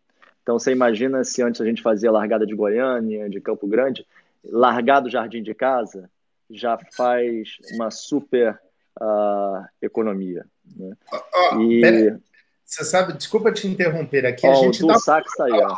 Então 0.41 0.57
você 0.57 0.71
imagina 0.71 1.23
se 1.23 1.43
antes 1.43 1.61
a 1.61 1.65
gente 1.65 1.81
fazia 1.81 2.11
largada 2.11 2.45
de 2.45 2.55
Goiânia, 2.55 3.29
de 3.29 3.39
Campo 3.39 3.67
Grande, 3.67 4.05
largar 4.43 5.01
do 5.01 5.09
jardim 5.09 5.43
de 5.43 5.53
casa 5.53 6.09
já 6.49 6.77
faz 6.93 7.57
uma 7.73 7.91
super 7.91 8.59
uh, 8.99 9.65
economia. 9.81 10.45
Né? 10.75 10.95
Oh, 11.13 11.55
oh, 11.55 11.61
e... 11.61 12.17
Você 12.65 12.85
sabe, 12.85 13.13
desculpa 13.13 13.51
te 13.51 13.67
interromper 13.67 14.25
aqui. 14.25 14.47
Oh, 14.47 14.51
a 14.51 14.55
gente 14.55 14.83
o 14.83 14.87
dá... 14.87 14.97
sax 14.97 15.35
tá 15.35 15.45
aí, 15.45 15.51
ó. 15.51 15.75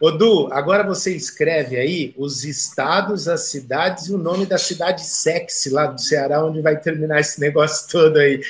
Odu, 0.00 0.48
agora 0.52 0.82
você 0.82 1.14
escreve 1.14 1.76
aí 1.76 2.14
os 2.16 2.44
estados, 2.44 3.28
as 3.28 3.42
cidades 3.48 4.06
e 4.06 4.14
o 4.14 4.18
nome 4.18 4.46
da 4.46 4.58
cidade 4.58 5.04
sexy 5.04 5.70
lá 5.70 5.86
do 5.86 6.00
Ceará, 6.00 6.44
onde 6.44 6.60
vai 6.60 6.78
terminar 6.80 7.20
esse 7.20 7.40
negócio 7.40 7.88
todo 7.90 8.18
aí. 8.18 8.40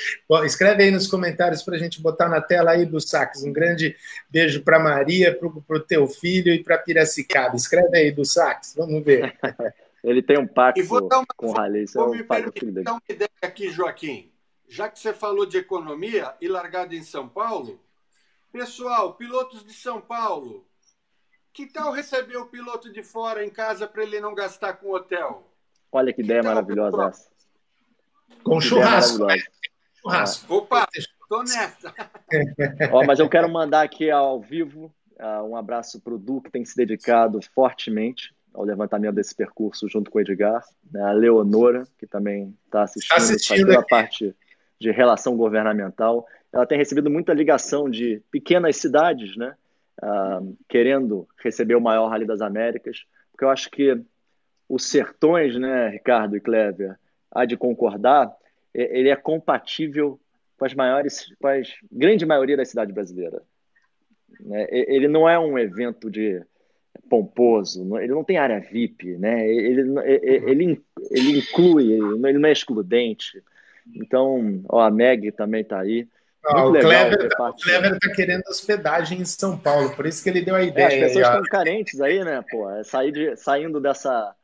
Escreve 0.45 0.83
aí 0.83 0.91
nos 0.91 1.07
comentários 1.07 1.61
para 1.61 1.75
a 1.75 1.79
gente 1.79 2.01
botar 2.01 2.29
na 2.29 2.41
tela 2.41 2.71
aí 2.71 2.85
do 2.85 2.99
Sax. 2.99 3.43
Um 3.43 3.53
grande 3.53 3.95
beijo 4.29 4.61
para 4.63 4.79
Maria, 4.79 5.37
para 5.37 5.77
o 5.77 5.79
teu 5.79 6.07
filho 6.07 6.53
e 6.53 6.63
para 6.63 6.77
Piracicaba. 6.77 7.55
Escreve 7.55 7.97
aí 7.97 8.11
do 8.11 8.25
Sax, 8.25 8.73
vamos 8.75 9.03
ver. 9.03 9.37
Ele 10.03 10.21
tem 10.21 10.37
um 10.37 10.47
pacto 10.47 10.81
uma... 10.81 11.25
com 11.37 11.47
o 11.47 11.53
Raleigh. 11.53 11.85
Vou 11.93 12.11
me 12.11 12.23
permitir 12.23 12.65
uma 12.65 13.01
ideia 13.07 13.29
aqui, 13.41 13.69
Joaquim. 13.69 14.29
Já 14.67 14.89
que 14.89 14.99
você 14.99 15.13
falou 15.13 15.45
de 15.45 15.57
economia 15.57 16.33
e 16.41 16.47
largada 16.47 16.93
em 16.93 17.03
São 17.03 17.29
Paulo, 17.29 17.79
pessoal, 18.51 19.13
pilotos 19.13 19.63
de 19.63 19.71
São 19.71 20.01
Paulo, 20.01 20.65
que 21.53 21.67
tal 21.67 21.91
receber 21.91 22.37
o 22.37 22.47
piloto 22.47 22.91
de 22.91 23.03
fora 23.03 23.45
em 23.45 23.49
casa 23.49 23.87
para 23.87 24.03
ele 24.03 24.19
não 24.19 24.33
gastar 24.33 24.73
com 24.73 24.91
hotel? 24.91 25.47
Olha 25.91 26.11
que, 26.11 26.15
que 26.15 26.21
ideia 26.23 26.41
maravilhosa 26.41 27.09
essa. 27.09 27.29
Com 28.43 28.59
churrasco. 28.59 29.25
Né? 29.25 29.37
Churrasco. 30.01 30.53
Opa, 30.55 30.87
tô 31.29 31.43
nessa. 31.43 31.93
Ó, 32.91 33.05
mas 33.05 33.19
eu 33.19 33.29
quero 33.29 33.47
mandar 33.47 33.83
aqui 33.83 34.09
ao 34.09 34.41
vivo 34.41 34.91
uh, 35.19 35.43
um 35.43 35.55
abraço 35.55 36.01
para 36.01 36.15
o 36.15 36.17
Du, 36.17 36.41
que 36.41 36.49
tem 36.49 36.65
se 36.65 36.75
dedicado 36.75 37.39
fortemente 37.53 38.33
ao 38.51 38.63
levantamento 38.63 39.15
desse 39.15 39.35
percurso 39.35 39.87
junto 39.87 40.09
com 40.09 40.17
o 40.17 40.21
Edgar, 40.21 40.63
né? 40.91 41.01
a 41.03 41.11
Leonora, 41.11 41.87
que 41.97 42.05
também 42.07 42.55
está 42.65 42.83
assistindo, 42.83 43.17
assistindo 43.17 43.47
faz 43.47 43.61
toda 43.61 43.79
a 43.79 43.85
parte 43.85 44.35
de 44.79 44.91
relação 44.91 45.37
governamental. 45.37 46.25
Ela 46.51 46.65
tem 46.65 46.77
recebido 46.77 47.09
muita 47.09 47.33
ligação 47.33 47.89
de 47.89 48.21
pequenas 48.31 48.77
cidades, 48.77 49.35
né? 49.37 49.55
Uh, 50.01 50.57
querendo 50.67 51.27
receber 51.37 51.75
o 51.75 51.81
maior 51.81 52.07
Rally 52.07 52.25
das 52.25 52.41
Américas, 52.41 53.05
porque 53.31 53.45
eu 53.45 53.49
acho 53.49 53.69
que 53.69 54.01
os 54.67 54.85
sertões, 54.85 55.55
né, 55.57 55.89
Ricardo 55.89 56.35
e 56.35 56.41
Clever, 56.41 56.97
há 57.31 57.45
de 57.45 57.55
concordar, 57.55 58.33
ele 58.73 59.09
é 59.09 59.15
compatível 59.15 60.19
com 60.57 60.65
as 60.65 60.73
maiores, 60.73 61.33
com 61.39 61.47
a 61.47 61.61
grande 61.91 62.25
maioria 62.25 62.57
da 62.57 62.65
cidade 62.65 62.91
brasileira. 62.91 63.41
Né? 64.39 64.65
Ele 64.69 65.07
não 65.07 65.29
é 65.29 65.37
um 65.37 65.57
evento 65.59 66.09
de 66.09 66.41
pomposo, 67.09 67.97
ele 67.97 68.13
não 68.13 68.23
tem 68.23 68.37
área 68.37 68.59
VIP, 68.59 69.17
né? 69.17 69.47
ele, 69.47 69.81
ele, 69.81 70.49
ele, 70.49 70.81
ele 71.11 71.37
inclui, 71.37 71.91
ele 71.93 72.39
não 72.39 72.49
é 72.49 72.51
excludente. 72.51 73.43
Então, 73.93 74.63
ó, 74.69 74.81
a 74.81 74.91
Meg 74.91 75.31
também 75.33 75.61
está 75.61 75.79
aí. 75.79 76.07
Ah, 76.45 76.65
o, 76.65 76.71
Clever, 76.73 77.29
tá, 77.29 77.49
o 77.49 77.53
Clever 77.53 77.99
tá 77.99 78.11
querendo 78.13 78.43
hospedagem 78.49 79.21
em 79.21 79.25
São 79.25 79.57
Paulo, 79.57 79.95
por 79.95 80.05
isso 80.05 80.21
que 80.21 80.29
ele 80.29 80.41
deu 80.41 80.55
a 80.55 80.63
ideia. 80.63 80.87
É, 80.87 81.05
as 81.05 81.13
pessoas 81.13 81.27
estão 81.27 81.43
carentes 81.43 82.01
aí, 82.01 82.23
né? 82.23 82.43
Pô, 82.49 82.69
é 82.69 82.83
sair 82.83 83.11
de, 83.13 83.35
saindo 83.37 83.79
dessa, 83.79 84.35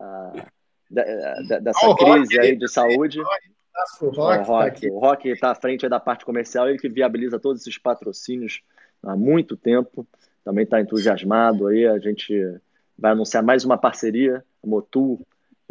uh, 0.00 0.42
dessa 0.90 1.86
oh, 1.86 1.94
crise 1.94 2.40
aí 2.40 2.56
de 2.56 2.66
saúde. 2.68 3.20
O 4.00 4.08
Rock, 4.08 4.38
o 4.38 4.52
Rock, 4.52 4.90
o 4.90 4.98
Rock 4.98 5.28
está 5.28 5.50
à 5.50 5.54
frente 5.54 5.88
da 5.88 6.00
parte 6.00 6.24
comercial, 6.24 6.68
ele 6.68 6.78
que 6.78 6.88
viabiliza 6.88 7.38
todos 7.38 7.60
esses 7.60 7.76
patrocínios 7.76 8.62
há 9.02 9.14
muito 9.14 9.56
tempo. 9.56 10.06
Também 10.44 10.64
está 10.64 10.80
entusiasmado 10.80 11.66
aí. 11.66 11.86
A 11.86 11.98
gente 11.98 12.34
vai 12.96 13.12
anunciar 13.12 13.42
mais 13.42 13.64
uma 13.64 13.76
parceria. 13.76 14.44
A 14.62 14.66
Motul 14.66 15.20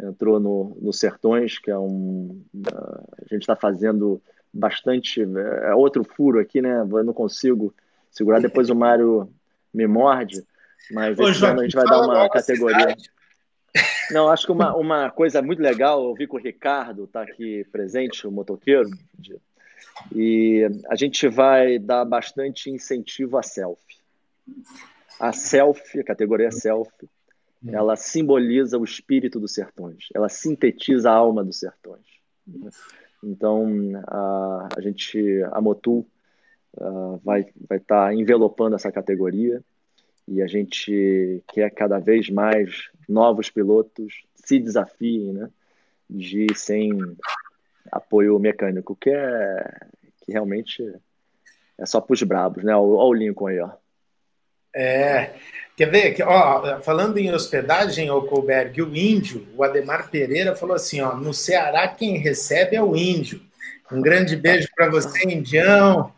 entrou 0.00 0.38
no, 0.38 0.76
no 0.80 0.92
Sertões, 0.92 1.58
que 1.58 1.70
é 1.70 1.78
um. 1.78 2.42
A 2.66 3.22
gente 3.22 3.42
está 3.42 3.56
fazendo 3.56 4.20
bastante. 4.54 5.20
É 5.62 5.74
outro 5.74 6.04
furo 6.04 6.38
aqui, 6.38 6.62
né? 6.62 6.80
Eu 6.80 7.04
não 7.04 7.12
consigo 7.12 7.74
segurar. 8.10 8.40
Depois 8.40 8.70
o 8.70 8.74
Mário 8.74 9.28
me 9.72 9.86
morde, 9.86 10.42
mas 10.92 11.18
Ô, 11.18 11.26
a 11.26 11.32
gente 11.32 11.74
vai 11.74 11.84
dar 11.84 12.00
uma 12.02 12.28
categoria. 12.30 12.96
Não, 14.12 14.28
acho 14.28 14.46
que 14.46 14.52
uma, 14.52 14.76
uma 14.76 15.10
coisa 15.10 15.42
muito 15.42 15.60
legal, 15.60 16.04
eu 16.04 16.14
vi 16.14 16.28
que 16.28 16.36
o 16.36 16.38
Ricardo 16.38 17.04
está 17.04 17.22
aqui 17.22 17.64
presente, 17.72 18.24
o 18.24 18.30
motoqueiro, 18.30 18.88
e 20.14 20.62
a 20.88 20.94
gente 20.94 21.26
vai 21.26 21.78
dar 21.78 22.04
bastante 22.04 22.70
incentivo 22.70 23.36
à 23.36 23.42
selfie. 23.42 23.96
A 25.18 25.32
selfie, 25.32 26.00
a 26.00 26.04
categoria 26.04 26.52
selfie, 26.52 27.08
ela 27.66 27.96
simboliza 27.96 28.78
o 28.78 28.84
espírito 28.84 29.40
dos 29.40 29.54
sertões, 29.54 30.04
ela 30.14 30.28
sintetiza 30.28 31.10
a 31.10 31.14
alma 31.14 31.42
dos 31.42 31.58
sertões. 31.58 32.04
Então, 33.26 33.66
a, 34.06 34.68
a 34.76 34.80
gente, 34.80 35.42
a 35.52 35.60
Motul, 35.60 36.06
vai 37.22 37.40
estar 37.40 37.52
vai 37.68 37.80
tá 37.80 38.14
envelopando 38.14 38.76
essa 38.76 38.90
categoria 38.90 39.62
e 40.26 40.42
a 40.42 40.46
gente 40.46 41.42
quer 41.52 41.70
cada 41.70 41.98
vez 41.98 42.28
mais 42.30 42.90
novos 43.08 43.50
pilotos 43.50 44.24
se 44.34 44.58
desafiem, 44.58 45.32
né, 45.32 45.50
de 46.08 46.46
sem 46.54 46.90
apoio 47.90 48.38
mecânico, 48.38 48.96
que 48.96 49.10
é 49.10 49.80
que 50.20 50.32
realmente 50.32 50.82
é 51.76 51.86
só 51.86 52.00
para 52.00 52.14
os 52.14 52.22
brabos, 52.22 52.64
né? 52.64 52.74
Olha 52.74 52.82
o 52.82 53.12
Lincoln 53.12 53.46
aí, 53.48 53.60
ó. 53.60 53.70
É, 54.74 55.30
quer 55.76 55.90
ver? 55.90 56.16
Ó, 56.22 56.80
falando 56.80 57.18
em 57.18 57.32
hospedagem, 57.32 58.10
o 58.10 58.22
Colberg, 58.22 58.82
o 58.82 58.96
índio, 58.96 59.46
o 59.56 59.62
Ademar 59.62 60.10
Pereira 60.10 60.56
falou 60.56 60.74
assim, 60.74 61.00
ó, 61.00 61.14
no 61.14 61.32
Ceará 61.32 61.86
quem 61.88 62.16
recebe 62.18 62.76
é 62.76 62.82
o 62.82 62.96
índio. 62.96 63.40
Um 63.92 64.00
grande 64.00 64.36
beijo 64.36 64.68
para 64.74 64.90
você, 64.90 65.24
indião. 65.24 66.12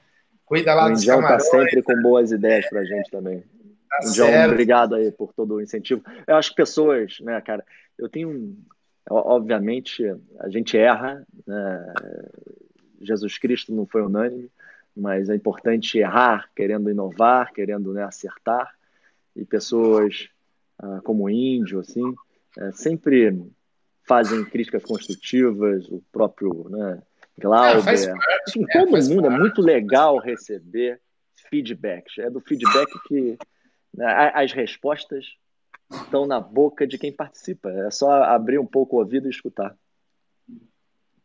Cuida 0.45 0.73
lá 0.75 0.87
o 0.87 0.91
dos 0.91 1.03
indião 1.03 1.21
tá 1.21 1.39
sempre 1.41 1.83
com 1.83 2.01
boas 2.01 2.31
ideias 2.31 2.69
para 2.69 2.81
a 2.81 2.85
gente 2.85 3.11
também. 3.11 3.43
Tá 3.91 4.09
indião, 4.09 4.27
certo. 4.27 4.51
obrigado 4.51 4.95
aí 4.95 5.11
por 5.11 5.33
todo 5.33 5.55
o 5.55 5.61
incentivo. 5.61 6.03
Eu 6.27 6.37
acho 6.37 6.51
que 6.51 6.57
pessoas, 6.57 7.19
né, 7.21 7.41
cara, 7.41 7.65
eu 7.99 8.09
tenho, 8.09 8.57
obviamente, 9.11 10.05
a 10.39 10.49
gente 10.49 10.79
erra, 10.79 11.27
né? 11.47 11.95
Jesus 13.01 13.37
Cristo 13.39 13.75
não 13.75 13.87
foi 13.87 14.03
unânime, 14.03 14.51
mas 14.97 15.29
é 15.29 15.35
importante 15.35 15.99
errar, 15.99 16.49
querendo 16.57 16.91
inovar, 16.91 17.53
querendo 17.53 17.93
né, 17.93 18.03
acertar. 18.03 18.75
E 19.35 19.45
pessoas 19.45 20.29
ah, 20.79 21.01
como 21.05 21.25
o 21.25 21.31
índio, 21.31 21.81
assim, 21.81 22.15
é, 22.59 22.73
sempre 22.73 23.45
fazem 24.07 24.45
críticas 24.45 24.83
construtivas, 24.83 25.87
o 25.89 26.03
próprio 26.11 26.69
né, 26.71 27.03
Glauber. 27.39 27.89
É, 27.89 28.15
Enfim, 28.49 28.65
é, 28.71 28.79
todo 28.79 28.91
mundo, 28.91 29.27
é 29.27 29.31
muito 29.31 29.61
legal 29.61 30.19
receber 30.19 31.01
feedbacks. 31.51 32.19
É 32.19 32.31
do 32.31 32.41
feedback 32.41 32.91
que 33.07 33.39
né, 33.93 34.33
as 34.35 34.53
respostas 34.53 35.27
estão 35.91 36.27
na 36.27 36.41
boca 36.41 36.87
de 36.87 36.97
quem 36.97 37.13
participa. 37.13 37.71
É 37.71 37.91
só 37.91 38.23
abrir 38.25 38.59
um 38.59 38.67
pouco 38.67 38.97
o 38.97 38.99
ouvido 39.01 39.27
e 39.27 39.31
escutar. 39.31 39.77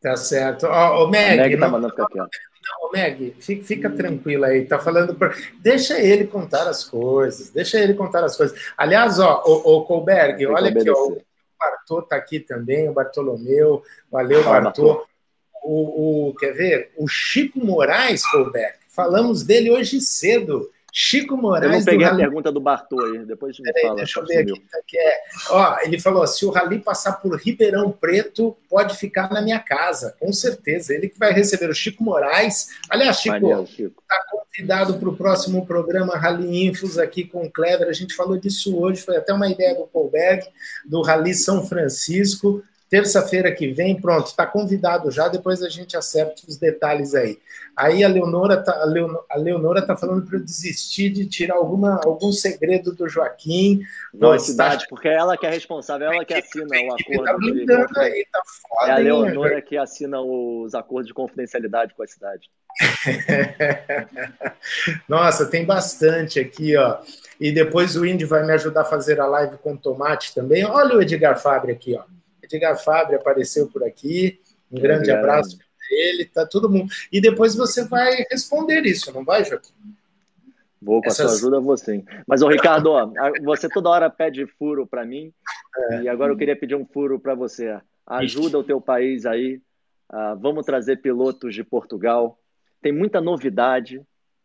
Tá 0.01 0.17
certo. 0.17 0.65
Ó, 0.65 1.03
oh, 1.03 1.07
Meg, 1.09 1.38
Meg 1.38 1.57
tá 1.57 1.69
mandando 1.69 1.93
ficar 1.93 2.07
quieto. 2.07 2.30
Não, 2.64 2.91
Meg, 2.91 3.36
fica, 3.39 3.64
fica 3.64 3.89
tranquila 3.89 4.47
aí. 4.47 4.66
Tá 4.66 4.78
falando. 4.78 5.16
Pra... 5.16 5.34
Deixa 5.59 5.99
ele 5.99 6.28
contar 6.28 6.68
as 6.68 6.84
coisas. 6.84 7.49
Deixa 7.49 7.80
ele 7.80 7.93
contar 7.93 8.24
as 8.24 8.38
coisas. 8.38 8.59
Aliás, 8.78 9.20
ó, 9.20 9.43
o, 9.45 9.78
o 9.78 9.86
Colberg, 9.86 10.45
olha 10.45 10.70
aqui, 10.70 10.89
ó, 10.89 11.07
o 11.07 11.22
Bartô 11.59 12.01
tá 12.01 12.16
aqui 12.16 12.39
também, 12.39 12.88
o 12.89 12.93
Bartolomeu. 12.93 13.84
Valeu, 14.12 14.43
Fala, 14.43 14.62
Bartô. 14.62 15.05
O, 15.64 16.30
o, 16.30 16.36
quer 16.36 16.53
ver? 16.53 16.91
O 16.97 17.07
Chico 17.07 17.59
Moraes, 17.64 18.26
Colberg. 18.30 18.76
Falamos 18.89 19.43
dele 19.43 19.72
hoje 19.72 19.99
cedo. 20.01 20.70
Chico 20.92 21.38
Moraes. 21.38 21.72
Eu 21.72 21.80
não 21.80 21.86
peguei 21.86 22.06
a 22.06 22.16
pergunta 22.16 22.52
do 22.52 22.60
Bartô 22.60 23.02
aí, 23.02 23.26
depois 23.26 23.58
me 23.58 23.66
Peraí, 23.66 23.84
fala. 23.84 23.96
Deixa 23.96 24.20
eu 24.20 24.26
ver 24.26 24.39
aqui. 24.39 24.64
Que 24.88 24.98
é, 24.98 25.22
ó, 25.50 25.78
ele 25.84 26.00
falou: 26.00 26.28
se 26.28 26.46
o 26.46 26.50
Rally 26.50 26.80
passar 26.80 27.14
por 27.14 27.36
Ribeirão 27.39 27.92
Preto, 27.92 28.58
pode 28.70 28.98
ficar 28.98 29.32
na 29.32 29.42
minha 29.42 29.60
casa, 29.60 30.16
com 30.20 30.34
certeza. 30.34 30.94
Ele 30.94 31.08
que 31.08 31.18
vai 31.18 31.32
receber 31.32 31.70
o 31.70 31.74
Chico 31.74 32.04
Moraes. 32.04 32.70
Aliás, 32.89 33.18
Chico, 33.18 33.36
está 33.38 34.26
convidado 34.30 35.00
para 35.00 35.10
o 35.10 35.16
próximo 35.16 35.66
programa 35.66 36.18
Rally 36.18 36.66
Infos 36.66 36.98
aqui 36.98 37.24
com 37.24 37.46
o 37.46 37.52
Clever. 37.52 37.88
A 37.88 37.94
gente 37.94 38.14
falou 38.14 38.38
disso 38.38 38.78
hoje, 38.78 39.02
foi 39.02 39.16
até 39.16 39.34
uma 39.34 39.48
ideia 39.48 39.76
do 39.76 39.88
Colberg, 39.88 40.46
do 40.86 41.02
Rally 41.02 41.34
São 41.34 41.66
Francisco. 41.66 42.64
Terça-feira 42.92 43.50
que 43.54 43.70
vem, 43.70 43.96
pronto, 43.96 44.28
está 44.28 44.46
convidado 44.46 45.10
já, 45.10 45.30
depois 45.30 45.64
a 45.64 45.70
gente 45.70 45.96
acerta 45.96 46.42
os 46.46 46.58
detalhes 46.58 47.16
aí. 47.16 47.39
Aí 47.74 48.04
a 48.04 48.10
Leonora 48.10 48.62
tá, 48.62 48.84
a 49.30 49.38
Leonora 49.38 49.82
tá 49.82 49.96
falando 49.96 50.26
para 50.26 50.38
eu 50.38 50.44
desistir 50.44 51.10
de 51.10 51.26
tirar 51.26 51.56
alguma, 51.56 52.02
algum 52.04 52.34
segredo 52.34 52.94
do 52.94 53.08
Joaquim. 53.08 53.82
Não, 54.14 54.38
cidade, 54.38 54.86
porque 54.89 55.08
é 55.08 55.14
ela 55.14 55.38
que 55.38 55.46
é 55.46 55.50
responsável, 55.50 56.12
ela 56.12 56.26
que 56.26 56.34
assina 56.34 56.68
o 56.68 56.94
acordo. 56.94 57.24
Tá 57.24 57.38
blindando 57.38 57.98
aí, 57.98 58.28
tá 58.30 58.42
foda, 58.46 58.92
é 58.92 58.96
a 58.96 58.98
Leonora 58.98 59.56
hein, 59.56 59.64
que 59.66 59.78
assina 59.78 60.20
os 60.20 60.76
acordos 60.76 61.08
de 61.08 61.14
confidencialidade 61.14 61.94
com 61.96 62.04
a 62.04 62.08
cidade. 62.08 62.50
Nossa, 65.08 65.46
tem 65.46 65.64
bastante 65.64 66.42
aqui, 66.42 66.76
ó. 66.76 67.00
E 67.39 67.54
depois 67.54 67.96
o 67.96 68.06
Indy 68.06 68.26
vai 68.26 68.46
me 68.46 68.52
ajudar 68.52 68.82
a 68.82 68.86
fazer 68.86 69.22
a 69.22 69.28
live 69.28 69.56
com 69.60 69.78
tomate 69.78 70.36
também. 70.36 70.66
Olha 70.66 70.98
o 70.98 71.02
Edgar 71.02 71.42
Fabre 71.42 71.72
aqui, 71.72 71.98
ó. 71.98 72.04
Edgar 72.56 72.82
Fabre 72.82 73.16
apareceu 73.16 73.68
por 73.68 73.84
aqui. 73.84 74.39
Um 74.72 74.78
é 74.78 74.82
grande 74.82 75.12
abraço 75.12 75.58
para 75.58 75.66
ele, 75.89 76.26
tá 76.26 76.45
todo 76.45 76.70
mundo. 76.70 76.91
E 77.12 77.20
depois 77.20 77.56
você 77.56 77.86
vai 77.86 78.26
responder 78.30 78.82
isso, 78.86 79.12
não 79.14 79.24
vai, 79.24 79.43
Joaquim? 79.43 79.74
Vou 80.82 81.02
com 81.02 81.10
Essas... 81.10 81.26
a 81.26 81.30
sua 81.30 81.38
ajuda, 81.38 81.60
você. 81.60 82.04
Mas, 82.26 82.41
o 82.41 82.47
Ricardo, 82.47 82.91
ó, 82.91 83.12
você 83.43 83.70
toda 83.70 83.89
hora 83.89 84.10
pede 84.10 84.47
furo 84.47 84.88
para 84.88 85.06
mim, 85.06 85.32
é. 85.91 86.02
e 86.04 86.10
agora 86.10 86.32
eu 86.34 86.38
queria 86.38 86.56
pedir 86.56 86.76
um 86.76 86.86
furo 86.86 87.20
para 87.20 87.36
você. 87.36 87.80
Ajuda 88.08 88.58
o 88.58 88.64
teu 88.64 88.82
país 88.82 89.26
aí. 89.26 89.62
Uh, 90.12 90.36
vamos 90.39 90.66
trazer 90.66 90.97
pilotos 90.97 91.54
de 91.54 91.64
Portugal. 91.64 92.38
Tem 92.82 92.91
muita 92.91 93.22
novidade 93.22 94.02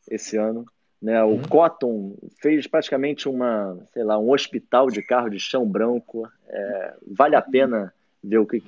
esse 0.08 0.36
ano. 0.36 0.64
Né? 1.00 1.22
O 1.24 1.28
uhum. 1.28 1.42
Cotton 1.42 2.16
fez 2.40 2.66
praticamente 2.66 3.28
uma, 3.28 3.76
sei 3.92 4.04
lá, 4.04 4.18
um 4.18 4.30
hospital 4.30 4.88
de 4.88 5.02
carro 5.02 5.28
de 5.28 5.38
chão 5.38 5.66
branco. 5.66 6.28
É, 6.48 6.94
vale 7.06 7.34
a 7.34 7.42
pena 7.42 7.92
ver 8.22 8.38
o 8.38 8.46
que, 8.46 8.62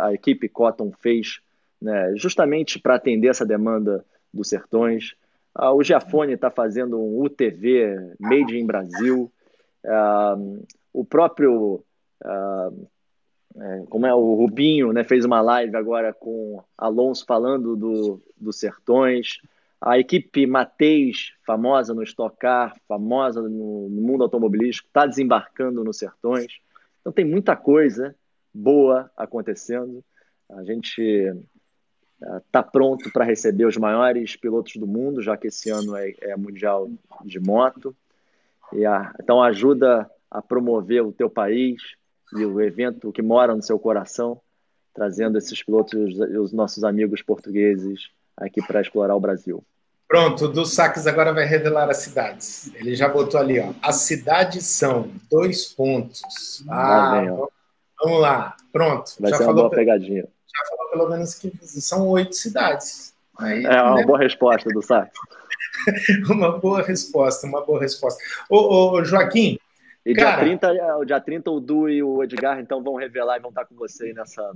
a 0.00 0.12
equipe 0.12 0.48
Cotton 0.48 0.92
fez, 1.00 1.40
né, 1.80 2.14
justamente 2.16 2.78
para 2.78 2.94
atender 2.94 3.28
essa 3.28 3.44
demanda 3.44 4.04
dos 4.32 4.48
sertões. 4.48 5.14
Ah, 5.54 5.72
o 5.72 5.82
Giafone 5.82 6.32
está 6.32 6.50
fazendo 6.50 6.98
um 6.98 7.22
UTV 7.22 8.14
Made 8.18 8.56
in 8.56 8.66
Brasil. 8.66 9.30
Ah, 9.84 10.36
o 10.92 11.04
próprio, 11.04 11.84
ah, 12.24 12.70
é, 13.56 13.84
como 13.88 14.06
é, 14.06 14.14
o 14.14 14.34
Rubinho, 14.34 14.92
né, 14.92 15.04
fez 15.04 15.24
uma 15.24 15.40
live 15.40 15.76
agora 15.76 16.12
com 16.12 16.62
Alonso 16.76 17.24
falando 17.26 17.76
do, 17.76 18.22
dos 18.36 18.58
sertões. 18.58 19.38
A 19.80 19.98
equipe 19.98 20.46
Mateis, 20.46 21.32
famosa 21.44 21.92
no 21.92 22.04
Stock 22.04 22.36
Car, 22.38 22.72
famosa 22.86 23.42
no, 23.42 23.88
no 23.88 24.00
mundo 24.00 24.22
automobilístico, 24.22 24.86
está 24.86 25.06
desembarcando 25.06 25.82
nos 25.82 25.98
Sertões. 25.98 26.60
Então 27.00 27.12
tem 27.12 27.24
muita 27.24 27.56
coisa 27.56 28.14
boa 28.52 29.10
acontecendo. 29.16 30.04
A 30.50 30.62
gente 30.62 31.32
está 32.46 32.62
pronto 32.62 33.10
para 33.12 33.24
receber 33.24 33.64
os 33.64 33.76
maiores 33.76 34.36
pilotos 34.36 34.76
do 34.76 34.86
mundo, 34.86 35.22
já 35.22 35.36
que 35.36 35.48
esse 35.48 35.70
ano 35.70 35.96
é, 35.96 36.14
é 36.20 36.36
mundial 36.36 36.90
de 37.24 37.40
moto. 37.40 37.94
E 38.72 38.86
a, 38.86 39.12
então 39.20 39.42
ajuda 39.42 40.10
a 40.30 40.40
promover 40.40 41.02
o 41.02 41.12
teu 41.12 41.28
país 41.28 41.82
e 42.34 42.44
o 42.44 42.60
evento 42.60 43.12
que 43.12 43.20
mora 43.20 43.54
no 43.54 43.62
seu 43.62 43.78
coração, 43.78 44.40
trazendo 44.94 45.36
esses 45.36 45.62
pilotos 45.62 45.94
e 45.94 46.38
os 46.38 46.52
nossos 46.52 46.84
amigos 46.84 47.22
portugueses 47.22 48.10
aqui 48.36 48.62
para 48.62 48.80
explorar 48.80 49.14
o 49.14 49.20
Brasil. 49.20 49.62
Pronto, 50.08 50.44
o 50.44 50.48
dos 50.48 50.74
saques 50.74 51.06
agora 51.06 51.32
vai 51.32 51.46
revelar 51.46 51.88
as 51.88 51.98
cidades. 51.98 52.70
Ele 52.74 52.94
já 52.94 53.08
botou 53.08 53.40
ali, 53.40 53.58
ó. 53.58 53.72
As 53.80 53.96
cidades 53.96 54.66
são 54.66 55.10
dois 55.30 55.72
pontos. 55.72 56.62
Ah, 56.68 57.20
bem, 57.20 57.30
vamos 58.02 58.20
lá. 58.20 58.56
Pronto. 58.72 59.12
Vai 59.20 59.30
já 59.30 59.38
ser 59.38 59.44
uma 59.44 59.54
boa 59.54 59.70
pegadinha 59.70 60.26
já 60.52 60.76
falou 60.76 60.90
pelo 60.90 61.08
menos 61.08 61.34
que 61.34 61.50
são 61.62 62.08
oito 62.08 62.34
cidades. 62.34 63.14
Aí, 63.38 63.64
é 63.64 63.82
uma 63.82 63.96
né? 63.96 64.04
boa 64.04 64.18
resposta 64.18 64.68
do 64.68 64.82
saque. 64.82 65.18
uma 66.30 66.58
boa 66.58 66.82
resposta, 66.82 67.46
uma 67.46 67.64
boa 67.64 67.80
resposta. 67.80 68.22
Ô, 68.48 68.92
ô 68.92 69.04
Joaquim. 69.04 69.58
E 70.04 70.14
cara... 70.14 70.44
dia 70.44 70.58
30, 70.58 70.96
o 70.98 71.04
dia 71.04 71.20
30 71.20 71.50
o 71.50 71.60
Du 71.60 71.88
e 71.88 72.02
o 72.02 72.22
Edgar 72.22 72.60
então 72.60 72.82
vão 72.82 72.96
revelar 72.96 73.38
e 73.38 73.40
vão 73.40 73.50
estar 73.50 73.64
com 73.64 73.74
você 73.74 74.06
aí 74.06 74.12
nessa 74.12 74.52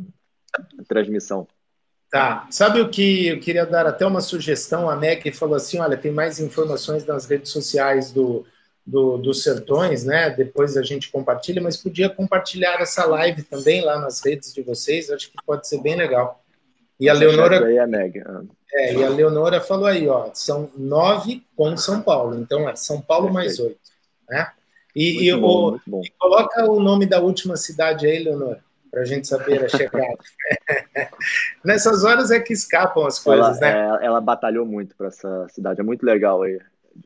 transmissão. 0.87 1.47
Tá. 2.11 2.47
Sabe 2.51 2.81
o 2.81 2.89
que 2.89 3.29
eu 3.29 3.41
queria 3.41 3.67
dar 3.67 3.87
até 3.87 4.07
uma 4.07 4.21
sugestão? 4.21 4.89
A 4.91 4.97
Meg 4.97 5.33
falou 5.33 5.57
assim: 5.57 5.79
olha, 5.79 5.97
tem 5.97 6.13
mais 6.13 6.39
informações 6.39 7.05
nas 7.07 7.27
redes 7.27 7.51
sociais 7.51 8.13
do, 8.13 8.45
do, 8.87 9.19
dos 9.19 9.43
Sertões, 9.43 10.05
né? 10.05 10.31
Depois 10.31 10.77
a 10.77 10.83
gente 10.83 11.11
compartilha, 11.11 11.61
mas 11.61 11.77
podia 11.77 12.09
compartilhar 12.09 12.81
essa 12.81 13.05
live 13.05 13.43
também 13.43 13.85
lá 13.85 13.99
nas 13.99 14.25
redes 14.25 14.55
de 14.55 14.63
vocês, 14.63 15.11
acho 15.11 15.31
que 15.31 15.37
pode 15.45 15.67
ser 15.67 15.81
bem 15.81 15.97
legal. 15.97 16.41
E 16.99 17.09
a 17.09 17.13
Leonora. 17.13 17.61
Meg. 17.87 18.23
Ah. 18.25 18.43
É, 18.73 18.95
e 18.95 19.05
a 19.05 19.09
Leonora 19.09 19.61
falou 19.61 19.87
aí, 19.87 20.09
ó, 20.09 20.31
são 20.35 20.71
nove 20.77 21.45
com 21.57 21.77
São 21.77 22.01
Paulo, 22.01 22.39
então 22.39 22.69
é 22.69 22.77
São 22.77 23.01
Paulo 23.01 23.33
mais 23.33 23.59
oito, 23.59 23.79
né? 24.29 24.51
E, 24.95 25.29
e, 25.29 25.37
bom, 25.37 25.79
o, 25.91 26.01
e, 26.03 26.11
coloca 26.19 26.65
o 26.71 26.81
nome 26.81 27.07
da 27.07 27.21
última 27.21 27.57
cidade 27.57 28.07
aí, 28.07 28.23
Leonora, 28.23 28.63
para 28.91 29.03
a 29.03 29.05
gente 29.05 29.27
saber 29.27 29.65
a 29.65 29.69
chegada. 29.69 30.19
Nessas 31.65 32.03
horas 32.05 32.31
é 32.31 32.41
que 32.41 32.53
escapam 32.53 33.07
as 33.07 33.19
coisas, 33.19 33.61
ela, 33.61 33.61
né? 33.61 33.99
É, 34.03 34.07
ela 34.07 34.21
batalhou 34.21 34.65
muito 34.65 34.97
para 34.97 35.09
essa 35.09 35.47
cidade, 35.51 35.81
é 35.81 35.85
muito 35.85 36.05
legal 36.05 36.43
aí. 36.43 36.59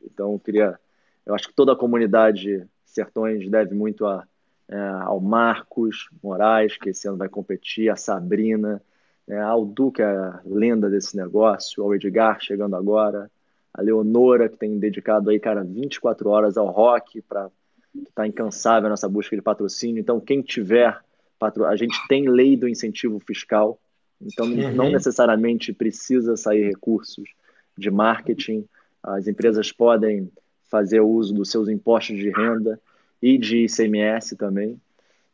Então, 0.05 0.33
eu 0.33 0.39
queria 0.39 0.79
eu 1.25 1.35
acho 1.35 1.47
que 1.47 1.55
toda 1.55 1.73
a 1.73 1.77
comunidade 1.77 2.67
Sertões 2.85 3.49
deve 3.49 3.73
muito 3.73 4.05
a, 4.05 4.25
é, 4.67 4.77
ao 4.77 5.19
Marcos 5.19 6.09
Moraes, 6.21 6.77
que 6.77 6.89
esse 6.89 7.07
ano 7.07 7.17
vai 7.17 7.29
competir, 7.29 7.89
a 7.89 7.95
Sabrina, 7.95 8.81
é, 9.27 9.39
ao 9.39 9.65
Du, 9.65 9.91
que 9.91 10.01
é 10.01 10.05
a 10.05 10.41
lenda 10.45 10.89
desse 10.89 11.15
negócio, 11.15 11.83
ao 11.83 11.95
Edgar, 11.95 12.39
chegando 12.41 12.75
agora, 12.75 13.31
a 13.73 13.81
Leonora, 13.81 14.49
que 14.49 14.57
tem 14.57 14.77
dedicado 14.77 15.29
aí, 15.29 15.39
cara, 15.39 15.63
24 15.63 16.29
horas 16.29 16.57
ao 16.57 16.67
rock, 16.67 17.21
para 17.21 17.49
estar 17.95 18.11
tá 18.13 18.27
incansável 18.27 18.89
nessa 18.89 19.07
busca 19.07 19.35
de 19.35 19.41
patrocínio. 19.41 20.01
Então, 20.01 20.19
quem 20.19 20.41
tiver, 20.41 20.99
patro... 21.39 21.65
a 21.65 21.75
gente 21.75 21.95
tem 22.07 22.29
lei 22.29 22.57
do 22.57 22.67
incentivo 22.67 23.19
fiscal, 23.19 23.79
então 24.21 24.45
uhum. 24.45 24.73
não 24.73 24.91
necessariamente 24.91 25.73
precisa 25.73 26.35
sair 26.35 26.63
recursos 26.63 27.29
de 27.77 27.89
marketing. 27.89 28.65
As 29.01 29.27
empresas 29.27 29.71
podem 29.71 30.29
fazer 30.71 31.01
uso 31.01 31.33
dos 31.33 31.51
seus 31.51 31.67
impostos 31.67 32.17
de 32.17 32.29
renda 32.29 32.79
e 33.21 33.37
de 33.37 33.65
ICMS 33.65 34.37
também. 34.37 34.81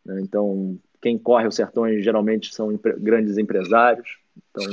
Né? 0.03 0.19
Então, 0.21 0.77
quem 0.99 1.15
corre 1.17 1.47
os 1.47 1.55
sertões 1.55 2.03
geralmente 2.03 2.53
são 2.53 2.77
grandes 2.97 3.37
empresários. 3.37 4.17
Então, 4.35 4.65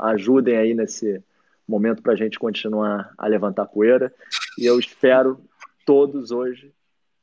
ajudem 0.00 0.56
aí 0.56 0.74
nesse 0.74 1.22
momento 1.68 2.02
para 2.02 2.14
a 2.14 2.16
gente 2.16 2.38
continuar 2.38 3.12
a 3.18 3.26
levantar 3.26 3.66
poeira. 3.66 4.12
E 4.58 4.64
eu 4.64 4.78
espero 4.78 5.38
todos 5.84 6.30
hoje, 6.30 6.72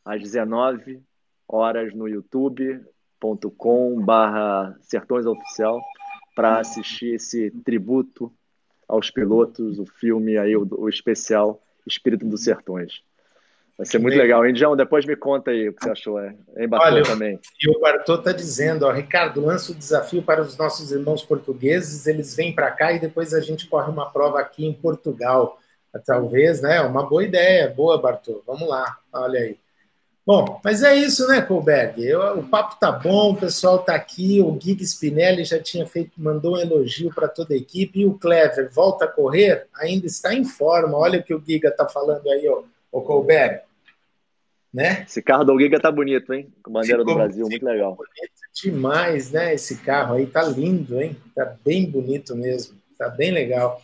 às 0.06 0.22
19 0.22 1.02
horas, 1.48 1.92
no 1.94 2.08
youtube.com 2.08 4.00
barra 4.00 4.78
Sertões 4.82 5.26
Oficial, 5.26 5.82
para 6.36 6.60
assistir 6.60 7.16
esse 7.16 7.50
tributo 7.64 8.32
aos 8.88 9.10
pilotos, 9.10 9.80
o 9.80 9.86
filme 9.86 10.38
aí, 10.38 10.56
o, 10.56 10.68
o 10.72 10.88
especial 10.88 11.60
Espírito 11.86 12.26
dos 12.26 12.44
Sertões. 12.44 13.02
Vai 13.78 13.88
ser 13.88 13.98
muito 13.98 14.18
legal. 14.18 14.48
Indião, 14.48 14.76
depois 14.76 15.04
me 15.06 15.16
conta 15.16 15.50
aí 15.50 15.70
o 15.70 15.74
que 15.74 15.84
você 15.84 15.90
achou. 15.90 16.20
É, 16.20 16.36
é 16.56 16.68
Olha, 16.72 17.02
também. 17.04 17.40
E 17.60 17.70
o 17.70 17.80
Bartô 17.80 18.16
está 18.16 18.32
dizendo, 18.32 18.86
ó, 18.86 18.92
Ricardo, 18.92 19.44
lança 19.44 19.72
o 19.72 19.76
desafio 19.76 20.22
para 20.22 20.42
os 20.42 20.56
nossos 20.56 20.92
irmãos 20.92 21.24
portugueses, 21.24 22.06
eles 22.06 22.36
vêm 22.36 22.54
para 22.54 22.70
cá 22.70 22.94
e 22.94 23.00
depois 23.00 23.34
a 23.34 23.40
gente 23.40 23.68
corre 23.68 23.92
uma 23.92 24.12
prova 24.12 24.40
aqui 24.40 24.66
em 24.66 24.74
Portugal. 24.74 25.60
Talvez, 26.06 26.62
né? 26.62 26.82
Uma 26.82 27.08
boa 27.08 27.24
ideia, 27.24 27.68
boa, 27.68 28.00
Bartô. 28.00 28.44
Vamos 28.46 28.68
lá, 28.68 28.98
olha 29.12 29.40
aí. 29.40 29.58
Bom, 30.26 30.62
mas 30.64 30.82
é 30.82 30.96
isso, 30.96 31.28
né, 31.28 31.42
Colberg? 31.42 32.02
Eu, 32.02 32.40
o 32.40 32.48
papo 32.48 32.80
tá 32.80 32.90
bom, 32.90 33.34
o 33.34 33.36
pessoal 33.36 33.80
tá 33.80 33.94
aqui, 33.94 34.40
o 34.40 34.58
Gig 34.58 34.82
Spinelli 34.82 35.44
já 35.44 35.62
tinha 35.62 35.86
feito, 35.86 36.12
mandou 36.18 36.56
um 36.56 36.60
elogio 36.60 37.14
para 37.14 37.28
toda 37.28 37.54
a 37.54 37.58
equipe, 37.58 38.00
e 38.00 38.06
o 38.06 38.14
Clever 38.18 38.72
volta 38.72 39.04
a 39.04 39.08
correr, 39.08 39.68
ainda 39.76 40.08
está 40.08 40.34
em 40.34 40.46
forma. 40.46 40.98
Olha 40.98 41.20
o 41.20 41.24
que 41.24 41.34
o 41.34 41.44
Giga 41.46 41.70
tá 41.70 41.90
falando 41.90 42.26
aí, 42.30 42.48
ó, 42.48 42.64
o 42.90 43.02
Colberg. 43.02 43.62
Né? 44.74 45.04
Esse 45.08 45.22
carro 45.22 45.44
do 45.44 45.60
Giga 45.60 45.78
tá 45.78 45.92
bonito, 45.92 46.34
hein? 46.34 46.52
Com 46.64 46.72
bandeira 46.72 47.00
ficou, 47.00 47.14
do 47.14 47.20
Brasil, 47.20 47.46
muito 47.46 47.66
legal. 47.66 47.94
Bonito 47.94 48.34
demais, 48.54 49.30
né? 49.30 49.54
Esse 49.54 49.76
carro 49.76 50.16
aí 50.16 50.26
tá 50.26 50.42
lindo, 50.44 51.02
hein? 51.02 51.18
Tá 51.36 51.54
bem 51.66 51.86
bonito 51.86 52.34
mesmo, 52.34 52.78
tá 52.98 53.10
bem 53.10 53.30
legal. 53.30 53.82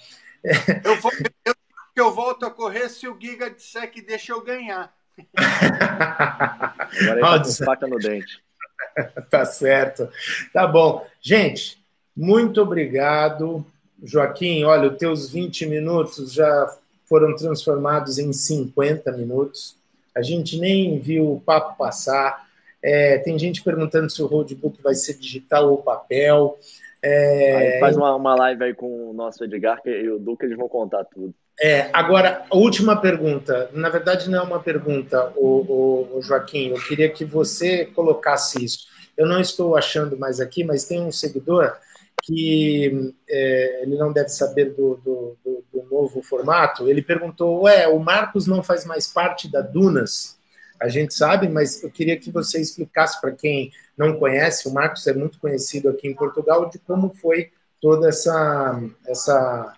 Eu, 0.86 0.96
vou, 1.02 1.12
eu, 1.46 1.54
eu 1.98 2.12
volto 2.12 2.46
a 2.46 2.50
correr 2.50 2.88
se 2.88 3.10
o 3.10 3.18
Giga 3.20 3.50
disser 3.50 3.92
que 3.92 4.02
deixa 4.02 4.32
eu 4.32 4.42
ganhar. 4.42 4.98
Agora 5.36 7.12
ele 7.12 7.22
tá 7.22 7.44
com 7.44 7.66
faca 7.66 7.88
no 7.88 7.98
dente. 7.98 8.42
tá 9.30 9.46
certo. 9.46 10.10
Tá 10.54 10.68
bom. 10.68 11.06
Gente, 11.22 11.78
muito 12.16 12.62
obrigado. 12.62 13.66
Joaquim, 14.04 14.64
olha, 14.64 14.90
os 14.92 14.98
teus 14.98 15.30
20 15.30 15.66
minutos 15.66 16.34
já 16.34 16.78
foram 17.06 17.36
transformados 17.36 18.18
em 18.18 18.32
50 18.32 19.12
minutos. 19.14 19.76
A 20.16 20.22
gente 20.22 20.58
nem 20.60 21.00
viu 21.00 21.34
o 21.34 21.42
papo 21.42 21.78
passar. 21.78 22.48
É, 22.82 23.18
tem 23.18 23.38
gente 23.38 23.64
perguntando 23.64 24.10
se 24.10 24.22
o 24.22 24.26
roadbook 24.28 24.82
vai 24.82 24.96
ser 24.96 25.16
digital 25.16 25.70
ou 25.70 25.78
papel. 25.82 26.58
É... 27.02 27.80
faz 27.80 27.96
uma, 27.96 28.14
uma 28.16 28.36
live 28.36 28.64
aí 28.64 28.74
com 28.74 29.10
o 29.10 29.14
nosso 29.14 29.44
Edgar 29.44 29.80
e 29.86 30.10
o 30.10 30.20
Duque, 30.20 30.46
eles 30.46 30.58
vão 30.58 30.68
contar 30.68 31.06
tudo. 31.06 31.34
É, 31.62 31.90
agora, 31.92 32.46
a 32.50 32.56
última 32.56 32.96
pergunta. 32.96 33.70
Na 33.74 33.90
verdade, 33.90 34.30
não 34.30 34.40
é 34.40 34.42
uma 34.42 34.62
pergunta, 34.62 35.34
o, 35.36 36.16
o, 36.18 36.22
Joaquim. 36.22 36.70
Eu 36.70 36.82
queria 36.82 37.10
que 37.10 37.26
você 37.26 37.86
colocasse 37.86 38.64
isso. 38.64 38.88
Eu 39.18 39.28
não 39.28 39.42
estou 39.42 39.76
achando 39.76 40.18
mais 40.18 40.40
aqui, 40.40 40.64
mas 40.64 40.86
tem 40.86 41.02
um 41.02 41.12
seguidor 41.12 41.76
que 42.24 43.14
é, 43.30 43.84
ele 43.84 43.98
não 43.98 44.14
deve 44.14 44.30
saber 44.30 44.74
do, 44.74 44.96
do, 45.04 45.38
do, 45.44 45.64
do, 45.74 45.84
novo 45.90 46.22
formato. 46.22 46.88
Ele 46.88 47.02
perguntou: 47.02 47.64
Ué, 47.64 47.88
o 47.90 48.00
Marcos 48.00 48.48
não 48.48 48.64
faz 48.64 48.86
mais 48.86 49.08
parte 49.08 49.52
da 49.52 49.62
Dunas? 49.62 50.38
A 50.80 50.88
gente 50.88 51.14
sabe, 51.14 51.50
mas 51.50 51.84
eu 51.84 51.92
queria 51.92 52.18
que 52.18 52.32
você 52.32 52.62
explicasse 52.62 53.20
para 53.20 53.32
quem 53.32 53.70
não 53.98 54.18
conhece. 54.18 54.70
O 54.70 54.74
Marcos 54.74 55.06
é 55.08 55.14
muito 55.14 55.38
conhecido 55.40 55.90
aqui 55.90 56.08
em 56.08 56.16
Portugal 56.16 56.70
de 56.70 56.80
como 56.80 57.14
foi 57.14 57.52
toda 57.82 58.08
essa 58.08 58.82
essa 59.06 59.74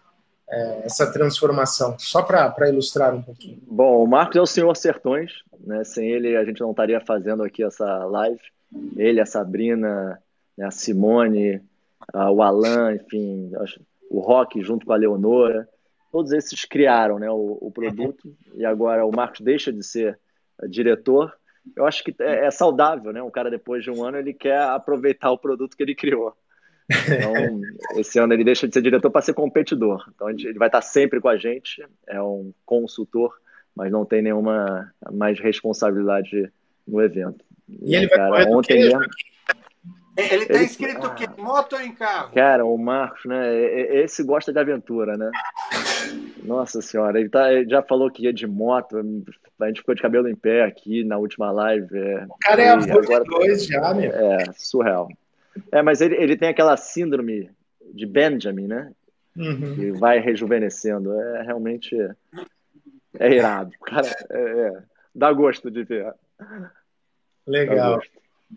é, 0.52 0.82
essa 0.86 1.12
transformação? 1.12 1.98
Só 1.98 2.22
para 2.22 2.70
ilustrar 2.70 3.16
um 3.16 3.22
pouquinho. 3.22 3.60
Bom, 3.66 4.04
o 4.04 4.08
Marcos 4.08 4.36
é 4.36 4.42
o 4.42 4.46
senhor 4.46 4.76
Sertões, 4.76 5.32
né? 5.60 5.84
sem 5.84 6.10
ele 6.10 6.36
a 6.36 6.44
gente 6.44 6.62
não 6.62 6.72
estaria 6.72 7.00
fazendo 7.00 7.44
aqui 7.44 7.64
essa 7.64 8.06
live. 8.06 8.42
Ele, 8.96 9.22
a 9.22 9.26
Sabrina, 9.26 10.22
né? 10.58 10.66
a 10.66 10.72
Simone, 10.72 11.62
o 12.14 12.42
Alan, 12.42 12.96
enfim, 12.96 13.52
o 14.10 14.20
Rock 14.20 14.62
junto 14.62 14.86
com 14.86 14.94
a 14.94 14.98
Leonora, 14.98 15.68
todos 16.12 16.32
esses 16.34 16.66
criaram 16.66 17.18
né, 17.18 17.32
o, 17.32 17.58
o 17.62 17.72
produto 17.72 18.36
e 18.56 18.66
agora 18.66 19.06
o 19.06 19.16
Marcos 19.16 19.42
deixa 19.42 19.72
de 19.72 19.84
ser 19.84 20.20
diretor. 20.68 21.34
Eu 21.76 21.86
acho 21.86 22.04
que 22.04 22.14
é, 22.20 22.46
é 22.46 22.52
saudável, 22.52 23.14
né? 23.14 23.22
Um 23.22 23.30
cara 23.30 23.50
depois 23.50 23.84
de 23.84 23.92
um 23.92 24.04
ano 24.04 24.18
ele 24.18 24.34
quer 24.34 24.62
aproveitar 24.62 25.32
o 25.32 25.38
produto 25.38 25.78
que 25.78 25.84
ele 25.84 25.96
criou. 25.96 26.36
Então, 27.08 27.62
esse 28.00 28.20
ano 28.20 28.34
ele 28.34 28.44
deixa 28.44 28.68
de 28.68 28.74
ser 28.74 28.82
diretor 28.82 29.10
para 29.10 29.22
ser 29.22 29.34
competidor. 29.34 30.06
Então, 30.14 30.30
ele 30.30 30.60
vai 30.60 30.68
estar 30.68 30.82
sempre 30.82 31.20
com 31.20 31.30
a 31.30 31.38
gente, 31.38 31.86
é 32.08 32.22
um 32.22 32.54
consultor, 32.66 33.34
mas 33.76 33.92
não 33.92 34.06
tem 34.06 34.22
nenhuma 34.22 34.92
mais 35.12 35.40
responsabilidade 35.40 36.52
no 36.88 37.02
evento. 37.02 37.44
E, 37.68 37.92
e 37.92 37.96
ele 37.96 38.10
cara, 38.10 38.30
vai 38.30 38.46
ontem 38.48 38.80
mesmo. 38.80 39.02
Ele 40.18 40.44
está 40.44 40.62
escrito 40.62 41.08
o 41.08 41.16
quê? 41.16 41.26
Moto 41.38 41.74
ou 41.74 41.82
em 41.82 41.94
carro? 41.94 42.34
Cara, 42.34 42.66
o 42.66 42.78
Marcos, 42.78 43.24
né? 43.26 43.56
Esse 44.04 44.24
gosta 44.24 44.52
de 44.52 44.60
aventura, 44.60 45.16
né? 45.16 45.32
Nossa 46.44 46.82
senhora, 46.82 47.20
ele, 47.20 47.30
tá, 47.30 47.52
ele 47.54 47.70
já 47.70 47.82
falou 47.82 48.12
que 48.12 48.24
ia 48.24 48.34
de 48.34 48.46
moto, 48.46 48.98
a 49.60 49.68
gente 49.68 49.80
ficou 49.80 49.96
de 49.96 50.02
cabelo 50.02 50.28
em 50.28 50.36
pé 50.36 50.64
aqui 50.64 51.04
na 51.04 51.18
última 51.18 51.52
live. 51.52 51.98
É, 51.98 52.26
o 52.26 52.36
cara 52.42 52.62
é 52.62 52.70
avô 52.70 53.00
agora, 53.00 53.24
de 53.24 53.30
dois 53.30 53.66
já, 53.66 53.94
meu. 53.94 54.12
É, 54.12 54.38
surreal. 54.56 55.08
É, 55.72 55.82
mas 55.82 56.02
ele, 56.02 56.16
ele 56.16 56.38
tem 56.38 56.50
aquela 56.50 56.78
síndrome 56.78 57.50
de 57.94 58.06
Benjamin, 58.06 58.68
né? 58.68 58.92
Uhum. 59.36 59.76
Que 59.76 59.92
vai 59.92 60.20
rejuvenescendo. 60.20 61.14
É 61.14 61.44
realmente. 61.44 61.96
É 63.20 63.34
irado. 63.34 63.72
Cara, 63.86 64.08
é, 64.30 64.40
é, 64.40 64.84
dá 65.14 65.32
gosto 65.32 65.70
de 65.70 65.84
ver. 65.84 66.14
Legal. 67.46 68.02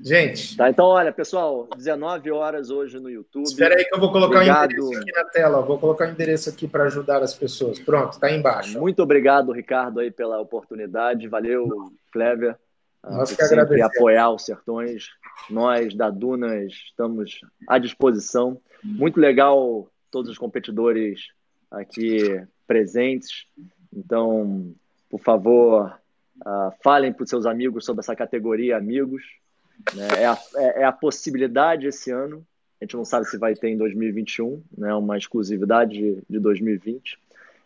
Gente. 0.03 0.57
Tá, 0.57 0.69
então, 0.69 0.87
olha, 0.87 1.13
pessoal, 1.13 1.69
19 1.77 2.31
horas 2.33 2.71
hoje 2.71 2.99
no 2.99 3.09
YouTube. 3.09 3.45
Espera 3.45 3.77
aí 3.77 3.85
que 3.85 3.95
eu 3.95 4.01
vou 4.01 4.11
colocar 4.11 4.39
obrigado. 4.39 4.71
o 4.71 4.75
endereço 4.75 4.99
aqui 4.99 5.13
na 5.13 5.25
tela. 5.27 5.63
Vou 5.63 5.79
colocar 5.79 6.09
o 6.09 6.11
endereço 6.11 6.51
aqui 6.51 6.67
para 6.67 6.85
ajudar 6.85 7.23
as 7.23 7.35
pessoas. 7.35 7.79
Pronto, 7.79 8.19
tá 8.19 8.31
embaixo. 8.31 8.79
Muito 8.81 9.03
obrigado, 9.03 9.53
Ricardo, 9.53 10.01
aí 10.01 10.11
pela 10.11 10.41
oportunidade. 10.41 11.29
Valeu, 11.29 11.93
Clever. 12.13 12.57
Nós 13.11 13.35
que 13.35 13.45
sempre 13.45 13.83
apoiar 13.83 14.31
os 14.31 14.45
sertões. 14.45 15.09
Nós 15.51 15.95
da 15.95 16.11
Dunas 16.11 16.73
estamos 16.73 17.41
à 17.69 17.79
disposição. 17.79 18.61
Muito 18.83 19.21
legal 19.21 19.89
todos 20.11 20.31
os 20.31 20.39
competidores 20.39 21.29
aqui 21.71 22.43
presentes. 22.67 23.47
Então, 23.93 24.73
por 25.11 25.21
favor, 25.21 25.99
uh, 26.41 26.73
falem 26.83 27.13
para 27.13 27.25
os 27.25 27.31
seus 27.31 27.47
amigos 27.47 27.85
sobre 27.85 28.01
essa 28.01 28.17
categoria 28.17 28.77
amigos. 28.77 29.23
Né? 29.95 30.09
É, 30.19 30.27
a, 30.27 30.39
é, 30.57 30.83
é, 30.83 30.85
a 30.85 30.93
possibilidade 30.93 31.87
esse 31.87 32.11
ano. 32.11 32.45
A 32.81 32.85
gente 32.85 32.97
não 32.97 33.05
sabe 33.05 33.27
se 33.27 33.39
vai 33.39 33.55
ter 33.55 33.69
em 33.69 33.77
2021, 33.77 34.63
né? 34.77 34.95
uma 34.95 35.17
exclusividade 35.17 35.93
de, 35.93 36.23
de 36.29 36.39
2020. 36.39 37.19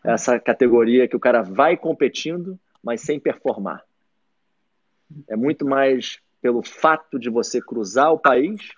Essa 0.04 0.38
categoria 0.38 1.08
que 1.08 1.16
o 1.16 1.20
cara 1.20 1.42
vai 1.42 1.76
competindo, 1.76 2.58
mas 2.82 3.00
sem 3.00 3.18
performar. 3.18 3.82
É 5.28 5.36
muito 5.36 5.66
mais 5.66 6.18
pelo 6.40 6.62
fato 6.62 7.18
de 7.18 7.28
você 7.28 7.60
cruzar 7.60 8.12
o 8.12 8.18
país 8.18 8.72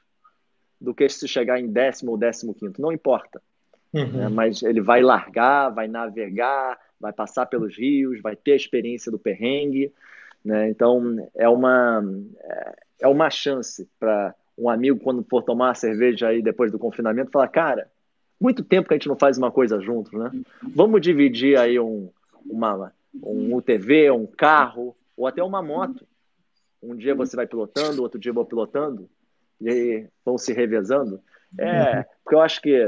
do 0.81 0.95
que 0.95 1.09
se 1.09 1.28
chegar 1.28 1.61
em 1.61 1.68
décimo 1.68 2.12
ou 2.12 2.18
décimo 2.18 2.55
quinto. 2.55 2.81
Não 2.81 2.93
importa. 2.93 3.43
Uhum. 3.93 4.12
Né? 4.12 4.28
Mas 4.28 4.62
ele 4.62 4.81
vai 4.81 5.03
largar, 5.03 5.68
vai 5.68 5.89
navegar, 5.89 6.78
vai 6.99 7.12
passar 7.12 7.47
pelos 7.47 7.76
rios, 7.76 8.20
vai 8.20 8.37
ter 8.37 8.53
a 8.53 8.57
experiência 8.57 9.11
do 9.11 9.18
perrengue. 9.18 9.93
Né? 10.45 10.70
Então, 10.70 11.28
é 11.35 11.49
uma, 11.49 12.03
é 12.99 13.09
uma 13.09 13.28
chance 13.28 13.89
para 13.99 14.35
um 14.57 14.68
amigo, 14.68 15.01
quando 15.01 15.24
for 15.24 15.43
tomar 15.43 15.68
uma 15.68 15.74
cerveja 15.74 16.28
aí 16.28 16.43
depois 16.43 16.70
do 16.70 16.78
confinamento, 16.78 17.31
falar: 17.31 17.49
cara, 17.49 17.91
muito 18.41 18.62
tempo 18.62 18.89
que 18.89 18.95
a 18.95 18.97
gente 18.97 19.09
não 19.09 19.16
faz 19.16 19.39
uma 19.39 19.51
coisa 19.51 19.81
juntos, 19.81 20.12
né? 20.12 20.31
Vamos 20.62 21.01
dividir 21.01 21.59
aí 21.59 21.81
um, 21.81 22.11
uma, 22.45 22.93
um 23.22 23.55
UTV, 23.55 24.11
um 24.11 24.26
carro, 24.26 24.95
ou 25.16 25.26
até 25.26 25.43
uma 25.43 25.62
moto. 25.62 26.07
Um 26.83 26.97
dia 26.97 27.14
você 27.14 27.37
vai 27.37 27.47
pilotando, 27.47 28.03
outro 28.03 28.18
dia 28.18 28.31
eu 28.31 28.35
vou 28.35 28.45
pilotando, 28.45 29.09
e 29.61 29.68
aí 29.68 30.09
vão 30.24 30.39
se 30.39 30.53
revezando. 30.53 31.20
É, 31.59 32.05
porque 32.22 32.35
eu 32.35 32.41
acho 32.41 32.62
que, 32.62 32.87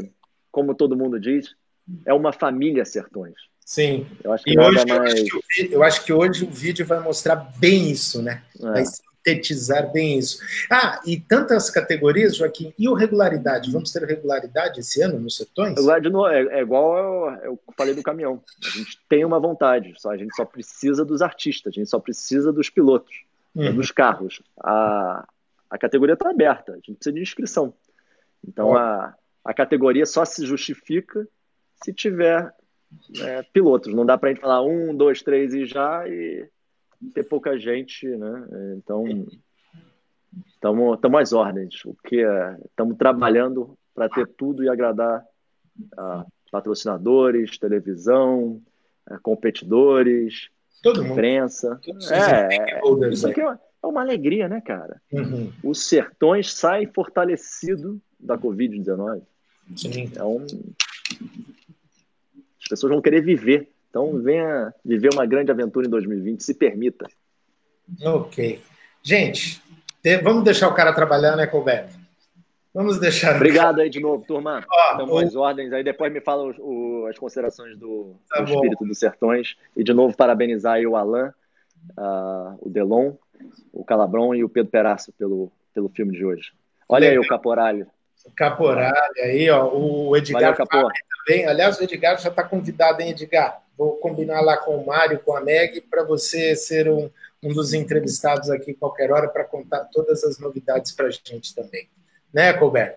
como 0.51 0.75
todo 0.75 0.97
mundo 0.97 1.21
diz, 1.21 1.55
é 2.07 2.15
uma 2.15 2.33
família 2.33 2.85
Sertões. 2.85 3.35
Sim. 3.65 4.07
Eu 4.23 4.33
acho 4.33 4.45
que, 4.45 4.59
hoje, 4.59 4.87
mais... 4.87 4.91
eu, 4.91 5.03
acho 5.03 5.25
que 5.25 5.75
eu 5.75 5.83
acho 5.83 6.05
que 6.05 6.13
hoje 6.13 6.45
o 6.45 6.51
vídeo 6.51 6.87
vai 6.87 7.01
mostrar 7.01 7.37
bem 7.59 7.91
isso, 7.91 8.23
né? 8.23 8.43
É. 8.61 8.63
Vai 8.63 8.85
sintetizar 8.85 9.93
bem 9.93 10.19
isso. 10.19 10.39
Ah, 10.71 11.01
e 11.07 11.19
tantas 11.19 11.71
categorias, 11.71 12.37
Joaquim, 12.37 12.73
e 12.79 12.89
o 12.89 12.95
regularidade? 12.95 13.71
Vamos 13.71 13.93
ter 13.93 14.05
regularidade 14.05 14.81
esse 14.81 15.01
ano 15.01 15.19
nos 15.19 15.37
Sertões? 15.37 15.77
É, 15.79 16.59
é 16.59 16.61
igual 16.61 16.97
eu, 16.99 17.39
eu 17.45 17.61
falei 17.77 17.95
do 17.95 18.03
caminhão. 18.03 18.43
A 18.65 18.69
gente 18.71 18.99
tem 19.09 19.25
uma 19.25 19.39
vontade, 19.39 19.95
só, 19.97 20.11
a 20.11 20.17
gente 20.17 20.35
só 20.35 20.45
precisa 20.45 21.05
dos 21.05 21.23
artistas, 21.23 21.73
a 21.73 21.79
gente 21.79 21.89
só 21.89 22.01
precisa 22.01 22.53
dos 22.53 22.69
pilotos 22.69 23.15
uhum. 23.55 23.75
dos 23.75 23.91
carros. 23.91 24.43
A, 24.59 25.27
a 25.71 25.79
categoria 25.79 26.15
está 26.15 26.31
aberta, 26.31 26.73
a 26.73 26.77
gente 26.77 26.95
precisa 26.95 27.15
de 27.15 27.21
inscrição. 27.21 27.75
Então 28.47 28.77
a, 28.77 29.15
a 29.45 29.55
categoria 29.55 30.07
só 30.07 30.25
se 30.25 30.45
justifica 30.45 31.27
se 31.83 31.93
tiver 31.93 32.53
é, 33.21 33.43
pilotos. 33.53 33.93
Não 33.93 34.05
dá 34.05 34.19
para 34.19 34.31
a 34.31 34.33
gente 34.33 34.43
falar 34.43 34.63
um, 34.63 34.95
dois, 34.95 35.23
três 35.23 35.55
e 35.55 35.65
já 35.65 36.07
e 36.09 36.49
ter 37.15 37.25
pouca 37.25 37.59
gente, 37.59 38.07
né? 38.07 38.47
Então 38.77 39.05
estamos 40.47 41.21
às 41.21 41.33
ordens. 41.33 41.85
O 41.85 41.95
que 42.05 42.25
estamos 42.67 42.95
é, 42.95 42.99
trabalhando 42.99 43.77
para 43.95 44.09
ter 44.09 44.27
tudo 44.27 44.63
e 44.63 44.69
agradar 44.69 45.25
a 45.97 46.25
patrocinadores, 46.51 47.59
televisão, 47.59 48.61
a 49.07 49.19
competidores, 49.19 50.51
Todo 50.83 51.05
imprensa. 51.05 51.81
Mundo. 51.87 52.13
É, 52.13 53.11
isso 53.13 53.29
aqui 53.29 53.41
é, 53.41 53.45
é 53.45 53.87
uma 53.87 54.01
alegria, 54.01 54.49
né, 54.49 54.61
cara? 54.61 55.01
Uhum. 55.13 55.53
Os 55.63 55.87
sertões 55.87 56.53
saem 56.53 56.87
fortalecido 56.87 58.01
da 58.19 58.37
Covid-19. 58.37 59.23
Então, 59.97 60.45
as 62.61 62.69
pessoas 62.69 62.93
vão 62.93 63.01
querer 63.01 63.23
viver. 63.23 63.69
Então, 63.89 64.21
venha 64.21 64.75
viver 64.85 65.11
uma 65.13 65.27
grande 65.27 65.51
aventura 65.51 65.87
em 65.87 65.91
2020, 65.91 66.43
se 66.43 66.55
permita. 66.55 67.07
Ok. 68.03 68.61
Gente, 69.03 69.63
vamos 70.23 70.45
deixar 70.45 70.69
o 70.69 70.75
cara 70.75 70.93
trabalhar, 70.93 71.37
né, 71.37 71.47
Colberto? 71.47 72.02
Vamos 72.75 72.99
deixar. 72.99 73.37
Obrigado 73.37 73.81
aí 73.81 73.91
de 73.91 74.01
novo, 74.01 74.25
turma. 74.27 74.65
Ó, 74.69 75.19
as 75.19 75.37
ordens 75.37 75.73
aí. 75.73 75.85
Depois 75.85 76.11
me 76.11 76.21
fala 76.21 76.55
o, 76.59 77.07
as 77.09 77.19
considerações 77.19 77.77
do, 77.77 78.17
tá 78.31 78.41
do 78.41 78.51
Espírito 78.51 78.85
dos 78.85 78.99
Sertões. 78.99 79.57
E 79.77 79.85
de 79.85 79.93
novo, 79.93 80.17
parabenizar 80.17 80.75
aí 80.75 80.87
o 80.87 80.97
Alain, 80.97 81.29
uh, 81.99 82.59
o 82.61 82.71
Delon, 82.71 83.13
o 83.73 83.85
Calabron 83.85 84.35
e 84.35 84.43
o 84.43 84.49
Pedro 84.49 84.71
Perácio 84.71 85.13
pelo, 85.19 85.53
pelo 85.75 85.91
filme 85.91 86.13
de 86.13 86.25
hoje. 86.25 86.53
Olha 86.89 87.11
aí 87.11 87.19
o 87.19 87.27
Caporalho. 87.27 87.87
Caporalho 88.37 89.23
aí, 89.23 89.51
ó. 89.51 89.69
O 89.69 90.17
Edgar 90.17 90.57
Valeu, 90.57 90.89
também. 91.27 91.47
Aliás, 91.47 91.79
o 91.79 91.83
Edgar 91.83 92.19
já 92.19 92.31
está 92.31 92.43
convidado, 92.43 93.03
hein, 93.03 93.11
Edgar? 93.11 93.63
Vou 93.77 93.97
combinar 93.97 94.41
lá 94.41 94.57
com 94.57 94.77
o 94.77 94.87
Mário, 94.87 95.19
com 95.19 95.37
a 95.37 95.41
Meg, 95.41 95.81
para 95.83 96.05
você 96.05 96.55
ser 96.55 96.89
um, 96.89 97.11
um 97.43 97.53
dos 97.53 97.75
entrevistados 97.75 98.49
aqui 98.49 98.73
qualquer 98.75 99.11
hora 99.11 99.29
para 99.29 99.45
contar 99.45 99.85
todas 99.93 100.25
as 100.25 100.39
novidades 100.39 100.93
para 100.93 101.07
a 101.07 101.11
gente 101.11 101.55
também. 101.55 101.89
Né, 102.33 102.53
Colbert? 102.55 102.97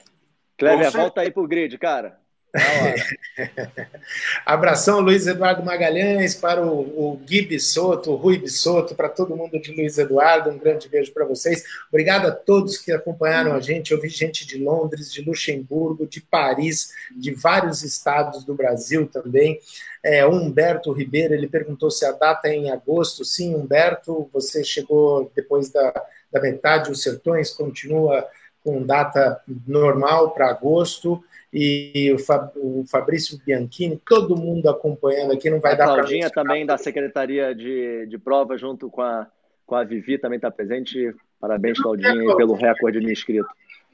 Clever, 0.57 0.91
volta 0.91 1.21
aí 1.21 1.31
pro 1.31 1.47
grid, 1.47 1.77
cara. 1.77 2.17
Abração, 4.45 4.99
Luiz 4.99 5.27
Eduardo 5.27 5.63
Magalhães, 5.63 6.35
para 6.35 6.65
o, 6.65 6.79
o 6.79 7.17
Gui 7.17 7.41
Bissoto, 7.41 8.11
o 8.11 8.15
Rui 8.15 8.37
Bissoto, 8.37 8.95
para 8.95 9.09
todo 9.09 9.35
mundo 9.35 9.59
de 9.59 9.73
Luiz 9.73 9.97
Eduardo, 9.97 10.49
um 10.49 10.57
grande 10.57 10.87
beijo 10.87 11.11
para 11.13 11.25
vocês. 11.25 11.63
Obrigado 11.89 12.27
a 12.27 12.31
todos 12.31 12.77
que 12.77 12.91
acompanharam 12.91 13.53
a 13.53 13.59
gente. 13.59 13.91
Eu 13.91 13.99
vi 13.99 14.09
gente 14.09 14.47
de 14.47 14.57
Londres, 14.57 15.11
de 15.11 15.21
Luxemburgo, 15.21 16.07
de 16.07 16.21
Paris, 16.21 16.91
de 17.15 17.33
vários 17.33 17.83
estados 17.83 18.43
do 18.43 18.53
Brasil 18.53 19.07
também. 19.07 19.59
É, 20.03 20.25
Humberto 20.25 20.91
Ribeiro, 20.91 21.33
ele 21.33 21.47
perguntou 21.47 21.91
se 21.91 22.05
a 22.05 22.11
data 22.11 22.47
é 22.47 22.53
em 22.53 22.71
agosto. 22.71 23.25
Sim, 23.25 23.55
Humberto, 23.55 24.29
você 24.31 24.63
chegou 24.63 25.31
depois 25.35 25.69
da, 25.69 25.91
da 26.31 26.39
metade, 26.39 26.91
os 26.91 27.01
Sertões 27.01 27.49
continua 27.51 28.25
com 28.65 28.83
data 28.83 29.39
normal 29.67 30.31
para 30.31 30.49
agosto 30.49 31.23
e 31.53 32.13
o, 32.55 32.83
Fabrício 32.85 33.39
Bianchini, 33.45 34.01
todo 34.05 34.35
mundo 34.35 34.67
acompanhando 34.67 35.33
aqui, 35.33 35.49
não 35.49 35.61
vai 35.61 35.73
a 35.73 35.75
dar 35.75 35.85
para. 35.85 35.95
Claudinha 35.97 36.29
também 36.31 36.65
da 36.65 36.77
Secretaria 36.77 37.53
de, 37.53 38.07
de 38.07 38.17
Prova, 38.17 38.57
junto 38.57 38.89
com 38.89 39.01
a, 39.01 39.27
com 39.65 39.75
a 39.75 39.83
Vivi, 39.83 40.17
também 40.17 40.37
está 40.37 40.49
presente. 40.49 41.15
Parabéns, 41.39 41.79
Claudinha, 41.79 42.35
pelo 42.35 42.55
recorde 42.55 42.99
de 42.99 43.11
inscrito. 43.11 43.47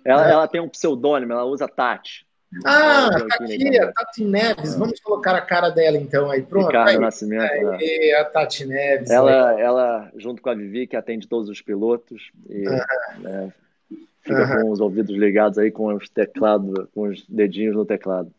Ela, 0.05 0.27
é. 0.27 0.31
ela 0.31 0.47
tem 0.47 0.61
um 0.61 0.69
pseudônimo, 0.69 1.33
ela 1.33 1.43
usa 1.43 1.67
Tati. 1.67 2.25
Ah, 2.65 3.09
aqui, 3.39 3.77
a 3.77 3.91
Tati 3.91 4.25
Neves. 4.25 4.75
Vamos 4.75 4.99
colocar 4.99 5.35
a 5.35 5.41
cara 5.41 5.69
dela 5.69 5.97
então 5.97 6.29
aí. 6.29 6.41
Pronto. 6.41 6.67
Ricardo 6.67 6.89
aí, 6.89 6.97
Nascimento. 6.97 7.51
Aí, 7.51 8.09
né? 8.09 8.13
a 8.15 8.25
Tati 8.25 8.65
Neves. 8.65 9.09
Ela, 9.09 9.59
ela, 9.59 10.11
junto 10.15 10.41
com 10.41 10.49
a 10.49 10.55
Vivi, 10.55 10.87
que 10.87 10.95
atende 10.95 11.27
todos 11.27 11.47
os 11.47 11.61
pilotos. 11.61 12.31
E, 12.49 12.67
ah. 12.67 13.19
né, 13.19 13.53
Fica 14.21 14.41
uhum. 14.41 14.61
com 14.61 14.71
os 14.71 14.79
ouvidos 14.79 15.15
ligados 15.15 15.57
aí 15.57 15.71
com 15.71 15.93
os 15.93 16.07
teclados, 16.09 16.87
com 16.93 17.09
os 17.09 17.25
dedinhos 17.27 17.75
no 17.75 17.85
teclado. 17.85 18.31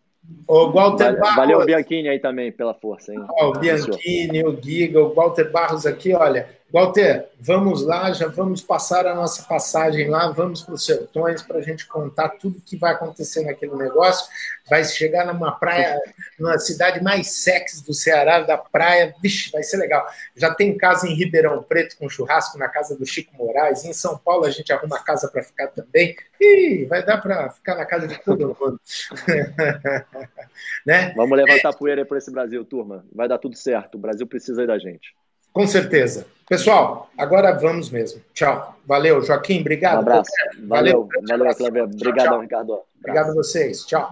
O 0.47 0.70
Walter 0.70 1.18
Barros. 1.18 1.37
Valeu 1.37 1.59
o 1.59 1.64
Bianchini 1.64 2.09
aí 2.09 2.20
também 2.20 2.53
pela 2.53 2.72
força, 2.72 3.12
hein? 3.12 3.20
o 3.28 3.53
Bianchini, 3.53 4.45
o 4.45 4.57
Giga, 4.61 5.01
o 5.01 5.12
Walter 5.12 5.51
Barros 5.51 5.85
aqui, 5.85 6.14
olha. 6.14 6.49
Walter, 6.73 7.29
vamos 7.39 7.85
lá, 7.85 8.11
já 8.14 8.29
vamos 8.29 8.62
passar 8.62 9.07
a 9.07 9.14
nossa 9.14 9.43
passagem 9.43 10.09
lá, 10.09 10.31
vamos 10.31 10.62
para 10.62 10.73
os 10.73 10.87
sertões 10.87 11.43
para 11.43 11.59
a 11.59 11.61
gente 11.61 11.87
contar 11.87 12.31
tudo 12.31 12.62
que 12.64 12.79
vai 12.79 12.93
acontecer 12.93 13.45
naquele 13.45 13.75
negócio. 13.77 14.27
Vai 14.70 14.83
chegar 14.83 15.27
numa 15.27 15.53
praia, 15.53 16.01
numa 16.39 16.59
cidade 16.59 17.03
mais 17.03 17.31
sexy 17.43 17.85
do 17.85 17.93
Ceará, 17.93 18.41
da 18.41 18.57
praia, 18.57 19.14
vixe, 19.23 19.53
vai 19.53 19.62
ser 19.62 19.77
legal. 19.77 20.07
Já 20.35 20.55
tem 20.55 20.75
casa 20.75 21.07
em 21.07 21.14
Ribeirão 21.14 21.62
Preto 21.62 21.99
com 21.99 22.09
churrasco 22.09 22.57
na 22.57 22.68
casa 22.70 22.97
do 22.97 23.05
Chico 23.05 23.37
Moraes. 23.37 23.85
Em 23.85 23.93
São 23.93 24.16
Paulo 24.16 24.47
a 24.47 24.51
gente 24.51 24.73
arruma 24.73 24.99
casa 24.99 25.29
para 25.29 25.43
ficar 25.43 25.66
também. 25.68 26.16
Ih, 26.41 26.87
vai 26.87 27.05
dar 27.05 27.18
para 27.18 27.51
ficar 27.51 27.75
na 27.75 27.85
casa 27.85 28.09
de 28.09 28.18
todo 28.23 28.57
mundo. 28.59 28.81
né? 30.87 31.12
Vamos 31.14 31.37
levantar 31.37 31.68
é... 31.68 31.77
poeira 31.77 32.07
para 32.07 32.16
esse 32.16 32.31
Brasil, 32.31 32.64
turma. 32.64 33.05
Vai 33.12 33.29
dar 33.29 33.37
tudo 33.37 33.57
certo. 33.57 33.97
O 33.97 34.01
Brasil 34.01 34.27
precisa 34.27 34.62
aí 34.62 34.66
da 34.66 34.79
gente. 34.79 35.14
Com 35.53 35.66
certeza. 35.66 36.26
Pessoal, 36.48 37.11
agora 37.16 37.53
vamos 37.53 37.90
mesmo. 37.90 38.20
Tchau. 38.34 38.76
Valeu, 38.86 39.22
Joaquim. 39.22 39.61
Obrigado. 39.61 39.96
Um 39.96 40.00
abraço. 40.00 40.30
Valeu, 40.66 41.09
valeu, 41.09 41.38
valeu 41.38 41.55
Cleber. 41.55 41.84
Obrigado, 41.84 42.40
Ricardo. 42.40 42.80
Obrigado 43.00 43.30
a 43.30 43.34
vocês. 43.34 43.84
Tchau. 43.86 44.11